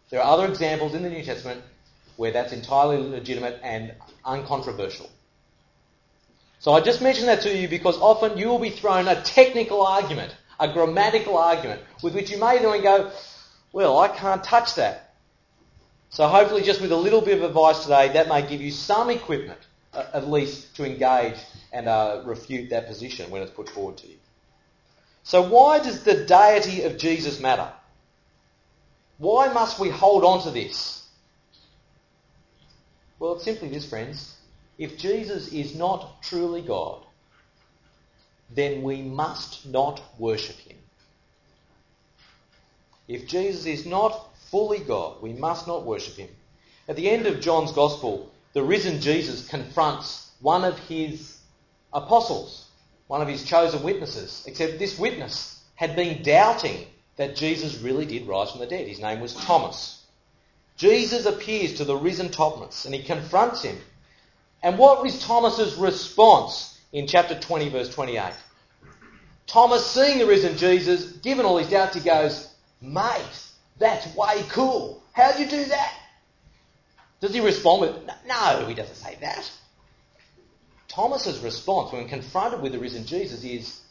There 0.09 0.21
are 0.21 0.33
other 0.33 0.47
examples 0.47 0.93
in 0.93 1.03
the 1.03 1.09
New 1.09 1.23
Testament 1.23 1.61
where 2.17 2.31
that's 2.31 2.51
entirely 2.51 2.97
legitimate 2.97 3.59
and 3.63 3.93
uncontroversial. 4.25 5.09
So 6.59 6.73
I 6.73 6.81
just 6.81 7.01
mention 7.01 7.27
that 7.27 7.41
to 7.41 7.55
you 7.55 7.67
because 7.67 7.97
often 7.99 8.37
you 8.37 8.47
will 8.47 8.59
be 8.59 8.71
thrown 8.71 9.07
a 9.07 9.21
technical 9.21 9.85
argument, 9.85 10.35
a 10.59 10.73
grammatical 10.73 11.37
argument, 11.37 11.81
with 12.01 12.15
which 12.15 12.31
you 12.31 12.39
may 12.39 12.57
then 12.57 12.81
go, 12.81 13.11
well, 13.71 13.99
I 13.99 14.07
can't 14.07 14.43
touch 14.43 14.75
that. 14.75 15.13
So 16.09 16.27
hopefully 16.27 16.63
just 16.63 16.81
with 16.81 16.91
a 16.91 16.97
little 16.97 17.21
bit 17.21 17.37
of 17.37 17.43
advice 17.43 17.83
today, 17.83 18.13
that 18.13 18.27
may 18.27 18.47
give 18.47 18.61
you 18.61 18.71
some 18.71 19.09
equipment, 19.09 19.59
uh, 19.93 20.05
at 20.13 20.27
least, 20.27 20.75
to 20.77 20.85
engage 20.85 21.37
and 21.73 21.87
uh, 21.87 22.21
refute 22.25 22.69
that 22.69 22.87
position 22.87 23.29
when 23.29 23.41
it's 23.41 23.51
put 23.51 23.69
forward 23.69 23.97
to 23.97 24.07
you. 24.07 24.15
So 25.23 25.41
why 25.49 25.79
does 25.79 26.03
the 26.03 26.25
deity 26.25 26.83
of 26.83 26.97
Jesus 26.97 27.39
matter? 27.39 27.69
Why 29.17 29.51
must 29.51 29.79
we 29.79 29.89
hold 29.89 30.23
on 30.23 30.41
to 30.43 30.51
this? 30.51 31.05
Well, 33.19 33.33
it's 33.33 33.43
simply 33.43 33.69
this, 33.69 33.89
friends. 33.89 34.37
If 34.77 34.97
Jesus 34.97 35.51
is 35.51 35.75
not 35.75 36.21
truly 36.21 36.61
God, 36.61 37.03
then 38.49 38.83
we 38.83 39.01
must 39.01 39.65
not 39.65 40.01
worship 40.17 40.55
him. 40.57 40.77
If 43.07 43.27
Jesus 43.27 43.65
is 43.65 43.85
not 43.85 44.35
fully 44.49 44.79
God, 44.79 45.21
we 45.21 45.33
must 45.33 45.67
not 45.67 45.85
worship 45.85 46.15
him. 46.15 46.29
At 46.87 46.95
the 46.95 47.09
end 47.09 47.27
of 47.27 47.41
John's 47.41 47.71
Gospel, 47.71 48.31
the 48.53 48.63
risen 48.63 49.01
Jesus 49.01 49.47
confronts 49.47 50.31
one 50.39 50.63
of 50.63 50.79
his 50.79 51.37
apostles, 51.93 52.65
one 53.07 53.21
of 53.21 53.27
his 53.27 53.43
chosen 53.43 53.83
witnesses, 53.83 54.43
except 54.45 54.79
this 54.79 54.97
witness 54.97 55.61
had 55.75 55.95
been 55.95 56.23
doubting 56.23 56.85
that 57.17 57.35
Jesus 57.35 57.79
really 57.79 58.05
did 58.05 58.27
rise 58.27 58.51
from 58.51 58.59
the 58.59 58.67
dead. 58.67 58.87
His 58.87 58.99
name 58.99 59.19
was 59.19 59.33
Thomas. 59.33 60.05
Jesus 60.75 61.25
appears 61.25 61.75
to 61.75 61.85
the 61.85 61.95
risen 61.95 62.29
Thomas 62.29 62.85
and 62.85 62.93
he 62.93 63.03
confronts 63.03 63.63
him. 63.63 63.77
And 64.61 64.77
what 64.77 65.01
was 65.01 65.23
Thomas's 65.23 65.75
response 65.75 66.79
in 66.91 67.07
chapter 67.07 67.39
20, 67.39 67.69
verse 67.69 67.93
28? 67.93 68.33
Thomas, 69.47 69.85
seeing 69.85 70.19
the 70.19 70.25
risen 70.25 70.57
Jesus, 70.57 71.11
given 71.13 71.45
all 71.45 71.57
his 71.57 71.69
doubts, 71.69 71.95
he 71.95 72.01
goes, 72.01 72.53
Mate, 72.81 73.51
that's 73.77 74.15
way 74.15 74.43
cool. 74.49 75.03
How'd 75.13 75.39
you 75.39 75.47
do 75.47 75.65
that? 75.65 75.93
Does 77.19 77.33
he 77.33 77.39
respond 77.39 77.81
with, 77.81 77.95
No, 78.27 78.65
he 78.67 78.73
doesn't 78.73 78.95
say 78.95 79.17
that. 79.21 79.51
Thomas's 80.87 81.39
response 81.39 81.91
when 81.91 82.07
confronted 82.07 82.61
with 82.61 82.71
the 82.71 82.79
risen 82.79 83.05
Jesus 83.05 83.43
is, 83.43 83.81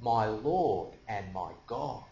My 0.00 0.26
Lord 0.26 0.94
and 1.08 1.32
my 1.32 1.50
God. 1.66 2.04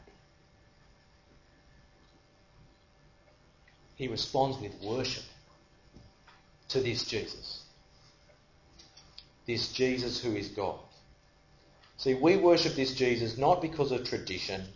he 3.97 4.09
responds 4.09 4.59
with 4.59 4.73
worship 4.83 5.25
to 6.69 6.81
this 6.81 7.05
Jesus. 7.05 7.63
This 9.47 9.73
Jesus 9.73 10.23
who 10.23 10.37
is 10.37 10.49
God. 10.49 10.79
See, 11.97 12.15
we 12.15 12.37
worship 12.37 12.75
this 12.75 12.95
Jesus 12.95 13.39
not 13.39 13.63
because 13.63 13.91
of 13.93 14.07
tradition, 14.07 14.67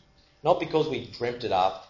not 0.43 0.61
because 0.61 0.89
we 0.89 1.07
dreamt 1.07 1.45
it 1.45 1.53
up, 1.53 1.87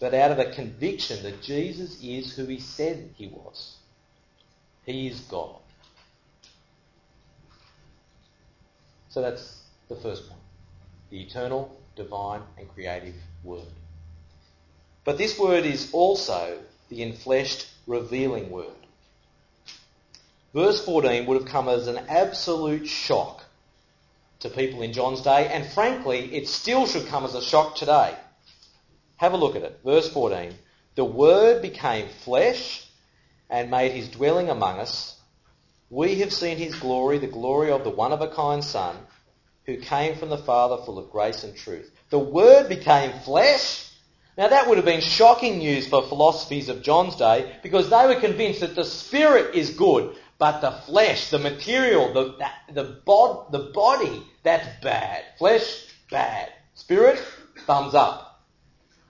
but 0.00 0.14
out 0.14 0.32
of 0.32 0.38
a 0.38 0.52
conviction 0.52 1.22
that 1.22 1.42
Jesus 1.42 2.02
is 2.02 2.34
who 2.34 2.46
he 2.46 2.58
said 2.58 3.10
he 3.16 3.28
was. 3.28 3.76
He 4.84 5.06
is 5.06 5.20
God. 5.20 5.56
So 9.08 9.22
that's 9.22 9.60
the 9.88 9.96
first 9.96 10.28
point. 10.28 10.40
The 11.10 11.22
eternal, 11.22 11.76
divine, 11.94 12.42
and 12.58 12.68
creative 12.74 13.14
Word. 13.44 13.66
But 15.04 15.18
this 15.18 15.38
word 15.38 15.64
is 15.66 15.90
also 15.92 16.58
the 16.88 17.00
enfleshed, 17.00 17.68
revealing 17.86 18.50
word. 18.50 18.68
Verse 20.54 20.84
14 20.84 21.26
would 21.26 21.40
have 21.40 21.50
come 21.50 21.68
as 21.68 21.88
an 21.88 21.98
absolute 22.08 22.86
shock 22.86 23.41
to 24.42 24.50
people 24.50 24.82
in 24.82 24.92
John's 24.92 25.22
day, 25.22 25.48
and 25.48 25.66
frankly, 25.66 26.34
it 26.34 26.48
still 26.48 26.86
should 26.86 27.06
come 27.06 27.24
as 27.24 27.34
a 27.34 27.42
shock 27.42 27.76
today. 27.76 28.14
Have 29.16 29.32
a 29.32 29.36
look 29.36 29.56
at 29.56 29.62
it. 29.62 29.80
Verse 29.84 30.08
14. 30.12 30.54
The 30.94 31.04
Word 31.04 31.62
became 31.62 32.08
flesh 32.24 32.86
and 33.48 33.70
made 33.70 33.92
his 33.92 34.08
dwelling 34.08 34.50
among 34.50 34.78
us. 34.78 35.18
We 35.90 36.16
have 36.20 36.32
seen 36.32 36.56
his 36.56 36.74
glory, 36.74 37.18
the 37.18 37.26
glory 37.26 37.70
of 37.70 37.84
the 37.84 37.90
one 37.90 38.12
of 38.12 38.20
a 38.20 38.28
kind 38.28 38.62
Son, 38.64 38.96
who 39.66 39.76
came 39.78 40.16
from 40.16 40.28
the 40.28 40.38
Father 40.38 40.82
full 40.84 40.98
of 40.98 41.10
grace 41.10 41.44
and 41.44 41.56
truth. 41.56 41.90
The 42.10 42.18
Word 42.18 42.68
became 42.68 43.12
flesh 43.20 43.92
now 44.36 44.48
that 44.48 44.66
would 44.66 44.78
have 44.78 44.86
been 44.86 45.02
shocking 45.02 45.58
news 45.58 45.86
for 45.86 46.02
philosophies 46.02 46.70
of 46.70 46.82
John's 46.82 47.16
day 47.16 47.54
because 47.62 47.90
they 47.90 48.06
were 48.06 48.18
convinced 48.18 48.60
that 48.60 48.74
the 48.74 48.84
spirit 48.84 49.54
is 49.54 49.70
good, 49.70 50.16
but 50.42 50.60
the 50.60 50.72
flesh, 50.72 51.30
the 51.30 51.38
material, 51.38 52.12
the, 52.12 52.34
the, 52.72 53.00
bod, 53.06 53.52
the 53.52 53.70
body, 53.72 54.24
that's 54.42 54.66
bad. 54.82 55.22
Flesh, 55.38 55.86
bad. 56.10 56.52
Spirit, 56.74 57.22
thumbs 57.64 57.94
up. 57.94 58.44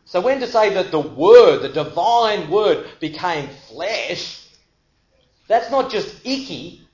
So 0.05 0.21
when 0.21 0.41
to 0.41 0.47
say 0.47 0.75
that 0.75 0.91
the 0.91 1.01
Word, 1.01 1.63
the 1.63 1.71
divine 1.71 2.51
Word, 2.51 2.87
became 3.01 3.49
flesh, 3.71 4.47
that's 5.49 5.71
not 5.71 5.91
just 5.91 6.21
icky, 6.23 6.87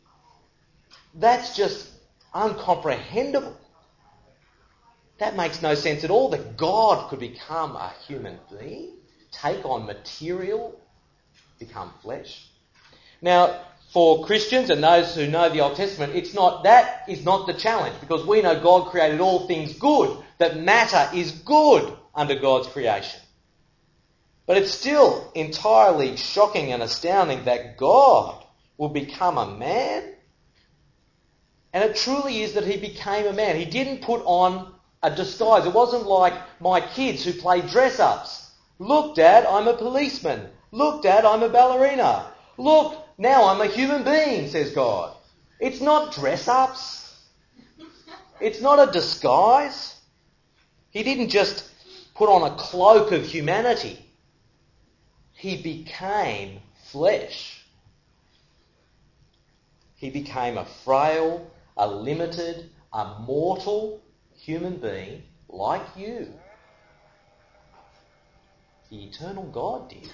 that's 1.16 1.57
just 1.57 1.88
uncomprehendable. 2.33 3.57
That 5.18 5.35
makes 5.35 5.62
no 5.62 5.74
sense 5.74 6.05
at 6.05 6.11
all 6.11 6.29
that 6.29 6.57
God 6.57 7.11
could 7.11 7.18
become 7.18 7.74
a 7.74 7.92
human 8.07 8.38
being, 8.57 8.98
take 9.33 9.64
on 9.64 9.85
material, 9.85 10.81
become 11.59 11.92
flesh. 12.03 12.46
Now, 13.20 13.64
for 13.88 14.24
Christians 14.27 14.70
and 14.70 14.83
those 14.83 15.14
who 15.14 15.27
know 15.27 15.48
the 15.48 15.61
Old 15.61 15.77
Testament, 15.77 16.14
it's 16.14 16.35
not, 16.35 16.64
that 16.64 17.05
is 17.09 17.24
not 17.24 17.46
the 17.46 17.55
challenge 17.55 17.98
because 18.01 18.27
we 18.27 18.42
know 18.42 18.61
God 18.61 18.90
created 18.90 19.20
all 19.20 19.46
things 19.46 19.72
good, 19.79 20.16
that 20.38 20.59
matter 20.59 21.09
is 21.16 21.33
good 21.33 21.92
under 22.14 22.38
God's 22.38 22.68
creation. 22.68 23.20
But 24.46 24.59
it's 24.59 24.72
still 24.72 25.31
entirely 25.35 26.16
shocking 26.16 26.72
and 26.72 26.83
astounding 26.83 27.44
that 27.44 27.77
God 27.77 28.44
will 28.77 28.88
become 28.90 29.38
a 29.38 29.57
man. 29.57 30.14
And 31.72 31.85
it 31.85 31.96
truly 31.96 32.42
is 32.42 32.55
that 32.55 32.64
he 32.64 32.79
became 32.79 33.27
a 33.27 33.33
man. 33.33 33.57
He 33.57 33.66
didn't 33.66 34.03
put 34.03 34.22
on 34.24 34.74
a 35.03 35.14
disguise. 35.14 35.66
It 35.66 35.74
wasn't 35.74 36.07
like 36.07 36.35
my 36.61 36.81
kids 36.81 37.24
who 37.24 37.33
play 37.33 37.61
dress 37.61 38.01
ups. 38.01 38.51
Look, 38.79 39.16
Dad, 39.16 39.44
I'm 39.44 39.68
a 39.68 39.77
policeman. 39.77 40.48
Look, 40.72 41.03
Dad, 41.03 41.24
I'm 41.24 41.42
a 41.42 41.48
ballerina. 41.48 42.33
Look, 42.57 43.08
now 43.18 43.48
I'm 43.48 43.61
a 43.61 43.66
human 43.66 44.04
being, 44.04 44.48
says 44.48 44.72
God. 44.72 45.14
It's 45.61 45.81
not 45.81 46.14
dress 46.14 46.46
ups. 46.46 47.16
It's 48.40 48.61
not 48.61 48.88
a 48.88 48.92
disguise. 48.92 49.96
He 50.90 51.02
didn't 51.02 51.31
just 51.31 51.68
put 52.14 52.28
on 52.28 52.50
a 52.50 52.54
cloak 52.57 53.11
of 53.11 53.24
humanity. 53.24 53.98
He 55.33 55.61
became 55.61 56.61
flesh. 56.85 57.64
He 59.96 60.11
became 60.11 60.57
a 60.57 60.64
frail, 60.85 61.50
a 61.76 61.88
limited, 61.88 62.70
a 62.92 63.18
mortal 63.20 64.00
human 64.37 64.76
being 64.76 65.24
like 65.48 65.87
you. 65.96 66.33
The 68.90 69.04
eternal 69.04 69.44
God 69.44 69.90
did. 69.90 70.11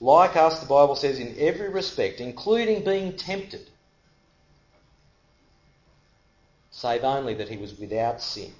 Like 0.00 0.36
us, 0.36 0.60
the 0.60 0.66
Bible 0.66 0.96
says, 0.96 1.18
in 1.18 1.36
every 1.38 1.68
respect, 1.68 2.20
including 2.20 2.84
being 2.84 3.16
tempted, 3.16 3.70
save 6.70 7.04
only 7.04 7.34
that 7.34 7.48
he 7.48 7.56
was 7.56 7.78
without 7.78 8.20
sin. 8.20 8.52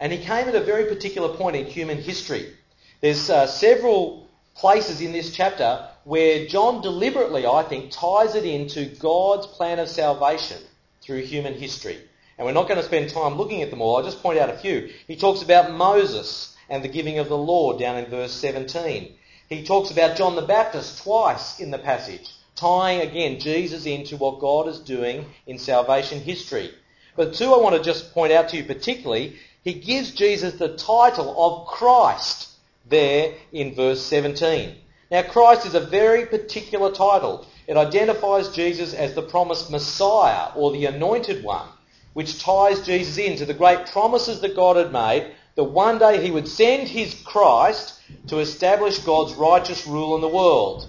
And 0.00 0.12
he 0.12 0.18
came 0.18 0.48
at 0.48 0.54
a 0.54 0.60
very 0.60 0.86
particular 0.86 1.36
point 1.36 1.56
in 1.56 1.66
human 1.66 1.98
history. 1.98 2.52
There's 3.00 3.30
uh, 3.30 3.46
several 3.46 4.28
places 4.54 5.00
in 5.00 5.12
this 5.12 5.34
chapter 5.34 5.88
where 6.04 6.46
John 6.46 6.80
deliberately, 6.80 7.46
I 7.46 7.62
think, 7.62 7.90
ties 7.90 8.34
it 8.34 8.44
into 8.44 8.86
God's 8.96 9.46
plan 9.46 9.78
of 9.78 9.88
salvation 9.88 10.58
through 11.02 11.22
human 11.22 11.54
history. 11.54 11.98
And 12.36 12.46
we're 12.46 12.52
not 12.52 12.68
going 12.68 12.80
to 12.80 12.86
spend 12.86 13.10
time 13.10 13.34
looking 13.34 13.62
at 13.62 13.70
them 13.70 13.80
all. 13.80 13.96
I'll 13.96 14.04
just 14.04 14.22
point 14.22 14.38
out 14.38 14.50
a 14.50 14.56
few. 14.56 14.90
He 15.06 15.16
talks 15.16 15.42
about 15.42 15.72
Moses 15.72 16.53
and 16.68 16.82
the 16.82 16.88
giving 16.88 17.18
of 17.18 17.28
the 17.28 17.36
law 17.36 17.76
down 17.78 17.96
in 17.96 18.06
verse 18.06 18.32
17. 18.32 19.14
He 19.48 19.64
talks 19.64 19.90
about 19.90 20.16
John 20.16 20.36
the 20.36 20.42
Baptist 20.42 21.02
twice 21.02 21.60
in 21.60 21.70
the 21.70 21.78
passage, 21.78 22.28
tying 22.56 23.00
again 23.00 23.40
Jesus 23.40 23.86
into 23.86 24.16
what 24.16 24.40
God 24.40 24.68
is 24.68 24.78
doing 24.78 25.26
in 25.46 25.58
salvation 25.58 26.20
history. 26.20 26.70
But 27.16 27.34
two 27.34 27.52
I 27.52 27.58
want 27.58 27.76
to 27.76 27.82
just 27.82 28.12
point 28.12 28.32
out 28.32 28.48
to 28.50 28.56
you 28.56 28.64
particularly, 28.64 29.36
he 29.62 29.74
gives 29.74 30.12
Jesus 30.12 30.54
the 30.54 30.76
title 30.76 31.34
of 31.38 31.66
Christ 31.66 32.48
there 32.88 33.34
in 33.52 33.74
verse 33.74 34.02
17. 34.02 34.74
Now 35.10 35.22
Christ 35.22 35.66
is 35.66 35.74
a 35.74 35.80
very 35.80 36.26
particular 36.26 36.90
title. 36.90 37.46
It 37.66 37.76
identifies 37.76 38.48
Jesus 38.50 38.92
as 38.94 39.14
the 39.14 39.22
promised 39.22 39.70
Messiah 39.70 40.50
or 40.54 40.72
the 40.72 40.86
anointed 40.86 41.44
one 41.44 41.68
which 42.14 42.40
ties 42.40 42.86
Jesus 42.86 43.18
into 43.18 43.44
the 43.44 43.52
great 43.52 43.86
promises 43.86 44.40
that 44.40 44.56
God 44.56 44.76
had 44.76 44.92
made 44.92 45.32
that 45.56 45.64
one 45.64 45.98
day 45.98 46.22
he 46.22 46.30
would 46.30 46.48
send 46.48 46.88
his 46.88 47.14
Christ 47.24 48.00
to 48.28 48.38
establish 48.38 48.98
God's 48.98 49.34
righteous 49.34 49.86
rule 49.86 50.14
in 50.14 50.20
the 50.20 50.28
world. 50.28 50.88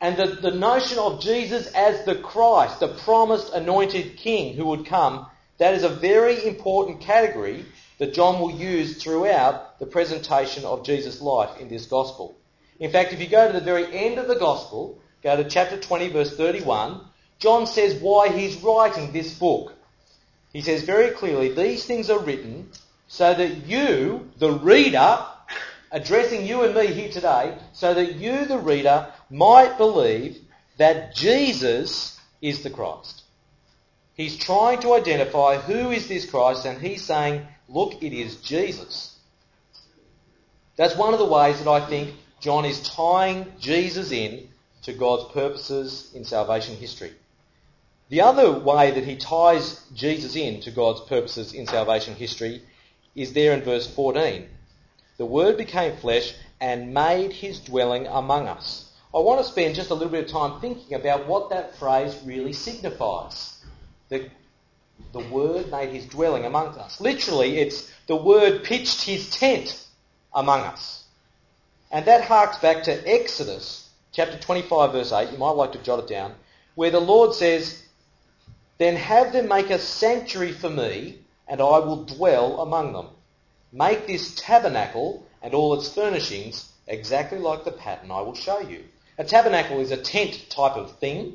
And 0.00 0.16
the, 0.16 0.26
the 0.26 0.50
notion 0.50 0.98
of 0.98 1.20
Jesus 1.20 1.66
as 1.68 2.04
the 2.04 2.16
Christ, 2.16 2.80
the 2.80 2.88
promised 2.88 3.52
anointed 3.52 4.16
king 4.16 4.54
who 4.54 4.66
would 4.66 4.86
come, 4.86 5.26
that 5.58 5.74
is 5.74 5.82
a 5.82 5.88
very 5.88 6.46
important 6.46 7.00
category 7.00 7.64
that 7.98 8.14
John 8.14 8.40
will 8.40 8.52
use 8.52 9.02
throughout 9.02 9.78
the 9.80 9.86
presentation 9.86 10.64
of 10.64 10.84
Jesus' 10.84 11.20
life 11.20 11.58
in 11.58 11.68
this 11.68 11.86
gospel. 11.86 12.36
In 12.78 12.92
fact, 12.92 13.12
if 13.12 13.20
you 13.20 13.26
go 13.26 13.48
to 13.48 13.52
the 13.52 13.64
very 13.64 13.86
end 13.92 14.18
of 14.18 14.28
the 14.28 14.36
gospel, 14.38 15.00
go 15.22 15.36
to 15.36 15.48
chapter 15.48 15.80
20 15.80 16.10
verse 16.10 16.36
31, 16.36 17.00
John 17.40 17.66
says 17.66 18.00
why 18.00 18.28
he's 18.28 18.62
writing 18.62 19.12
this 19.12 19.36
book. 19.36 19.74
He 20.52 20.60
says 20.60 20.82
very 20.82 21.10
clearly, 21.10 21.52
these 21.52 21.84
things 21.84 22.08
are 22.08 22.20
written 22.20 22.70
so 23.08 23.34
that 23.34 23.66
you, 23.66 24.30
the 24.38 24.52
reader, 24.52 25.18
addressing 25.90 26.46
you 26.46 26.62
and 26.62 26.74
me 26.74 26.86
here 26.88 27.10
today, 27.10 27.56
so 27.72 27.94
that 27.94 28.14
you, 28.14 28.44
the 28.44 28.58
reader, 28.58 29.12
might 29.30 29.78
believe 29.78 30.38
that 30.76 31.14
Jesus 31.14 32.20
is 32.40 32.62
the 32.62 32.70
Christ. 32.70 33.22
He's 34.14 34.36
trying 34.36 34.80
to 34.80 34.94
identify 34.94 35.56
who 35.56 35.90
is 35.90 36.08
this 36.08 36.28
Christ 36.28 36.66
and 36.66 36.80
he's 36.80 37.04
saying, 37.04 37.46
look, 37.68 38.02
it 38.02 38.12
is 38.12 38.36
Jesus. 38.36 39.16
That's 40.76 40.96
one 40.96 41.12
of 41.12 41.18
the 41.18 41.24
ways 41.24 41.58
that 41.58 41.70
I 41.70 41.86
think 41.86 42.14
John 42.40 42.64
is 42.64 42.80
tying 42.80 43.52
Jesus 43.58 44.12
in 44.12 44.48
to 44.82 44.92
God's 44.92 45.32
purposes 45.32 46.12
in 46.14 46.24
salvation 46.24 46.76
history. 46.76 47.12
The 48.10 48.20
other 48.22 48.58
way 48.58 48.90
that 48.90 49.04
he 49.04 49.16
ties 49.16 49.84
Jesus 49.94 50.36
in 50.36 50.60
to 50.62 50.70
God's 50.70 51.00
purposes 51.02 51.52
in 51.52 51.66
salvation 51.66 52.14
history 52.14 52.62
is 53.20 53.32
there 53.32 53.52
in 53.52 53.62
verse 53.62 53.86
14. 53.86 54.48
The 55.16 55.26
Word 55.26 55.56
became 55.56 55.96
flesh 55.96 56.34
and 56.60 56.94
made 56.94 57.32
his 57.32 57.60
dwelling 57.60 58.06
among 58.06 58.46
us. 58.46 58.90
I 59.14 59.18
want 59.18 59.40
to 59.40 59.50
spend 59.50 59.74
just 59.74 59.90
a 59.90 59.94
little 59.94 60.10
bit 60.10 60.24
of 60.26 60.30
time 60.30 60.60
thinking 60.60 60.94
about 60.94 61.26
what 61.26 61.50
that 61.50 61.76
phrase 61.76 62.16
really 62.24 62.52
signifies. 62.52 63.64
The, 64.10 64.30
the 65.12 65.20
Word 65.20 65.70
made 65.70 65.90
his 65.90 66.06
dwelling 66.06 66.44
among 66.44 66.78
us. 66.78 67.00
Literally, 67.00 67.58
it's 67.58 67.90
the 68.06 68.16
Word 68.16 68.64
pitched 68.64 69.02
his 69.02 69.30
tent 69.30 69.86
among 70.34 70.60
us. 70.60 71.04
And 71.90 72.04
that 72.06 72.24
harks 72.24 72.58
back 72.58 72.82
to 72.84 73.08
Exodus 73.08 73.88
chapter 74.12 74.38
25 74.38 74.92
verse 74.92 75.12
8. 75.12 75.32
You 75.32 75.38
might 75.38 75.50
like 75.50 75.72
to 75.72 75.82
jot 75.82 76.00
it 76.00 76.08
down. 76.08 76.34
Where 76.74 76.90
the 76.90 77.00
Lord 77.00 77.34
says, 77.34 77.82
then 78.78 78.94
have 78.96 79.32
them 79.32 79.48
make 79.48 79.70
a 79.70 79.78
sanctuary 79.78 80.52
for 80.52 80.70
me, 80.70 81.18
and 81.48 81.60
I 81.60 81.78
will 81.78 82.04
dwell 82.04 82.60
among 82.60 82.92
them. 82.92 83.08
Make 83.72 84.06
this 84.06 84.34
tabernacle 84.34 85.26
and 85.42 85.54
all 85.54 85.74
its 85.74 85.92
furnishings 85.92 86.70
exactly 86.86 87.38
like 87.38 87.64
the 87.64 87.72
pattern 87.72 88.10
I 88.10 88.20
will 88.20 88.34
show 88.34 88.60
you. 88.60 88.84
A 89.18 89.24
tabernacle 89.24 89.80
is 89.80 89.90
a 89.90 89.96
tent 89.96 90.48
type 90.48 90.76
of 90.76 90.98
thing, 90.98 91.34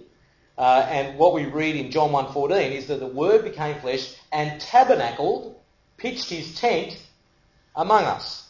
uh, 0.57 0.85
and 0.89 1.17
what 1.17 1.33
we 1.33 1.45
read 1.45 1.75
in 1.75 1.91
John 1.91 2.11
1.14 2.11 2.71
is 2.71 2.87
that 2.87 2.99
the 2.99 3.07
Word 3.07 3.43
became 3.43 3.79
flesh 3.79 4.13
and 4.31 4.61
tabernacled, 4.61 5.55
pitched 5.97 6.29
his 6.29 6.55
tent 6.55 6.97
among 7.75 8.05
us. 8.05 8.47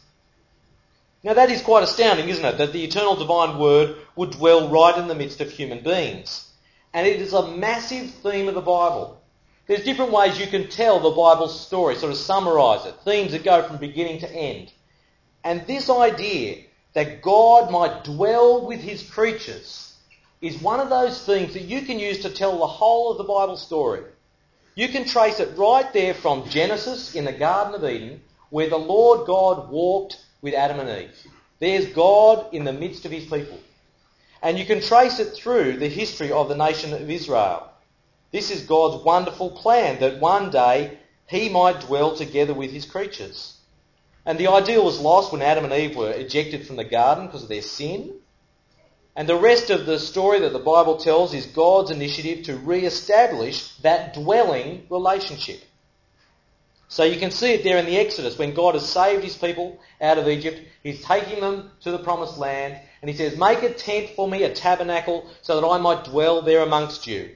Now 1.24 1.34
that 1.34 1.50
is 1.50 1.62
quite 1.62 1.84
astounding, 1.84 2.28
isn't 2.28 2.44
it? 2.44 2.58
That 2.58 2.74
the 2.74 2.84
eternal 2.84 3.16
divine 3.16 3.58
Word 3.58 3.96
would 4.18 4.32
dwell 4.32 4.70
right 4.70 4.98
in 4.98 5.08
the 5.08 5.16
midst 5.16 5.40
of 5.40 5.50
human 5.50 5.82
beings. 5.82 6.50
And 6.94 7.08
it 7.08 7.22
is 7.22 7.34
a 7.34 7.48
massive 7.48 8.12
theme 8.12 8.50
of 8.50 8.56
the 8.56 8.62
Bible. 8.62 9.22
There's 9.66 9.84
different 9.84 10.12
ways 10.12 10.40
you 10.40 10.48
can 10.48 10.68
tell 10.68 11.00
the 11.00 11.12
Bible 11.12 11.48
story, 11.48 11.96
sort 11.96 12.12
of 12.12 12.18
summarise 12.18 12.86
it, 12.86 12.96
themes 13.06 13.32
that 13.32 13.46
go 13.46 13.66
from 13.66 13.78
beginning 13.78 14.20
to 14.20 14.32
end. 14.32 14.72
And 15.44 15.66
this 15.66 15.90
idea 15.90 16.64
that 16.94 17.22
God 17.22 17.72
might 17.72 18.04
dwell 18.04 18.66
with 18.66 18.82
his 18.82 19.10
creatures 19.10 19.96
is 20.42 20.62
one 20.62 20.82
of 20.82 20.90
those 20.90 21.26
themes 21.26 21.54
that 21.54 21.64
you 21.64 21.84
can 21.84 21.98
use 21.98 22.20
to 22.20 22.30
tell 22.30 22.60
the 22.60 22.68
whole 22.68 23.12
of 23.12 23.18
the 23.18 23.24
Bible 23.24 23.56
story. 23.56 24.04
You 24.76 24.90
can 24.90 25.06
trace 25.06 25.40
it 25.40 25.58
right 25.58 25.92
there 25.94 26.14
from 26.14 26.50
Genesis 26.50 27.16
in 27.16 27.26
the 27.26 27.32
Garden 27.32 27.76
of 27.76 27.90
Eden, 27.90 28.22
where 28.50 28.70
the 28.70 28.78
Lord 28.78 29.26
God 29.26 29.70
walked 29.70 30.18
with 30.42 30.54
Adam 30.54 30.80
and 30.80 31.04
Eve. 31.04 31.16
There's 31.60 31.86
God 31.88 32.54
in 32.54 32.66
the 32.66 32.74
midst 32.74 33.06
of 33.06 33.12
his 33.12 33.26
people. 33.26 33.60
And 34.42 34.60
you 34.60 34.66
can 34.66 34.82
trace 34.82 35.20
it 35.20 35.34
through 35.34 35.78
the 35.78 35.88
history 35.88 36.32
of 36.32 36.50
the 36.50 36.58
nation 36.58 36.94
of 36.94 37.10
Israel. 37.10 37.70
This 38.34 38.50
is 38.50 38.64
God's 38.64 39.06
wonderful 39.06 39.52
plan 39.52 40.00
that 40.00 40.20
one 40.20 40.50
day 40.50 40.98
he 41.28 41.50
might 41.50 41.82
dwell 41.82 42.16
together 42.16 42.56
with 42.56 42.72
his 42.72 42.84
creatures. 42.84 43.58
And 44.26 44.40
the 44.40 44.48
ideal 44.48 44.84
was 44.84 45.00
lost 45.00 45.32
when 45.32 45.44
Adam 45.44 45.66
and 45.66 45.74
Eve 45.74 45.96
were 45.96 46.12
ejected 46.12 46.66
from 46.66 46.78
the 46.78 46.84
garden 46.84 47.28
because 47.28 47.44
of 47.44 47.50
their 47.50 47.62
sin. 47.62 48.16
And 49.16 49.30
the 49.30 49.40
rest 49.40 49.70
of 49.70 49.86
the 49.86 50.00
story 50.00 50.40
that 50.40 50.52
the 50.52 50.58
Bible 50.58 50.98
tells 50.98 51.36
is 51.36 51.46
God's 51.46 51.92
initiative 51.92 52.46
to 52.46 52.58
re-establish 52.58 53.76
that 53.84 54.16
dwelling 54.16 54.88
relationship. 54.90 55.62
So 56.88 57.04
you 57.04 57.20
can 57.20 57.30
see 57.30 57.54
it 57.54 57.64
there 57.64 57.78
in 57.78 57.86
the 57.86 57.98
Exodus 57.98 58.40
when 58.40 58.56
God 58.56 58.74
has 58.74 58.90
saved 58.90 59.24
his 59.24 59.38
people 59.38 59.80
out 60.02 60.18
of 60.18 60.28
Egypt. 60.28 60.60
He's 60.82 61.06
taking 61.06 61.40
them 61.40 61.70
to 61.82 61.92
the 61.92 62.00
promised 62.00 62.40
land 62.40 62.80
and 63.02 63.12
he 63.12 63.16
says, 63.16 63.38
make 63.38 63.62
a 63.62 63.74
tent 63.74 64.12
for 64.16 64.28
me, 64.28 64.42
a 64.42 64.56
tabernacle, 64.56 65.30
so 65.44 65.62
that 65.62 65.68
I 65.68 65.78
might 65.78 66.06
dwell 66.06 66.42
there 66.42 66.62
amongst 66.62 67.06
you. 67.06 67.36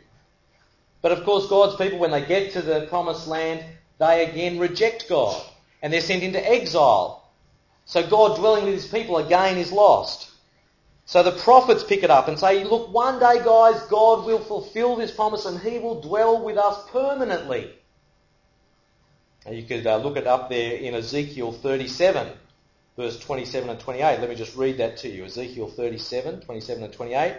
But 1.07 1.19
of 1.19 1.23
course 1.23 1.47
God's 1.47 1.77
people, 1.77 1.99
when 1.99 2.11
they 2.11 2.25
get 2.25 2.51
to 2.51 2.61
the 2.61 2.85
promised 2.87 3.29
land, 3.29 3.63
they 3.97 4.25
again 4.25 4.59
reject 4.59 5.07
God 5.07 5.41
and 5.81 5.93
they're 5.93 6.01
sent 6.01 6.21
into 6.21 6.45
exile. 6.45 7.31
So 7.85 8.05
God 8.05 8.37
dwelling 8.37 8.65
with 8.65 8.73
his 8.73 8.87
people 8.87 9.15
again 9.17 9.57
is 9.57 9.71
lost. 9.71 10.29
So 11.05 11.23
the 11.23 11.31
prophets 11.31 11.85
pick 11.85 12.03
it 12.03 12.11
up 12.11 12.27
and 12.27 12.37
say, 12.37 12.65
look, 12.65 12.93
one 12.93 13.19
day 13.19 13.41
guys, 13.41 13.81
God 13.83 14.25
will 14.25 14.41
fulfill 14.41 14.97
this 14.97 15.09
promise 15.09 15.45
and 15.45 15.57
he 15.61 15.79
will 15.79 16.01
dwell 16.01 16.43
with 16.43 16.57
us 16.57 16.77
permanently. 16.91 17.71
You 19.49 19.63
could 19.63 19.87
uh, 19.87 19.95
look 19.99 20.17
it 20.17 20.27
up 20.27 20.49
there 20.49 20.75
in 20.75 20.93
Ezekiel 20.93 21.53
37, 21.53 22.33
verse 22.97 23.17
27 23.17 23.69
and 23.69 23.79
28. 23.79 24.19
Let 24.19 24.27
me 24.27 24.35
just 24.35 24.57
read 24.57 24.79
that 24.79 24.97
to 24.97 25.09
you. 25.09 25.23
Ezekiel 25.23 25.69
37, 25.69 26.41
27 26.41 26.83
and 26.83 26.91
28. 26.91 27.37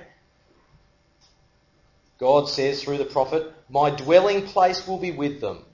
God 2.18 2.48
says 2.48 2.83
through 2.83 2.96
the 2.96 3.04
prophet, 3.04 3.52
My 3.68 3.90
dwelling 3.90 4.46
place 4.46 4.87
will 4.87 4.98
be 4.98 5.12
with 5.12 5.40
them. 5.40 5.64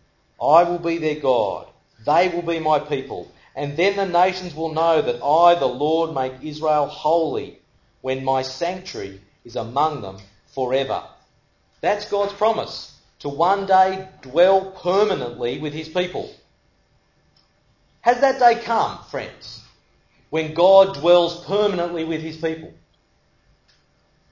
I 0.40 0.64
will 0.64 0.78
be 0.78 0.98
their 0.98 1.20
God. 1.20 1.68
They 2.04 2.28
will 2.28 2.42
be 2.42 2.58
my 2.58 2.78
people. 2.78 3.30
And 3.54 3.76
then 3.76 3.96
the 3.96 4.06
nations 4.06 4.54
will 4.54 4.74
know 4.74 5.00
that 5.00 5.22
I, 5.22 5.54
the 5.54 5.66
Lord, 5.66 6.14
make 6.14 6.42
Israel 6.42 6.86
holy 6.86 7.60
when 8.00 8.24
my 8.24 8.42
sanctuary 8.42 9.20
is 9.44 9.56
among 9.56 10.02
them 10.02 10.18
forever. 10.54 11.04
That's 11.80 12.08
God's 12.08 12.32
promise 12.32 12.94
to 13.20 13.28
one 13.28 13.66
day 13.66 14.08
dwell 14.22 14.72
permanently 14.72 15.58
with 15.58 15.72
his 15.72 15.88
people. 15.88 16.34
Has 18.00 18.20
that 18.20 18.38
day 18.38 18.60
come, 18.60 18.98
friends, 19.10 19.62
when 20.30 20.52
God 20.52 21.00
dwells 21.00 21.44
permanently 21.46 22.04
with 22.04 22.20
his 22.20 22.36
people? 22.36 22.74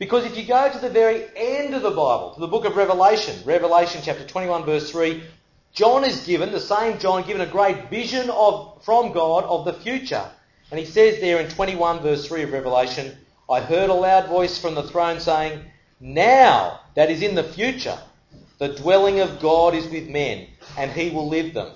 Because 0.03 0.25
if 0.25 0.37
you 0.37 0.45
go 0.45 0.69
to 0.69 0.79
the 0.81 0.91
very 0.91 1.27
end 1.37 1.77
of 1.77 1.83
the 1.83 1.91
Bible, 1.91 2.33
to 2.35 2.41
the 2.41 2.49
book 2.49 2.65
of 2.65 2.75
Revelation, 2.75 3.37
Revelation 3.45 4.01
chapter 4.03 4.27
21 4.27 4.65
verse 4.65 4.91
3, 4.91 5.23
John 5.75 6.03
is 6.03 6.27
given, 6.27 6.51
the 6.51 6.59
same 6.59 6.99
John, 6.99 7.25
given 7.25 7.41
a 7.41 7.47
great 7.47 7.88
vision 7.88 8.29
of, 8.29 8.83
from 8.85 9.12
God 9.12 9.45
of 9.45 9.65
the 9.65 9.73
future. 9.73 10.29
And 10.73 10.81
he 10.81 10.87
says 10.87 11.21
there 11.21 11.38
in 11.38 11.49
21 11.49 12.01
verse 12.01 12.27
3 12.27 12.43
of 12.43 12.53
Revelation, 12.53 13.17
I 13.49 13.61
heard 13.61 13.91
a 13.91 13.95
loud 13.95 14.29
voice 14.29 14.59
from 14.59 14.75
the 14.75 14.83
throne 14.83 15.21
saying, 15.21 15.61
Now, 16.01 16.81
that 16.97 17.09
is 17.09 17.23
in 17.23 17.37
the 17.37 17.45
future, 17.45 17.99
the 18.59 18.75
dwelling 18.75 19.21
of 19.21 19.38
God 19.38 19.73
is 19.77 19.87
with 19.87 20.09
men, 20.09 20.49
and 20.77 20.91
he 20.91 21.11
will 21.11 21.29
live 21.29 21.55
them. 21.55 21.71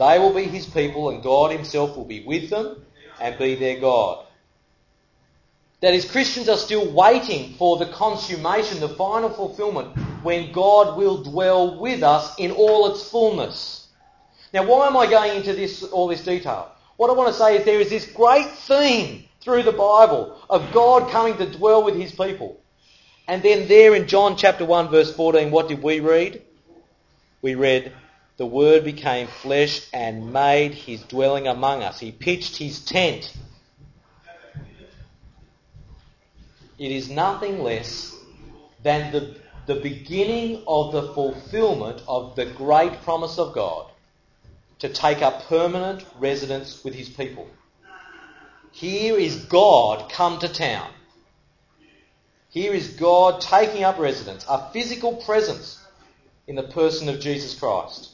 They 0.00 0.18
will 0.18 0.34
be 0.34 0.42
his 0.42 0.66
people, 0.66 1.10
and 1.10 1.22
God 1.22 1.52
himself 1.52 1.96
will 1.96 2.06
be 2.06 2.24
with 2.24 2.50
them 2.50 2.84
and 3.20 3.38
be 3.38 3.54
their 3.54 3.78
God. 3.78 4.24
That 5.80 5.94
is, 5.94 6.10
Christians 6.10 6.48
are 6.48 6.56
still 6.56 6.90
waiting 6.92 7.54
for 7.54 7.76
the 7.76 7.86
consummation, 7.86 8.80
the 8.80 8.88
final 8.88 9.30
fulfillment, 9.30 9.96
when 10.24 10.50
God 10.50 10.96
will 10.96 11.22
dwell 11.22 11.78
with 11.78 12.02
us 12.02 12.36
in 12.38 12.50
all 12.50 12.92
its 12.92 13.08
fullness. 13.08 13.86
Now, 14.52 14.66
why 14.66 14.88
am 14.88 14.96
I 14.96 15.08
going 15.08 15.36
into 15.36 15.52
this, 15.52 15.84
all 15.84 16.08
this 16.08 16.24
detail? 16.24 16.72
What 16.96 17.10
I 17.10 17.12
want 17.12 17.28
to 17.28 17.38
say 17.38 17.56
is 17.58 17.64
there 17.64 17.80
is 17.80 17.90
this 17.90 18.10
great 18.10 18.50
theme 18.50 19.24
through 19.40 19.62
the 19.62 19.72
Bible 19.72 20.40
of 20.50 20.72
God 20.72 21.10
coming 21.12 21.36
to 21.36 21.46
dwell 21.46 21.84
with 21.84 21.94
his 21.94 22.12
people. 22.12 22.60
And 23.28 23.40
then 23.42 23.68
there 23.68 23.94
in 23.94 24.08
John 24.08 24.36
chapter 24.36 24.64
1 24.64 24.88
verse 24.88 25.14
14, 25.14 25.52
what 25.52 25.68
did 25.68 25.80
we 25.80 26.00
read? 26.00 26.42
We 27.40 27.54
read, 27.54 27.92
the 28.36 28.46
Word 28.46 28.82
became 28.82 29.28
flesh 29.28 29.86
and 29.92 30.32
made 30.32 30.74
his 30.74 31.02
dwelling 31.02 31.46
among 31.46 31.84
us. 31.84 32.00
He 32.00 32.10
pitched 32.10 32.56
his 32.56 32.84
tent 32.84 33.32
it 36.78 36.92
is 36.92 37.10
nothing 37.10 37.62
less 37.62 38.14
than 38.82 39.12
the, 39.12 39.36
the 39.66 39.80
beginning 39.80 40.62
of 40.66 40.92
the 40.92 41.12
fulfillment 41.14 42.02
of 42.06 42.36
the 42.36 42.46
great 42.46 43.02
promise 43.02 43.38
of 43.38 43.54
God 43.54 43.90
to 44.78 44.88
take 44.88 45.22
up 45.22 45.46
permanent 45.46 46.04
residence 46.18 46.84
with 46.84 46.94
his 46.94 47.08
people. 47.08 47.48
Here 48.70 49.16
is 49.16 49.44
God 49.46 50.10
come 50.10 50.38
to 50.38 50.48
town. 50.48 50.90
Here 52.50 52.72
is 52.72 52.88
God 52.88 53.40
taking 53.40 53.82
up 53.82 53.98
residence, 53.98 54.46
a 54.48 54.70
physical 54.72 55.16
presence 55.16 55.78
in 56.46 56.54
the 56.54 56.62
person 56.62 57.08
of 57.08 57.20
Jesus 57.20 57.58
Christ. 57.58 58.10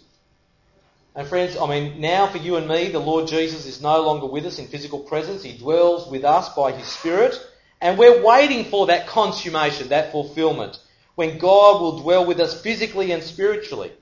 And 1.14 1.28
friends, 1.28 1.56
I 1.56 1.68
mean, 1.68 2.00
now 2.00 2.26
for 2.26 2.38
you 2.38 2.56
and 2.56 2.66
me, 2.66 2.88
the 2.88 2.98
Lord 2.98 3.28
Jesus 3.28 3.66
is 3.66 3.80
no 3.80 4.02
longer 4.02 4.26
with 4.26 4.46
us 4.46 4.58
in 4.58 4.66
physical 4.66 4.98
presence. 4.98 5.44
He 5.44 5.56
dwells 5.56 6.10
with 6.10 6.24
us 6.24 6.48
by 6.54 6.72
His 6.72 6.88
Spirit. 6.88 7.38
And 7.84 7.98
we're 7.98 8.24
waiting 8.24 8.64
for 8.64 8.86
that 8.86 9.06
consummation, 9.06 9.90
that 9.90 10.10
fulfillment, 10.10 10.78
when 11.16 11.36
God 11.36 11.82
will 11.82 12.00
dwell 12.00 12.24
with 12.24 12.40
us 12.40 12.58
physically 12.62 13.12
and 13.12 13.22
spiritually. 13.22 13.92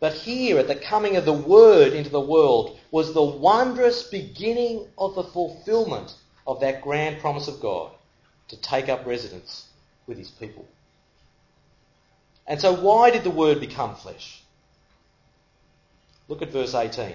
But 0.00 0.14
here, 0.14 0.58
at 0.58 0.66
the 0.66 0.74
coming 0.74 1.16
of 1.16 1.26
the 1.26 1.32
Word 1.34 1.92
into 1.92 2.08
the 2.08 2.22
world, 2.22 2.80
was 2.90 3.12
the 3.12 3.22
wondrous 3.22 4.04
beginning 4.04 4.88
of 4.96 5.14
the 5.14 5.24
fulfillment 5.24 6.14
of 6.46 6.60
that 6.60 6.80
grand 6.80 7.20
promise 7.20 7.48
of 7.48 7.60
God 7.60 7.90
to 8.48 8.56
take 8.56 8.88
up 8.88 9.04
residence 9.04 9.66
with 10.06 10.16
His 10.16 10.30
people. 10.30 10.66
And 12.46 12.58
so 12.58 12.72
why 12.72 13.10
did 13.10 13.24
the 13.24 13.30
Word 13.30 13.60
become 13.60 13.94
flesh? 13.94 14.42
Look 16.28 16.40
at 16.40 16.48
verse 16.48 16.74
18. 16.74 17.14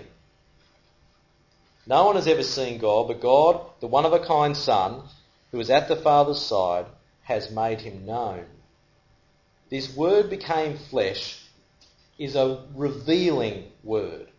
No 1.88 2.06
one 2.06 2.17
has 2.17 2.28
ever 2.28 2.43
seen 2.43 2.78
God, 2.78 3.08
but 3.08 3.19
God, 3.19 3.65
the 3.80 3.88
one 3.88 4.06
of 4.06 4.13
a 4.13 4.24
kind 4.24 4.56
Son, 4.56 5.02
who 5.54 5.60
is 5.60 5.70
at 5.70 5.88
the 5.88 5.96
Father's 5.96 6.42
side, 6.42 6.88
has 7.22 7.52
made 7.52 7.80
him 7.80 8.08
known. 8.08 8.44
This 9.70 9.96
word 9.96 10.32
became 10.32 10.80
flesh 10.80 11.39
is 12.18 12.36
a 12.36 12.63
revealing 12.74 13.66
word. 13.84 14.30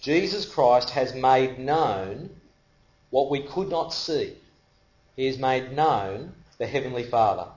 Jesus 0.00 0.46
Christ 0.46 0.90
has 0.90 1.14
made 1.14 1.58
known 1.58 2.30
what 3.10 3.28
we 3.28 3.42
could 3.42 3.68
not 3.68 3.92
see. 3.92 4.36
He 5.16 5.26
has 5.26 5.36
made 5.36 5.72
known 5.72 6.32
the 6.58 6.66
Heavenly 6.68 7.02
Father. 7.02 7.48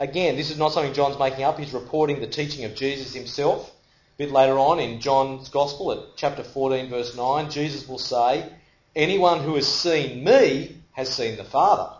Again, 0.00 0.36
this 0.36 0.50
is 0.50 0.56
not 0.56 0.72
something 0.72 0.94
John's 0.94 1.18
making 1.18 1.44
up. 1.44 1.58
He's 1.58 1.74
reporting 1.74 2.20
the 2.20 2.26
teaching 2.26 2.64
of 2.64 2.74
Jesus 2.74 3.12
himself. 3.12 3.68
A 3.68 4.24
bit 4.24 4.30
later 4.30 4.58
on 4.58 4.80
in 4.80 5.00
John's 5.00 5.50
Gospel, 5.50 5.92
at 5.92 6.16
chapter 6.16 6.44
14, 6.44 6.88
verse 6.88 7.14
9, 7.14 7.50
Jesus 7.50 7.86
will 7.86 7.98
say, 7.98 8.50
Anyone 8.96 9.40
who 9.40 9.54
has 9.56 9.68
seen 9.68 10.24
me 10.24 10.78
has 10.92 11.08
seen 11.14 11.36
the 11.36 11.44
Father. 11.44 11.96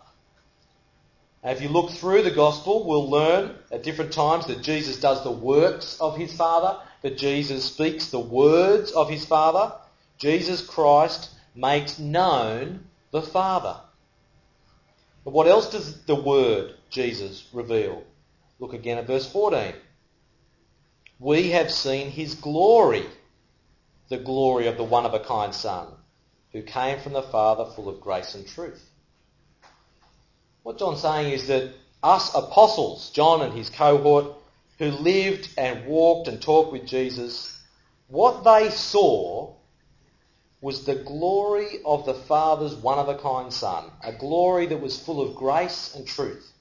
And 1.42 1.56
if 1.56 1.62
you 1.62 1.68
look 1.68 1.90
through 1.90 2.22
the 2.22 2.30
Gospel, 2.30 2.86
we'll 2.86 3.10
learn 3.10 3.56
at 3.70 3.82
different 3.82 4.12
times 4.12 4.46
that 4.46 4.62
Jesus 4.62 5.00
does 5.00 5.24
the 5.24 5.30
works 5.30 6.00
of 6.00 6.16
his 6.16 6.32
Father, 6.32 6.78
that 7.02 7.18
Jesus 7.18 7.64
speaks 7.64 8.06
the 8.06 8.20
words 8.20 8.92
of 8.92 9.10
his 9.10 9.24
Father. 9.24 9.74
Jesus 10.18 10.64
Christ 10.64 11.30
makes 11.54 11.98
known 11.98 12.84
the 13.10 13.22
Father. 13.22 13.80
But 15.24 15.32
what 15.32 15.48
else 15.48 15.70
does 15.70 16.02
the 16.04 16.14
Word, 16.14 16.74
Jesus, 16.90 17.48
reveal? 17.52 18.04
Look 18.60 18.72
again 18.72 18.98
at 18.98 19.06
verse 19.06 19.30
14. 19.30 19.74
We 21.18 21.50
have 21.50 21.72
seen 21.72 22.10
his 22.10 22.34
glory, 22.34 23.06
the 24.08 24.18
glory 24.18 24.68
of 24.68 24.76
the 24.76 24.84
one 24.84 25.06
of 25.06 25.14
a 25.14 25.20
kind 25.20 25.54
Son 25.54 25.88
who 26.52 26.62
came 26.62 26.98
from 27.00 27.12
the 27.12 27.22
Father 27.22 27.64
full 27.64 27.88
of 27.88 28.00
grace 28.00 28.34
and 28.34 28.46
truth. 28.46 28.82
What 30.62 30.78
John's 30.78 31.02
saying 31.02 31.32
is 31.32 31.48
that 31.48 31.72
us 32.02 32.34
apostles, 32.34 33.10
John 33.10 33.42
and 33.42 33.52
his 33.52 33.70
cohort, 33.70 34.34
who 34.78 34.90
lived 34.90 35.48
and 35.56 35.86
walked 35.86 36.28
and 36.28 36.40
talked 36.40 36.72
with 36.72 36.86
Jesus, 36.86 37.60
what 38.08 38.44
they 38.44 38.70
saw 38.70 39.54
was 40.60 40.84
the 40.84 40.94
glory 40.94 41.80
of 41.84 42.06
the 42.06 42.14
Father's 42.14 42.74
one 42.74 42.98
of 42.98 43.08
a 43.08 43.18
kind 43.18 43.52
Son, 43.52 43.90
a 44.02 44.12
glory 44.12 44.66
that 44.66 44.80
was 44.80 44.98
full 44.98 45.20
of 45.20 45.34
grace 45.34 45.94
and 45.94 46.06
truth. 46.06 46.52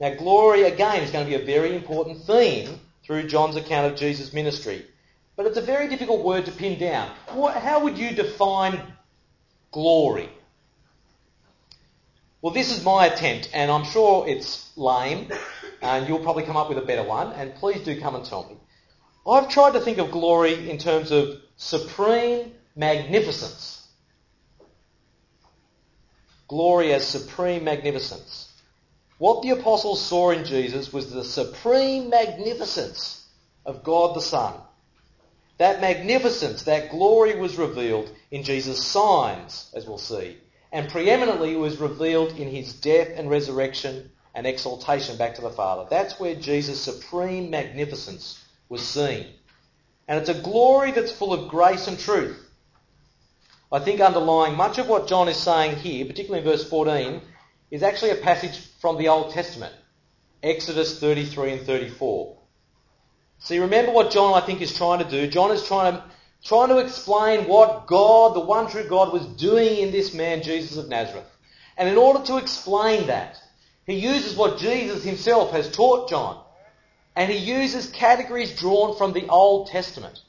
Now, 0.00 0.14
glory 0.14 0.62
again 0.62 1.02
is 1.02 1.10
going 1.10 1.26
to 1.26 1.36
be 1.36 1.42
a 1.42 1.44
very 1.44 1.74
important 1.74 2.22
theme 2.22 2.80
through 3.04 3.26
John's 3.26 3.56
account 3.56 3.92
of 3.92 3.98
Jesus' 3.98 4.32
ministry. 4.32 4.86
But 5.40 5.46
it's 5.46 5.56
a 5.56 5.62
very 5.62 5.88
difficult 5.88 6.22
word 6.22 6.44
to 6.44 6.52
pin 6.52 6.78
down. 6.78 7.10
What, 7.32 7.56
how 7.56 7.84
would 7.84 7.96
you 7.96 8.10
define 8.10 8.78
glory? 9.70 10.28
Well, 12.42 12.52
this 12.52 12.70
is 12.70 12.84
my 12.84 13.06
attempt, 13.06 13.48
and 13.54 13.70
I'm 13.70 13.84
sure 13.84 14.28
it's 14.28 14.70
lame, 14.76 15.32
and 15.80 16.06
you'll 16.06 16.18
probably 16.18 16.42
come 16.42 16.58
up 16.58 16.68
with 16.68 16.76
a 16.76 16.82
better 16.82 17.04
one, 17.04 17.32
and 17.32 17.54
please 17.54 17.82
do 17.82 17.98
come 17.98 18.16
and 18.16 18.22
tell 18.22 18.50
me. 18.50 18.58
I've 19.26 19.48
tried 19.48 19.72
to 19.72 19.80
think 19.80 19.96
of 19.96 20.10
glory 20.10 20.68
in 20.68 20.76
terms 20.76 21.10
of 21.10 21.40
supreme 21.56 22.52
magnificence. 22.76 23.88
Glory 26.48 26.92
as 26.92 27.06
supreme 27.08 27.64
magnificence. 27.64 28.52
What 29.16 29.40
the 29.40 29.52
apostles 29.58 30.04
saw 30.04 30.32
in 30.32 30.44
Jesus 30.44 30.92
was 30.92 31.10
the 31.10 31.24
supreme 31.24 32.10
magnificence 32.10 33.26
of 33.64 33.82
God 33.82 34.14
the 34.14 34.20
Son. 34.20 34.52
That 35.60 35.82
magnificence, 35.82 36.62
that 36.62 36.88
glory 36.88 37.38
was 37.38 37.58
revealed 37.58 38.10
in 38.30 38.44
Jesus' 38.44 38.82
signs, 38.82 39.70
as 39.74 39.86
we'll 39.86 39.98
see. 39.98 40.38
And 40.72 40.88
preeminently 40.88 41.54
was 41.54 41.76
revealed 41.76 42.32
in 42.38 42.48
his 42.48 42.72
death 42.72 43.08
and 43.14 43.28
resurrection 43.28 44.10
and 44.34 44.46
exaltation 44.46 45.18
back 45.18 45.34
to 45.34 45.42
the 45.42 45.50
Father. 45.50 45.86
That's 45.90 46.18
where 46.18 46.34
Jesus' 46.34 46.80
supreme 46.80 47.50
magnificence 47.50 48.42
was 48.70 48.80
seen. 48.80 49.26
And 50.08 50.18
it's 50.18 50.30
a 50.30 50.40
glory 50.40 50.92
that's 50.92 51.12
full 51.12 51.34
of 51.34 51.50
grace 51.50 51.88
and 51.88 51.98
truth. 51.98 52.40
I 53.70 53.80
think 53.80 54.00
underlying 54.00 54.56
much 54.56 54.78
of 54.78 54.88
what 54.88 55.08
John 55.08 55.28
is 55.28 55.36
saying 55.36 55.76
here, 55.76 56.06
particularly 56.06 56.42
in 56.42 56.50
verse 56.50 56.66
14, 56.70 57.20
is 57.70 57.82
actually 57.82 58.12
a 58.12 58.16
passage 58.16 58.66
from 58.80 58.96
the 58.96 59.08
Old 59.08 59.34
Testament. 59.34 59.74
Exodus 60.42 60.98
33 60.98 61.52
and 61.52 61.66
34. 61.66 62.39
See, 63.40 63.58
remember 63.58 63.92
what 63.92 64.10
John, 64.10 64.40
I 64.40 64.44
think, 64.44 64.60
is 64.60 64.76
trying 64.76 65.02
to 65.02 65.10
do. 65.10 65.26
John 65.26 65.50
is 65.50 65.66
trying 65.66 65.94
to, 65.94 66.04
trying 66.44 66.68
to 66.68 66.78
explain 66.78 67.48
what 67.48 67.86
God, 67.86 68.34
the 68.34 68.40
one 68.40 68.70
true 68.70 68.86
God, 68.86 69.12
was 69.12 69.26
doing 69.26 69.78
in 69.78 69.92
this 69.92 70.14
man, 70.14 70.42
Jesus 70.42 70.76
of 70.76 70.88
Nazareth. 70.88 71.26
And 71.76 71.88
in 71.88 71.96
order 71.96 72.22
to 72.26 72.36
explain 72.36 73.06
that, 73.06 73.38
he 73.86 73.94
uses 73.94 74.36
what 74.36 74.58
Jesus 74.58 75.02
himself 75.02 75.52
has 75.52 75.70
taught 75.70 76.10
John. 76.10 76.42
And 77.16 77.32
he 77.32 77.38
uses 77.38 77.88
categories 77.88 78.58
drawn 78.58 78.96
from 78.96 79.14
the 79.14 79.26
Old 79.28 79.68
Testament. 79.68 80.20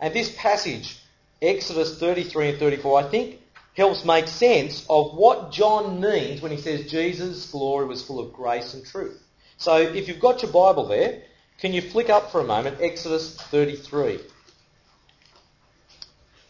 And 0.00 0.12
this 0.12 0.34
passage, 0.34 0.98
Exodus 1.40 1.98
33 1.98 2.50
and 2.50 2.58
34, 2.58 2.98
I 2.98 3.02
think 3.10 3.40
helps 3.74 4.04
make 4.04 4.26
sense 4.26 4.84
of 4.88 5.14
what 5.14 5.52
John 5.52 6.00
means 6.00 6.40
when 6.40 6.50
he 6.50 6.58
says 6.58 6.90
Jesus' 6.90 7.50
glory 7.50 7.86
was 7.86 8.02
full 8.02 8.20
of 8.20 8.32
grace 8.32 8.74
and 8.74 8.84
truth. 8.84 9.22
So 9.58 9.76
if 9.76 10.08
you've 10.08 10.20
got 10.20 10.42
your 10.42 10.50
Bible 10.50 10.86
there, 10.88 11.22
Can 11.62 11.72
you 11.72 11.80
flick 11.80 12.10
up 12.10 12.32
for 12.32 12.40
a 12.40 12.44
moment 12.44 12.78
Exodus 12.80 13.36
33? 13.36 14.18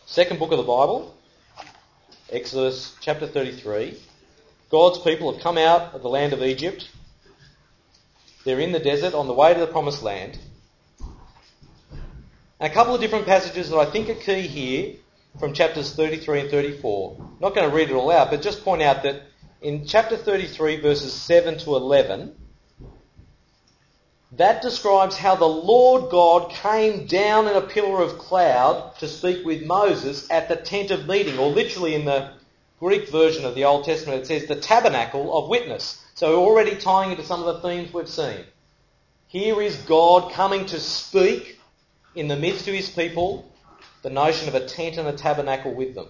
Second 0.06 0.38
book 0.38 0.52
of 0.52 0.56
the 0.56 0.64
Bible, 0.64 1.14
Exodus 2.30 2.96
chapter 2.98 3.26
33. 3.26 4.00
God's 4.70 5.00
people 5.00 5.30
have 5.30 5.42
come 5.42 5.58
out 5.58 5.92
of 5.92 6.00
the 6.00 6.08
land 6.08 6.32
of 6.32 6.42
Egypt. 6.42 6.88
They're 8.46 8.58
in 8.58 8.72
the 8.72 8.78
desert 8.78 9.12
on 9.12 9.26
the 9.26 9.34
way 9.34 9.52
to 9.52 9.60
the 9.60 9.66
promised 9.66 10.02
land. 10.02 10.38
And 12.58 12.72
a 12.72 12.74
couple 12.74 12.94
of 12.94 13.02
different 13.02 13.26
passages 13.26 13.68
that 13.68 13.76
I 13.76 13.90
think 13.90 14.08
are 14.08 14.14
key 14.14 14.46
here 14.46 14.94
from 15.38 15.52
chapters 15.52 15.94
33 15.94 16.40
and 16.40 16.50
34. 16.50 17.16
I'm 17.20 17.36
not 17.38 17.54
going 17.54 17.68
to 17.68 17.76
read 17.76 17.90
it 17.90 17.94
all 17.94 18.10
out, 18.10 18.30
but 18.30 18.40
just 18.40 18.64
point 18.64 18.80
out 18.80 19.02
that 19.02 19.24
in 19.60 19.84
chapter 19.84 20.16
33, 20.16 20.80
verses 20.80 21.12
7 21.12 21.58
to 21.58 21.76
11, 21.76 22.34
that 24.32 24.62
describes 24.62 25.16
how 25.16 25.34
the 25.34 25.44
Lord 25.44 26.10
God 26.10 26.50
came 26.50 27.06
down 27.06 27.48
in 27.48 27.54
a 27.54 27.60
pillar 27.60 28.02
of 28.02 28.18
cloud 28.18 28.96
to 28.98 29.06
speak 29.06 29.44
with 29.44 29.66
Moses 29.66 30.30
at 30.30 30.48
the 30.48 30.56
tent 30.56 30.90
of 30.90 31.06
meeting, 31.06 31.38
or 31.38 31.50
literally 31.50 31.94
in 31.94 32.06
the 32.06 32.32
Greek 32.80 33.10
version 33.10 33.44
of 33.44 33.54
the 33.54 33.64
Old 33.64 33.84
Testament, 33.84 34.22
it 34.22 34.26
says 34.26 34.46
the 34.46 34.56
tabernacle 34.56 35.36
of 35.36 35.50
witness. 35.50 36.02
So 36.14 36.42
already 36.42 36.76
tying 36.76 37.10
into 37.10 37.24
some 37.24 37.42
of 37.42 37.54
the 37.54 37.68
themes 37.68 37.92
we've 37.92 38.08
seen. 38.08 38.44
Here 39.26 39.60
is 39.60 39.76
God 39.76 40.32
coming 40.32 40.66
to 40.66 40.80
speak 40.80 41.58
in 42.14 42.28
the 42.28 42.36
midst 42.36 42.68
of 42.68 42.74
his 42.74 42.90
people 42.90 43.52
the 44.02 44.10
notion 44.10 44.48
of 44.48 44.54
a 44.54 44.66
tent 44.66 44.96
and 44.96 45.08
a 45.08 45.12
tabernacle 45.12 45.74
with 45.74 45.94
them. 45.94 46.08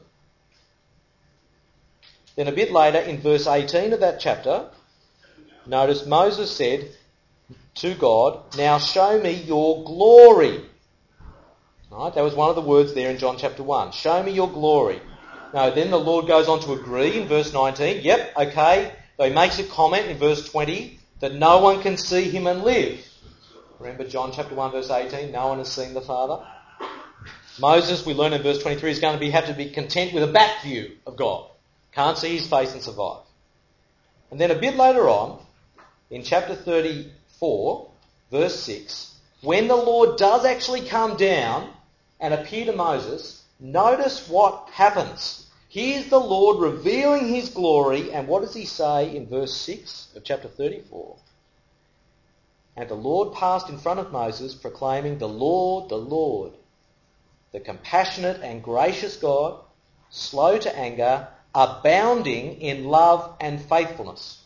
Then 2.36 2.48
a 2.48 2.52
bit 2.52 2.72
later, 2.72 2.98
in 2.98 3.20
verse 3.20 3.46
18 3.46 3.92
of 3.92 4.00
that 4.00 4.18
chapter, 4.18 4.70
notice 5.66 6.06
Moses 6.06 6.50
said 6.50 6.88
to 7.76 7.94
God, 7.94 8.56
Now 8.56 8.78
show 8.78 9.20
me 9.20 9.32
your 9.32 9.84
glory. 9.84 10.64
Right, 11.90 12.14
that 12.14 12.24
was 12.24 12.34
one 12.34 12.48
of 12.48 12.56
the 12.56 12.62
words 12.62 12.94
there 12.94 13.10
in 13.10 13.18
John 13.18 13.36
chapter 13.38 13.62
1. 13.62 13.92
Show 13.92 14.22
me 14.22 14.32
your 14.32 14.50
glory. 14.50 15.00
Now, 15.52 15.68
then 15.68 15.90
the 15.90 16.00
Lord 16.00 16.26
goes 16.26 16.48
on 16.48 16.60
to 16.60 16.72
agree 16.72 17.20
in 17.20 17.28
verse 17.28 17.52
19. 17.52 18.02
Yep, 18.02 18.32
okay. 18.36 18.92
But 19.18 19.28
he 19.28 19.34
makes 19.34 19.58
a 19.58 19.64
comment 19.64 20.06
in 20.06 20.16
verse 20.16 20.48
20 20.50 20.98
that 21.20 21.34
no 21.34 21.58
one 21.58 21.82
can 21.82 21.98
see 21.98 22.30
him 22.30 22.46
and 22.46 22.62
live. 22.62 23.06
Remember 23.78 24.04
John 24.04 24.32
chapter 24.32 24.54
1 24.54 24.72
verse 24.72 24.90
18, 24.90 25.32
no 25.32 25.48
one 25.48 25.58
has 25.58 25.70
seen 25.70 25.92
the 25.92 26.00
Father. 26.00 26.44
Moses, 27.60 28.06
we 28.06 28.14
learn 28.14 28.32
in 28.32 28.42
verse 28.42 28.62
23, 28.62 28.90
is 28.90 29.00
going 29.00 29.14
to 29.14 29.20
be, 29.20 29.30
have 29.30 29.46
to 29.46 29.54
be 29.54 29.70
content 29.70 30.14
with 30.14 30.22
a 30.22 30.32
back 30.32 30.62
view 30.62 30.92
of 31.06 31.16
God. 31.16 31.50
Can't 31.92 32.16
see 32.16 32.38
his 32.38 32.48
face 32.48 32.72
and 32.72 32.82
survive. 32.82 33.22
And 34.30 34.40
then 34.40 34.50
a 34.50 34.58
bit 34.58 34.76
later 34.76 35.08
on, 35.10 35.44
in 36.10 36.22
chapter 36.22 36.56
34, 37.42 37.90
verse 38.30 38.60
6, 38.60 39.14
when 39.42 39.66
the 39.66 39.74
Lord 39.74 40.16
does 40.16 40.44
actually 40.44 40.82
come 40.82 41.16
down 41.16 41.72
and 42.20 42.32
appear 42.32 42.66
to 42.66 42.72
Moses, 42.72 43.42
notice 43.58 44.28
what 44.28 44.68
happens. 44.70 45.48
Here's 45.68 46.06
the 46.08 46.20
Lord 46.20 46.60
revealing 46.60 47.26
his 47.26 47.48
glory, 47.48 48.12
and 48.12 48.28
what 48.28 48.42
does 48.42 48.54
he 48.54 48.64
say 48.64 49.16
in 49.16 49.26
verse 49.26 49.56
6 49.56 50.10
of 50.14 50.22
chapter 50.22 50.46
34? 50.46 51.16
And 52.76 52.88
the 52.88 52.94
Lord 52.94 53.34
passed 53.34 53.68
in 53.68 53.78
front 53.78 53.98
of 53.98 54.12
Moses, 54.12 54.54
proclaiming, 54.54 55.18
The 55.18 55.28
Lord, 55.28 55.88
the 55.88 55.98
Lord, 55.98 56.52
the 57.50 57.58
compassionate 57.58 58.40
and 58.40 58.62
gracious 58.62 59.16
God, 59.16 59.58
slow 60.10 60.58
to 60.58 60.78
anger, 60.78 61.26
abounding 61.52 62.60
in 62.60 62.84
love 62.84 63.34
and 63.40 63.60
faithfulness. 63.60 64.41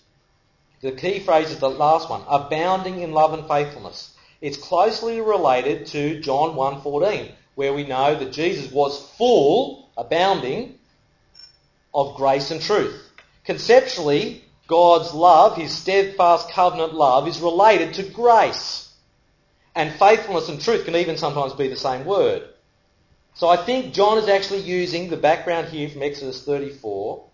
The 0.83 0.93
key 0.93 1.21
phrase 1.21 1.51
is 1.51 1.59
the 1.59 1.71
last 1.71 2.11
one, 2.11 2.23
abounding 2.29 3.01
in 3.01 3.13
love 3.13 3.33
and 3.33 3.49
faithfulness. 3.49 4.13
It's 4.41 4.59
closely 4.59 5.21
related 5.21 5.87
to 5.87 6.21
John 6.21 6.55
1.14, 6.55 7.33
where 7.55 7.73
we 7.73 7.87
know 7.87 8.15
that 8.15 8.33
Jesus 8.33 8.71
was 8.71 9.11
full, 9.17 9.89
abounding, 9.97 10.79
of 11.95 12.15
grace 12.17 12.51
and 12.51 12.61
truth. 12.61 13.03
Conceptually, 13.45 14.45
God's 14.67 15.15
love, 15.15 15.57
his 15.57 15.73
steadfast 15.75 16.51
covenant 16.51 16.93
love, 16.93 17.27
is 17.27 17.41
related 17.41 17.95
to 17.95 18.03
grace. 18.03 18.93
And 19.75 19.99
faithfulness 19.99 20.49
and 20.49 20.61
truth 20.61 20.85
can 20.85 20.97
even 20.97 21.17
sometimes 21.17 21.55
be 21.55 21.69
the 21.69 21.77
same 21.77 22.05
word. 22.05 22.49
So 23.35 23.49
I 23.49 23.57
think 23.57 23.95
John 23.95 24.19
is 24.19 24.29
actually 24.29 24.61
using 24.61 25.09
the 25.09 25.17
background 25.17 25.69
here 25.69 25.89
from 25.89 26.03
Exodus 26.03 26.43
34 26.45 27.25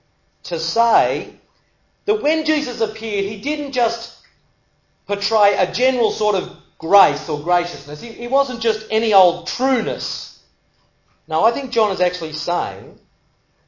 to 0.44 0.58
say 0.58 1.34
that 2.04 2.22
when 2.22 2.44
Jesus 2.44 2.80
appeared, 2.80 3.24
he 3.24 3.40
didn't 3.40 3.72
just 3.72 4.18
portray 5.06 5.56
a 5.56 5.72
general 5.72 6.10
sort 6.10 6.34
of 6.34 6.56
grace 6.78 7.28
or 7.28 7.40
graciousness. 7.40 8.00
He, 8.00 8.08
he 8.12 8.26
wasn't 8.26 8.60
just 8.60 8.86
any 8.90 9.14
old 9.14 9.46
trueness. 9.46 10.40
No, 11.28 11.44
I 11.44 11.52
think 11.52 11.70
John 11.70 11.92
is 11.92 12.00
actually 12.00 12.32
saying, 12.32 12.98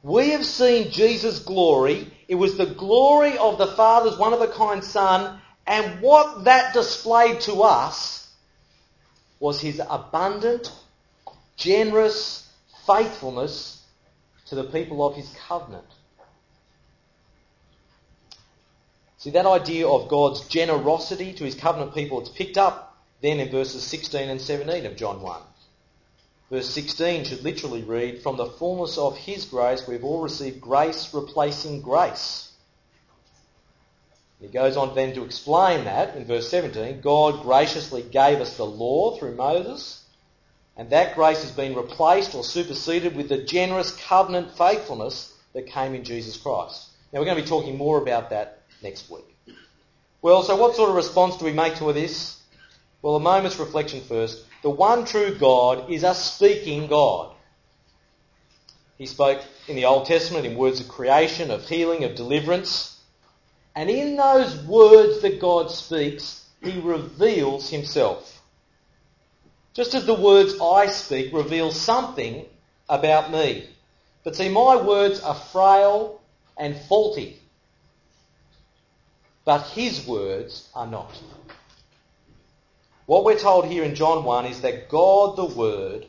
we 0.03 0.29
have 0.29 0.45
seen 0.45 0.91
Jesus' 0.91 1.39
glory. 1.39 2.11
It 2.27 2.35
was 2.35 2.57
the 2.57 2.65
glory 2.65 3.37
of 3.37 3.57
the 3.57 3.67
Father's 3.67 4.17
one 4.17 4.33
of 4.33 4.41
a 4.41 4.47
kind 4.47 4.83
Son, 4.83 5.39
and 5.65 6.01
what 6.01 6.43
that 6.43 6.73
displayed 6.73 7.41
to 7.41 7.63
us 7.63 8.29
was 9.39 9.61
his 9.61 9.81
abundant 9.89 10.71
generous 11.57 12.47
faithfulness 12.85 13.83
to 14.47 14.55
the 14.55 14.65
people 14.65 15.05
of 15.05 15.15
his 15.15 15.33
covenant. 15.47 15.85
See, 19.25 19.31
that 19.31 19.47
idea 19.47 19.87
of 19.87 20.07
God's 20.07 20.47
generosity 20.49 21.33
to 21.33 21.45
his 21.45 21.55
covenant 21.55 21.95
people, 21.95 22.19
it's 22.19 22.29
picked 22.29 22.59
up 22.59 22.95
then 23.23 23.39
in 23.39 23.49
verses 23.49 23.81
16 23.81 24.29
and 24.29 24.39
17 24.39 24.85
of 24.85 24.95
John 24.95 25.19
1. 25.19 25.41
Verse 26.51 26.69
16 26.69 27.25
should 27.25 27.43
literally 27.43 27.81
read, 27.81 28.21
From 28.21 28.37
the 28.37 28.45
fullness 28.45 28.99
of 28.99 29.17
his 29.17 29.45
grace 29.45 29.87
we've 29.87 30.03
all 30.03 30.21
received 30.21 30.61
grace 30.61 31.11
replacing 31.11 31.81
grace. 31.81 32.51
He 34.39 34.47
goes 34.47 34.77
on 34.77 34.93
then 34.93 35.15
to 35.15 35.23
explain 35.23 35.85
that 35.85 36.15
in 36.15 36.25
verse 36.25 36.47
17. 36.49 37.01
God 37.01 37.41
graciously 37.41 38.03
gave 38.03 38.39
us 38.39 38.57
the 38.57 38.63
law 38.63 39.17
through 39.17 39.33
Moses, 39.33 40.03
and 40.77 40.91
that 40.91 41.15
grace 41.15 41.41
has 41.41 41.51
been 41.51 41.73
replaced 41.73 42.35
or 42.35 42.43
superseded 42.43 43.15
with 43.15 43.29
the 43.29 43.43
generous 43.43 43.89
covenant 43.89 44.55
faithfulness 44.55 45.33
that 45.53 45.65
came 45.65 45.95
in 45.95 46.03
Jesus 46.03 46.37
Christ. 46.37 46.89
Now 47.11 47.17
we're 47.17 47.25
going 47.25 47.37
to 47.37 47.43
be 47.43 47.49
talking 47.49 47.75
more 47.75 47.99
about 47.99 48.29
that 48.29 48.54
next 48.81 49.09
week. 49.09 49.25
Well, 50.21 50.43
so 50.43 50.55
what 50.55 50.75
sort 50.75 50.89
of 50.89 50.95
response 50.95 51.37
do 51.37 51.45
we 51.45 51.53
make 51.53 51.75
to 51.75 51.93
this? 51.93 52.41
Well, 53.01 53.15
a 53.15 53.19
moment's 53.19 53.59
reflection 53.59 54.01
first. 54.01 54.43
The 54.63 54.69
one 54.69 55.05
true 55.05 55.35
God 55.35 55.91
is 55.91 56.03
a 56.03 56.15
speaking 56.15 56.87
God. 56.87 57.35
He 58.97 59.05
spoke 59.05 59.43
in 59.67 59.75
the 59.75 59.85
Old 59.85 60.05
Testament 60.05 60.45
in 60.45 60.57
words 60.57 60.79
of 60.79 60.87
creation, 60.87 61.51
of 61.51 61.67
healing, 61.67 62.03
of 62.03 62.15
deliverance. 62.15 62.99
And 63.75 63.89
in 63.89 64.15
those 64.15 64.57
words 64.63 65.21
that 65.21 65.39
God 65.39 65.69
speaks, 65.69 66.45
he 66.63 66.79
reveals 66.79 67.69
himself. 67.69 68.41
Just 69.73 69.93
as 69.93 70.05
the 70.05 70.13
words 70.13 70.55
I 70.61 70.87
speak 70.87 71.33
reveal 71.33 71.71
something 71.71 72.45
about 72.87 73.31
me. 73.31 73.69
But 74.23 74.35
see, 74.35 74.49
my 74.49 74.77
words 74.77 75.19
are 75.19 75.35
frail 75.35 76.21
and 76.57 76.75
faulty. 76.75 77.39
But 79.45 79.67
his 79.67 80.05
words 80.05 80.67
are 80.73 80.87
not. 80.87 81.11
What 83.05 83.23
we're 83.23 83.37
told 83.37 83.65
here 83.65 83.83
in 83.83 83.93
John 83.93 84.23
1 84.23 84.47
is 84.47 84.61
that 84.61 84.89
God 84.89 85.37
the 85.37 85.45
Word, 85.45 86.07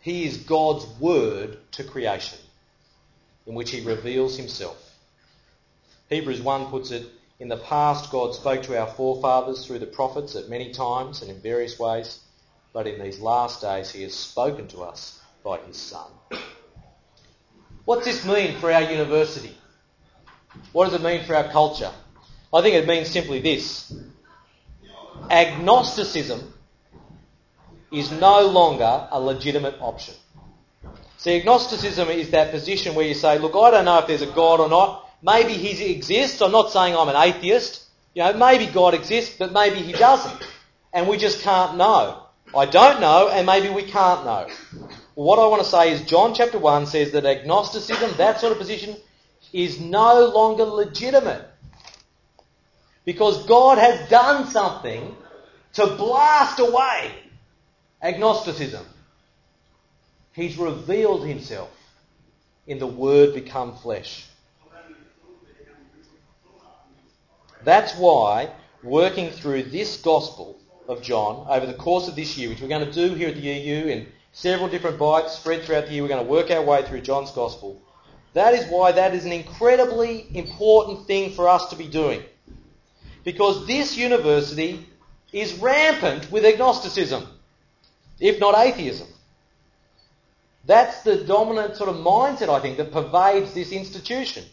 He 0.00 0.26
is 0.26 0.36
God's 0.36 0.86
Word 1.00 1.58
to 1.72 1.84
creation, 1.84 2.38
in 3.46 3.54
which 3.54 3.70
He 3.70 3.80
reveals 3.80 4.36
Himself. 4.36 4.76
Hebrews 6.10 6.42
1 6.42 6.66
puts 6.66 6.90
it, 6.90 7.06
in 7.38 7.48
the 7.48 7.56
past, 7.56 8.10
God 8.10 8.34
spoke 8.34 8.62
to 8.64 8.78
our 8.78 8.86
forefathers 8.86 9.66
through 9.66 9.78
the 9.78 9.86
prophets 9.86 10.36
at 10.36 10.48
many 10.48 10.72
times 10.72 11.22
and 11.22 11.30
in 11.30 11.40
various 11.40 11.78
ways, 11.78 12.20
but 12.72 12.86
in 12.86 13.02
these 13.02 13.18
last 13.18 13.60
days 13.60 13.90
he 13.90 14.02
has 14.02 14.14
spoken 14.14 14.68
to 14.68 14.82
us 14.82 15.20
by 15.42 15.58
his 15.58 15.76
Son. 15.76 16.10
What's 17.84 18.04
this 18.06 18.24
mean 18.24 18.58
for 18.58 18.70
our 18.70 18.82
university? 18.82 19.56
What 20.72 20.86
does 20.86 20.94
it 20.94 21.02
mean 21.02 21.24
for 21.24 21.34
our 21.34 21.48
culture? 21.50 21.90
I 22.52 22.62
think 22.62 22.74
it 22.74 22.86
means 22.86 23.08
simply 23.08 23.40
this. 23.40 23.92
Agnosticism 25.30 26.52
is 27.92 28.10
no 28.12 28.46
longer 28.46 29.08
a 29.10 29.20
legitimate 29.20 29.76
option. 29.80 30.14
See, 31.18 31.36
agnosticism 31.36 32.08
is 32.08 32.30
that 32.30 32.50
position 32.50 32.94
where 32.94 33.06
you 33.06 33.14
say, 33.14 33.38
look, 33.38 33.54
I 33.56 33.70
don't 33.70 33.84
know 33.84 33.98
if 33.98 34.06
there's 34.06 34.22
a 34.22 34.26
God 34.26 34.60
or 34.60 34.68
not. 34.68 35.08
Maybe 35.22 35.54
he 35.54 35.92
exists. 35.92 36.40
I'm 36.40 36.52
not 36.52 36.70
saying 36.70 36.94
I'm 36.94 37.08
an 37.08 37.16
atheist. 37.16 37.84
You 38.14 38.22
know, 38.22 38.32
maybe 38.34 38.66
God 38.66 38.94
exists, 38.94 39.36
but 39.38 39.52
maybe 39.52 39.76
he 39.76 39.92
doesn't. 39.92 40.46
And 40.92 41.08
we 41.08 41.16
just 41.16 41.42
can't 41.42 41.76
know. 41.76 42.22
I 42.54 42.66
don't 42.66 43.00
know, 43.00 43.28
and 43.28 43.44
maybe 43.44 43.68
we 43.68 43.82
can't 43.82 44.24
know. 44.24 44.46
What 45.14 45.38
I 45.38 45.46
want 45.46 45.62
to 45.62 45.68
say 45.68 45.92
is 45.92 46.02
John 46.02 46.34
chapter 46.34 46.58
1 46.58 46.86
says 46.86 47.12
that 47.12 47.26
agnosticism, 47.26 48.16
that 48.18 48.40
sort 48.40 48.52
of 48.52 48.58
position, 48.58 48.96
is 49.52 49.80
no 49.80 50.26
longer 50.26 50.64
legitimate. 50.64 51.44
Because 53.04 53.46
God 53.46 53.78
has 53.78 54.08
done 54.08 54.50
something 54.50 55.16
to 55.74 55.86
blast 55.86 56.58
away 56.58 57.12
agnosticism. 58.02 58.84
He's 60.32 60.56
revealed 60.56 61.26
himself 61.26 61.70
in 62.66 62.78
the 62.78 62.86
Word 62.86 63.34
become 63.34 63.76
flesh. 63.76 64.26
That's 67.64 67.94
why 67.96 68.50
working 68.82 69.30
through 69.30 69.64
this 69.64 69.96
Gospel 69.98 70.58
of 70.88 71.02
John 71.02 71.46
over 71.48 71.66
the 71.66 71.74
course 71.74 72.06
of 72.08 72.14
this 72.14 72.36
year, 72.36 72.48
which 72.48 72.60
we're 72.60 72.68
going 72.68 72.86
to 72.86 72.92
do 72.92 73.14
here 73.14 73.28
at 73.28 73.34
the 73.34 73.40
EU 73.40 73.86
in 73.86 74.06
several 74.32 74.68
different 74.68 74.98
bites 74.98 75.38
spread 75.38 75.64
throughout 75.64 75.86
the 75.86 75.92
year, 75.92 76.02
we're 76.02 76.08
going 76.08 76.24
to 76.24 76.30
work 76.30 76.50
our 76.50 76.62
way 76.62 76.84
through 76.84 77.00
John's 77.00 77.30
Gospel. 77.32 77.80
That 78.36 78.52
is 78.52 78.66
why 78.66 78.92
that 78.92 79.14
is 79.14 79.24
an 79.24 79.32
incredibly 79.32 80.26
important 80.36 81.06
thing 81.06 81.32
for 81.32 81.48
us 81.48 81.70
to 81.70 81.76
be 81.76 81.88
doing. 81.88 82.22
Because 83.24 83.66
this 83.66 83.96
university 83.96 84.86
is 85.32 85.54
rampant 85.54 86.30
with 86.30 86.44
agnosticism, 86.44 87.26
if 88.20 88.38
not 88.38 88.54
atheism. 88.54 89.08
That's 90.66 91.00
the 91.00 91.24
dominant 91.24 91.76
sort 91.76 91.88
of 91.88 91.96
mindset, 91.96 92.50
I 92.50 92.60
think, 92.60 92.76
that 92.76 92.92
pervades 92.92 93.54
this 93.54 93.72
institution. 93.72 94.44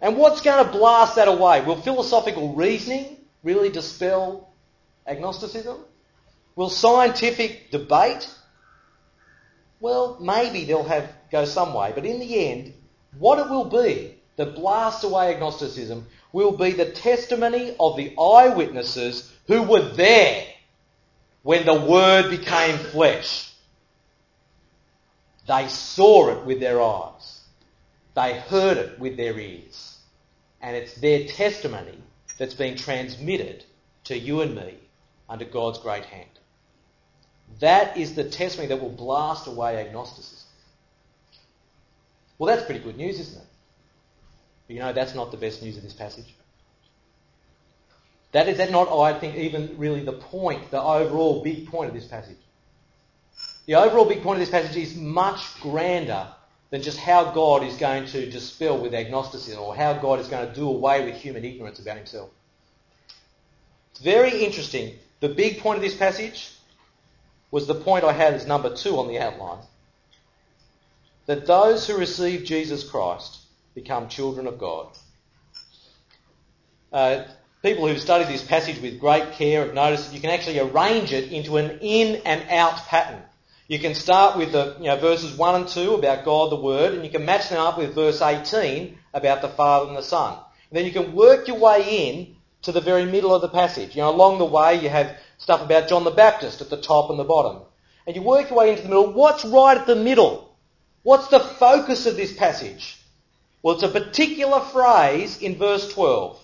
And 0.00 0.16
what's 0.16 0.40
going 0.40 0.64
to 0.64 0.70
blast 0.70 1.16
that 1.16 1.26
away? 1.26 1.64
Will 1.64 1.82
philosophical 1.82 2.54
reasoning 2.54 3.16
really 3.42 3.70
dispel 3.70 4.48
agnosticism? 5.08 5.78
Will 6.54 6.70
scientific 6.70 7.72
debate? 7.72 8.32
Well, 9.80 10.18
maybe 10.20 10.66
they'll 10.66 10.84
have 10.84 11.10
go 11.34 11.44
some 11.44 11.74
way, 11.74 11.92
but 11.94 12.06
in 12.06 12.20
the 12.20 12.48
end, 12.48 12.72
what 13.18 13.38
it 13.38 13.50
will 13.50 13.64
be 13.64 14.14
that 14.36 14.54
blasts 14.54 15.04
away 15.04 15.34
agnosticism 15.34 16.06
will 16.32 16.56
be 16.56 16.72
the 16.72 16.90
testimony 16.90 17.76
of 17.78 17.96
the 17.96 18.14
eyewitnesses 18.18 19.32
who 19.46 19.62
were 19.62 19.88
there 19.94 20.44
when 21.42 21.66
the 21.66 21.80
Word 21.80 22.30
became 22.30 22.76
flesh. 22.78 23.52
They 25.46 25.68
saw 25.68 26.30
it 26.30 26.46
with 26.46 26.60
their 26.60 26.80
eyes. 26.80 27.42
They 28.14 28.38
heard 28.38 28.78
it 28.78 28.98
with 28.98 29.16
their 29.16 29.38
ears. 29.38 29.98
And 30.62 30.76
it's 30.76 30.94
their 30.94 31.26
testimony 31.26 31.98
that's 32.38 32.54
being 32.54 32.76
transmitted 32.76 33.64
to 34.04 34.16
you 34.16 34.40
and 34.40 34.54
me 34.54 34.74
under 35.28 35.44
God's 35.44 35.78
great 35.78 36.04
hand. 36.04 36.28
That 37.60 37.96
is 37.96 38.14
the 38.14 38.24
testimony 38.24 38.68
that 38.68 38.80
will 38.80 38.88
blast 38.88 39.46
away 39.46 39.76
agnosticism. 39.86 40.43
Well, 42.38 42.54
that's 42.54 42.66
pretty 42.66 42.80
good 42.80 42.96
news, 42.96 43.20
isn't 43.20 43.40
it? 43.40 43.48
But 44.66 44.74
you 44.74 44.80
know, 44.80 44.92
that's 44.92 45.14
not 45.14 45.30
the 45.30 45.36
best 45.36 45.62
news 45.62 45.76
of 45.76 45.82
this 45.82 45.92
passage. 45.92 46.34
That 48.32 48.48
is 48.48 48.56
that 48.56 48.72
not, 48.72 48.88
I 48.88 49.18
think, 49.18 49.36
even 49.36 49.76
really 49.78 50.00
the 50.00 50.12
point, 50.12 50.70
the 50.70 50.82
overall 50.82 51.42
big 51.42 51.68
point 51.68 51.88
of 51.88 51.94
this 51.94 52.06
passage. 52.06 52.36
The 53.66 53.76
overall 53.76 54.04
big 54.04 54.22
point 54.22 54.40
of 54.40 54.40
this 54.40 54.50
passage 54.50 54.76
is 54.76 54.96
much 54.96 55.60
grander 55.60 56.26
than 56.70 56.82
just 56.82 56.98
how 56.98 57.30
God 57.30 57.62
is 57.62 57.76
going 57.76 58.06
to 58.06 58.28
dispel 58.28 58.76
with 58.78 58.94
agnosticism 58.94 59.60
or 59.60 59.76
how 59.76 59.92
God 59.92 60.18
is 60.18 60.26
going 60.26 60.48
to 60.48 60.54
do 60.54 60.68
away 60.68 61.04
with 61.04 61.14
human 61.14 61.44
ignorance 61.44 61.78
about 61.78 61.96
himself. 61.96 62.30
It's 63.92 64.00
very 64.00 64.44
interesting. 64.44 64.96
The 65.20 65.28
big 65.28 65.60
point 65.60 65.76
of 65.76 65.82
this 65.82 65.96
passage 65.96 66.50
was 67.52 67.68
the 67.68 67.76
point 67.76 68.04
I 68.04 68.12
had 68.12 68.34
as 68.34 68.46
number 68.46 68.74
two 68.74 68.98
on 68.98 69.06
the 69.06 69.20
outline. 69.20 69.62
That 71.26 71.46
those 71.46 71.86
who 71.86 71.96
receive 71.96 72.44
Jesus 72.44 72.88
Christ 72.88 73.38
become 73.74 74.08
children 74.08 74.46
of 74.46 74.58
God. 74.58 74.88
Uh, 76.92 77.24
people 77.62 77.88
who've 77.88 78.00
studied 78.00 78.28
this 78.28 78.42
passage 78.42 78.80
with 78.80 79.00
great 79.00 79.32
care 79.32 79.64
have 79.64 79.74
noticed 79.74 80.06
that 80.06 80.14
you 80.14 80.20
can 80.20 80.30
actually 80.30 80.60
arrange 80.60 81.12
it 81.12 81.32
into 81.32 81.56
an 81.56 81.78
in 81.80 82.22
and 82.24 82.48
out 82.50 82.76
pattern. 82.86 83.22
You 83.66 83.78
can 83.78 83.94
start 83.94 84.36
with 84.36 84.52
the 84.52 84.76
you 84.78 84.84
know, 84.84 84.96
verses 84.96 85.36
1 85.36 85.54
and 85.54 85.68
2 85.68 85.94
about 85.94 86.26
God 86.26 86.52
the 86.52 86.56
Word, 86.60 86.92
and 86.92 87.02
you 87.02 87.10
can 87.10 87.24
match 87.24 87.48
them 87.48 87.60
up 87.60 87.78
with 87.78 87.94
verse 87.94 88.20
18 88.20 88.98
about 89.14 89.40
the 89.40 89.48
Father 89.48 89.88
and 89.88 89.96
the 89.96 90.02
Son. 90.02 90.38
And 90.70 90.78
then 90.78 90.84
you 90.84 90.92
can 90.92 91.14
work 91.14 91.48
your 91.48 91.58
way 91.58 92.08
in 92.08 92.36
to 92.62 92.72
the 92.72 92.82
very 92.82 93.06
middle 93.06 93.34
of 93.34 93.40
the 93.40 93.48
passage. 93.48 93.96
You 93.96 94.02
know, 94.02 94.10
along 94.10 94.38
the 94.38 94.44
way 94.44 94.80
you 94.80 94.90
have 94.90 95.16
stuff 95.38 95.62
about 95.62 95.88
John 95.88 96.04
the 96.04 96.10
Baptist 96.10 96.60
at 96.60 96.68
the 96.68 96.80
top 96.80 97.08
and 97.08 97.18
the 97.18 97.24
bottom. 97.24 97.62
And 98.06 98.14
you 98.14 98.22
work 98.22 98.50
your 98.50 98.58
way 98.58 98.70
into 98.70 98.82
the 98.82 98.88
middle. 98.88 99.12
What's 99.12 99.44
right 99.46 99.78
at 99.78 99.86
the 99.86 99.96
middle? 99.96 100.53
What's 101.04 101.28
the 101.28 101.38
focus 101.38 102.06
of 102.06 102.16
this 102.16 102.32
passage? 102.32 102.98
Well, 103.62 103.74
it's 103.74 103.84
a 103.84 103.88
particular 103.88 104.60
phrase 104.60 105.40
in 105.40 105.56
verse 105.56 105.92
12. 105.92 106.40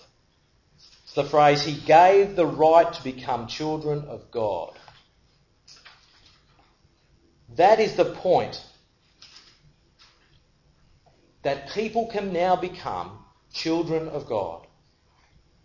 It's 1.03 1.13
the 1.13 1.23
phrase, 1.23 1.63
He 1.63 1.73
gave 1.73 2.35
the 2.35 2.45
right 2.45 2.91
to 2.93 3.03
become 3.03 3.47
children 3.47 4.05
of 4.07 4.31
God. 4.31 4.71
That 7.55 7.79
is 7.79 7.95
the 7.95 8.05
point. 8.05 8.63
That 11.41 11.71
people 11.71 12.07
can 12.07 12.31
now 12.31 12.55
become 12.55 13.17
children 13.51 14.07
of 14.07 14.27
God. 14.27 14.67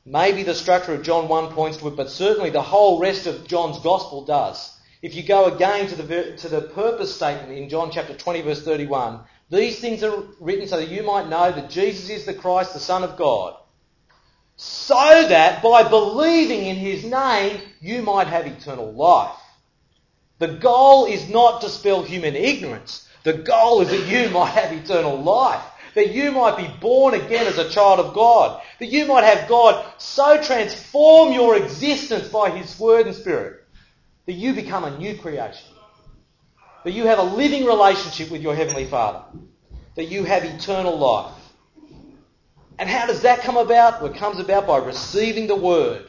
Maybe 0.06 0.42
the 0.42 0.54
structure 0.54 0.94
of 0.94 1.02
John 1.02 1.28
1 1.28 1.52
points 1.52 1.76
to 1.78 1.88
it, 1.88 1.96
but 1.96 2.10
certainly 2.10 2.50
the 2.50 2.62
whole 2.62 2.98
rest 2.98 3.26
of 3.26 3.46
John's 3.46 3.78
Gospel 3.80 4.24
does. 4.24 4.75
If 5.02 5.14
you 5.14 5.22
go 5.22 5.46
again 5.46 5.88
to 5.88 5.94
the, 5.94 6.36
to 6.38 6.48
the 6.48 6.62
purpose 6.62 7.14
statement 7.14 7.52
in 7.52 7.68
John 7.68 7.90
chapter 7.90 8.14
20 8.14 8.40
verse 8.42 8.62
31, 8.62 9.20
these 9.50 9.78
things 9.78 10.02
are 10.02 10.24
written 10.40 10.66
so 10.66 10.78
that 10.78 10.88
you 10.88 11.02
might 11.02 11.28
know 11.28 11.52
that 11.52 11.70
Jesus 11.70 12.08
is 12.08 12.24
the 12.24 12.34
Christ, 12.34 12.72
the 12.72 12.80
Son 12.80 13.04
of 13.04 13.16
God. 13.16 13.56
So 14.56 14.94
that 15.28 15.62
by 15.62 15.86
believing 15.86 16.64
in 16.64 16.76
His 16.76 17.04
name, 17.04 17.60
you 17.80 18.02
might 18.02 18.26
have 18.26 18.46
eternal 18.46 18.90
life. 18.92 19.36
The 20.38 20.48
goal 20.48 21.04
is 21.04 21.28
not 21.28 21.60
to 21.60 21.68
spell 21.68 22.02
human 22.02 22.34
ignorance. 22.34 23.06
The 23.22 23.34
goal 23.34 23.82
is 23.82 23.90
that 23.90 24.06
you 24.06 24.30
might 24.30 24.50
have 24.50 24.72
eternal 24.72 25.20
life. 25.20 25.62
That 25.94 26.12
you 26.12 26.32
might 26.32 26.56
be 26.56 26.70
born 26.80 27.14
again 27.14 27.46
as 27.46 27.58
a 27.58 27.68
child 27.68 28.00
of 28.00 28.14
God. 28.14 28.62
That 28.80 28.86
you 28.86 29.06
might 29.06 29.24
have 29.24 29.48
God 29.48 29.84
so 29.98 30.42
transform 30.42 31.32
your 31.32 31.56
existence 31.56 32.28
by 32.28 32.50
His 32.50 32.78
Word 32.80 33.06
and 33.06 33.16
Spirit 33.16 33.65
that 34.26 34.32
you 34.32 34.52
become 34.54 34.84
a 34.84 34.98
new 34.98 35.16
creation. 35.16 35.66
That 36.84 36.92
you 36.92 37.06
have 37.06 37.18
a 37.18 37.22
living 37.22 37.64
relationship 37.64 38.30
with 38.30 38.42
your 38.42 38.54
Heavenly 38.54 38.84
Father. 38.84 39.24
That 39.94 40.04
you 40.04 40.24
have 40.24 40.44
eternal 40.44 40.98
life. 40.98 41.32
And 42.78 42.88
how 42.88 43.06
does 43.06 43.22
that 43.22 43.40
come 43.40 43.56
about? 43.56 44.02
Well, 44.02 44.12
it 44.12 44.18
comes 44.18 44.38
about 44.38 44.66
by 44.66 44.78
receiving 44.78 45.46
the 45.46 45.56
Word. 45.56 46.04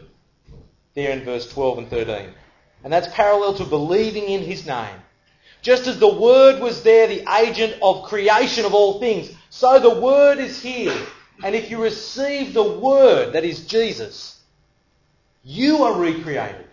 There 0.95 1.11
in 1.11 1.23
verse 1.23 1.51
12 1.51 1.77
and 1.77 1.89
13. 1.89 2.29
And 2.83 2.91
that's 2.91 3.07
parallel 3.09 3.55
to 3.55 3.65
believing 3.65 4.25
in 4.25 4.41
his 4.41 4.65
name. 4.65 4.99
Just 5.61 5.87
as 5.87 5.99
the 5.99 6.13
Word 6.13 6.61
was 6.61 6.83
there, 6.83 7.07
the 7.07 7.25
agent 7.39 7.77
of 7.81 8.03
creation 8.03 8.65
of 8.65 8.73
all 8.73 8.99
things, 8.99 9.31
so 9.49 9.79
the 9.79 9.99
Word 9.99 10.39
is 10.39 10.61
here. 10.61 10.95
And 11.43 11.55
if 11.55 11.69
you 11.69 11.81
receive 11.81 12.53
the 12.53 12.63
Word, 12.63 13.33
that 13.33 13.45
is 13.45 13.65
Jesus, 13.65 14.39
you 15.43 15.83
are 15.83 15.99
recreated 15.99 16.66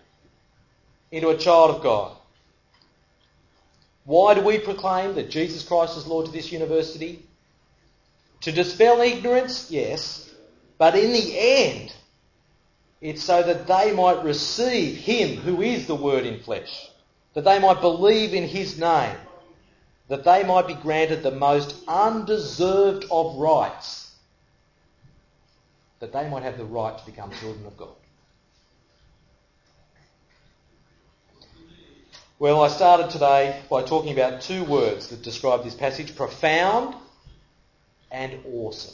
into 1.15 1.29
a 1.29 1.39
child 1.39 1.71
of 1.71 1.81
God. 1.81 2.11
Why 4.05 4.35
do 4.35 4.41
we 4.41 4.59
proclaim 4.59 5.15
that 5.15 5.31
Jesus 5.31 5.63
Christ 5.63 5.97
is 5.97 6.09
Lord 6.09 6.27
to 6.27 6.33
this 6.33 6.51
university? 6.51 7.25
To 8.41 8.51
dispel 8.51 9.01
ignorance, 9.01 9.71
yes, 9.71 10.29
but 10.77 10.97
in 10.97 11.13
the 11.13 11.39
end, 11.39 11.95
it's 13.01 13.23
so 13.23 13.45
that 13.45 13.69
they 13.69 13.93
might 13.93 14.25
receive 14.25 14.97
him 14.97 15.37
who 15.37 15.63
is 15.63 15.87
the 15.87 15.95
Word 15.95 16.27
in 16.27 16.41
flesh, 16.41 16.91
that 17.35 17.45
they 17.45 17.61
might 17.61 17.81
believe 17.81 18.35
in 18.35 18.49
his 18.49 18.77
name, 18.77 19.17
that 20.09 20.25
they 20.25 20.43
might 20.43 20.67
be 20.67 20.75
granted 20.75 21.23
the 21.23 21.31
most 21.31 21.77
undeserved 21.87 23.05
of 23.09 23.37
rights, 23.37 24.11
that 26.01 26.13
they 26.13 26.29
might 26.29 26.43
have 26.43 26.59
the 26.59 26.65
right 26.65 26.99
to 26.99 27.07
become 27.07 27.31
children 27.41 27.67
of 27.67 27.77
God. 27.77 27.95
Well, 32.45 32.63
I 32.63 32.69
started 32.69 33.09
today 33.09 33.59
by 33.71 33.83
talking 33.85 34.13
about 34.13 34.43
two 34.43 34.65
words 34.65 35.09
that 35.09 35.23
describe 35.23 35.65
this 35.65 35.75
passage 35.75 36.15
profound 36.15 36.95
and 38.11 38.39
awesome. 38.53 38.93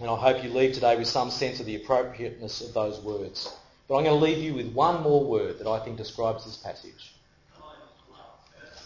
And 0.00 0.08
I 0.08 0.16
hope 0.16 0.42
you 0.42 0.48
leave 0.48 0.72
today 0.72 0.96
with 0.96 1.08
some 1.08 1.30
sense 1.30 1.60
of 1.60 1.66
the 1.66 1.76
appropriateness 1.76 2.62
of 2.66 2.72
those 2.72 2.98
words. 3.00 3.54
But 3.86 3.98
I'm 3.98 4.04
going 4.04 4.18
to 4.18 4.24
leave 4.24 4.38
you 4.38 4.54
with 4.54 4.72
one 4.72 5.02
more 5.02 5.22
word 5.26 5.58
that 5.58 5.66
I 5.66 5.78
think 5.84 5.98
describes 5.98 6.46
this 6.46 6.56
passage. 6.56 7.12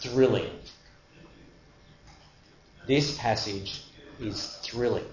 Thrilling. 0.01 0.51
This 2.85 3.17
passage 3.17 3.81
is 4.19 4.57
thrilling. 4.61 5.07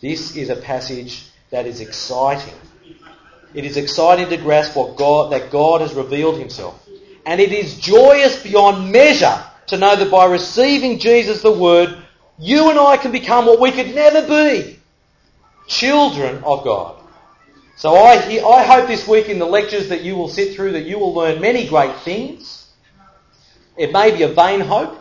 This 0.00 0.36
is 0.36 0.48
a 0.48 0.56
passage 0.56 1.26
that 1.50 1.66
is 1.66 1.82
exciting. 1.82 2.54
It 3.54 3.64
is 3.64 3.76
exciting 3.76 4.28
to 4.28 4.36
grasp 4.36 4.76
what 4.76 4.96
God, 4.96 5.32
that 5.32 5.50
God 5.50 5.80
has 5.80 5.94
revealed 5.94 6.38
himself. 6.38 6.88
And 7.26 7.40
it 7.40 7.52
is 7.52 7.78
joyous 7.78 8.42
beyond 8.42 8.92
measure 8.92 9.42
to 9.68 9.76
know 9.76 9.96
that 9.96 10.10
by 10.10 10.26
receiving 10.26 10.98
Jesus 10.98 11.42
the 11.42 11.52
Word, 11.52 11.96
you 12.38 12.70
and 12.70 12.78
I 12.78 12.96
can 12.96 13.12
become 13.12 13.46
what 13.46 13.60
we 13.60 13.72
could 13.72 13.94
never 13.94 14.26
be 14.26 14.78
children 15.66 16.42
of 16.44 16.64
God. 16.64 16.96
So 17.76 17.94
I, 17.94 18.14
I 18.14 18.62
hope 18.62 18.88
this 18.88 19.08
week 19.08 19.28
in 19.28 19.38
the 19.38 19.46
lectures 19.46 19.88
that 19.88 20.02
you 20.02 20.16
will 20.16 20.28
sit 20.28 20.54
through 20.54 20.72
that 20.72 20.84
you 20.84 20.98
will 20.98 21.14
learn 21.14 21.40
many 21.40 21.66
great 21.66 21.96
things. 22.00 22.66
It 23.76 23.92
may 23.92 24.14
be 24.14 24.22
a 24.24 24.28
vain 24.28 24.60
hope. 24.60 24.98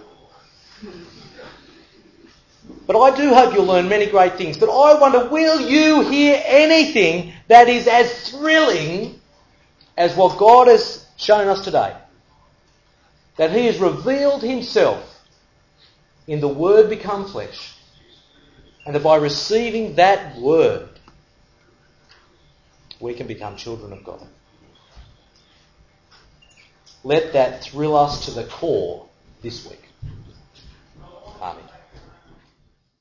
But 2.90 3.00
I 3.00 3.16
do 3.16 3.36
hope 3.36 3.54
you'll 3.54 3.68
learn 3.68 3.88
many 3.88 4.08
great 4.08 4.36
things. 4.36 4.58
But 4.58 4.72
I 4.72 5.00
wonder, 5.00 5.30
will 5.30 5.62
you 5.62 6.02
hear 6.10 6.42
anything 6.44 7.34
that 7.48 7.70
is 7.70 7.88
as 7.88 8.32
thrilling 8.32 9.22
as 9.96 10.16
what 10.16 10.40
God 10.40 10.68
has 10.68 11.06
shown 11.16 11.48
us 11.48 11.64
today? 11.64 11.96
That 13.38 13.52
He 13.52 13.68
has 13.68 13.78
revealed 13.78 14.42
Himself 14.42 15.24
in 16.26 16.42
the 16.42 16.48
Word 16.48 16.90
become 16.90 17.28
flesh. 17.28 17.76
And 18.88 18.96
that 18.96 19.04
by 19.04 19.18
receiving 19.18 19.94
that 19.98 20.36
Word, 20.38 20.90
we 23.00 23.14
can 23.14 23.28
become 23.28 23.56
children 23.56 23.94
of 23.94 24.04
God. 24.04 24.28
Let 27.04 27.34
that 27.34 27.66
thrill 27.66 27.96
us 27.96 28.26
to 28.26 28.32
the 28.32 28.46
core 28.46 29.06
this 29.44 29.64
week. 29.70 29.89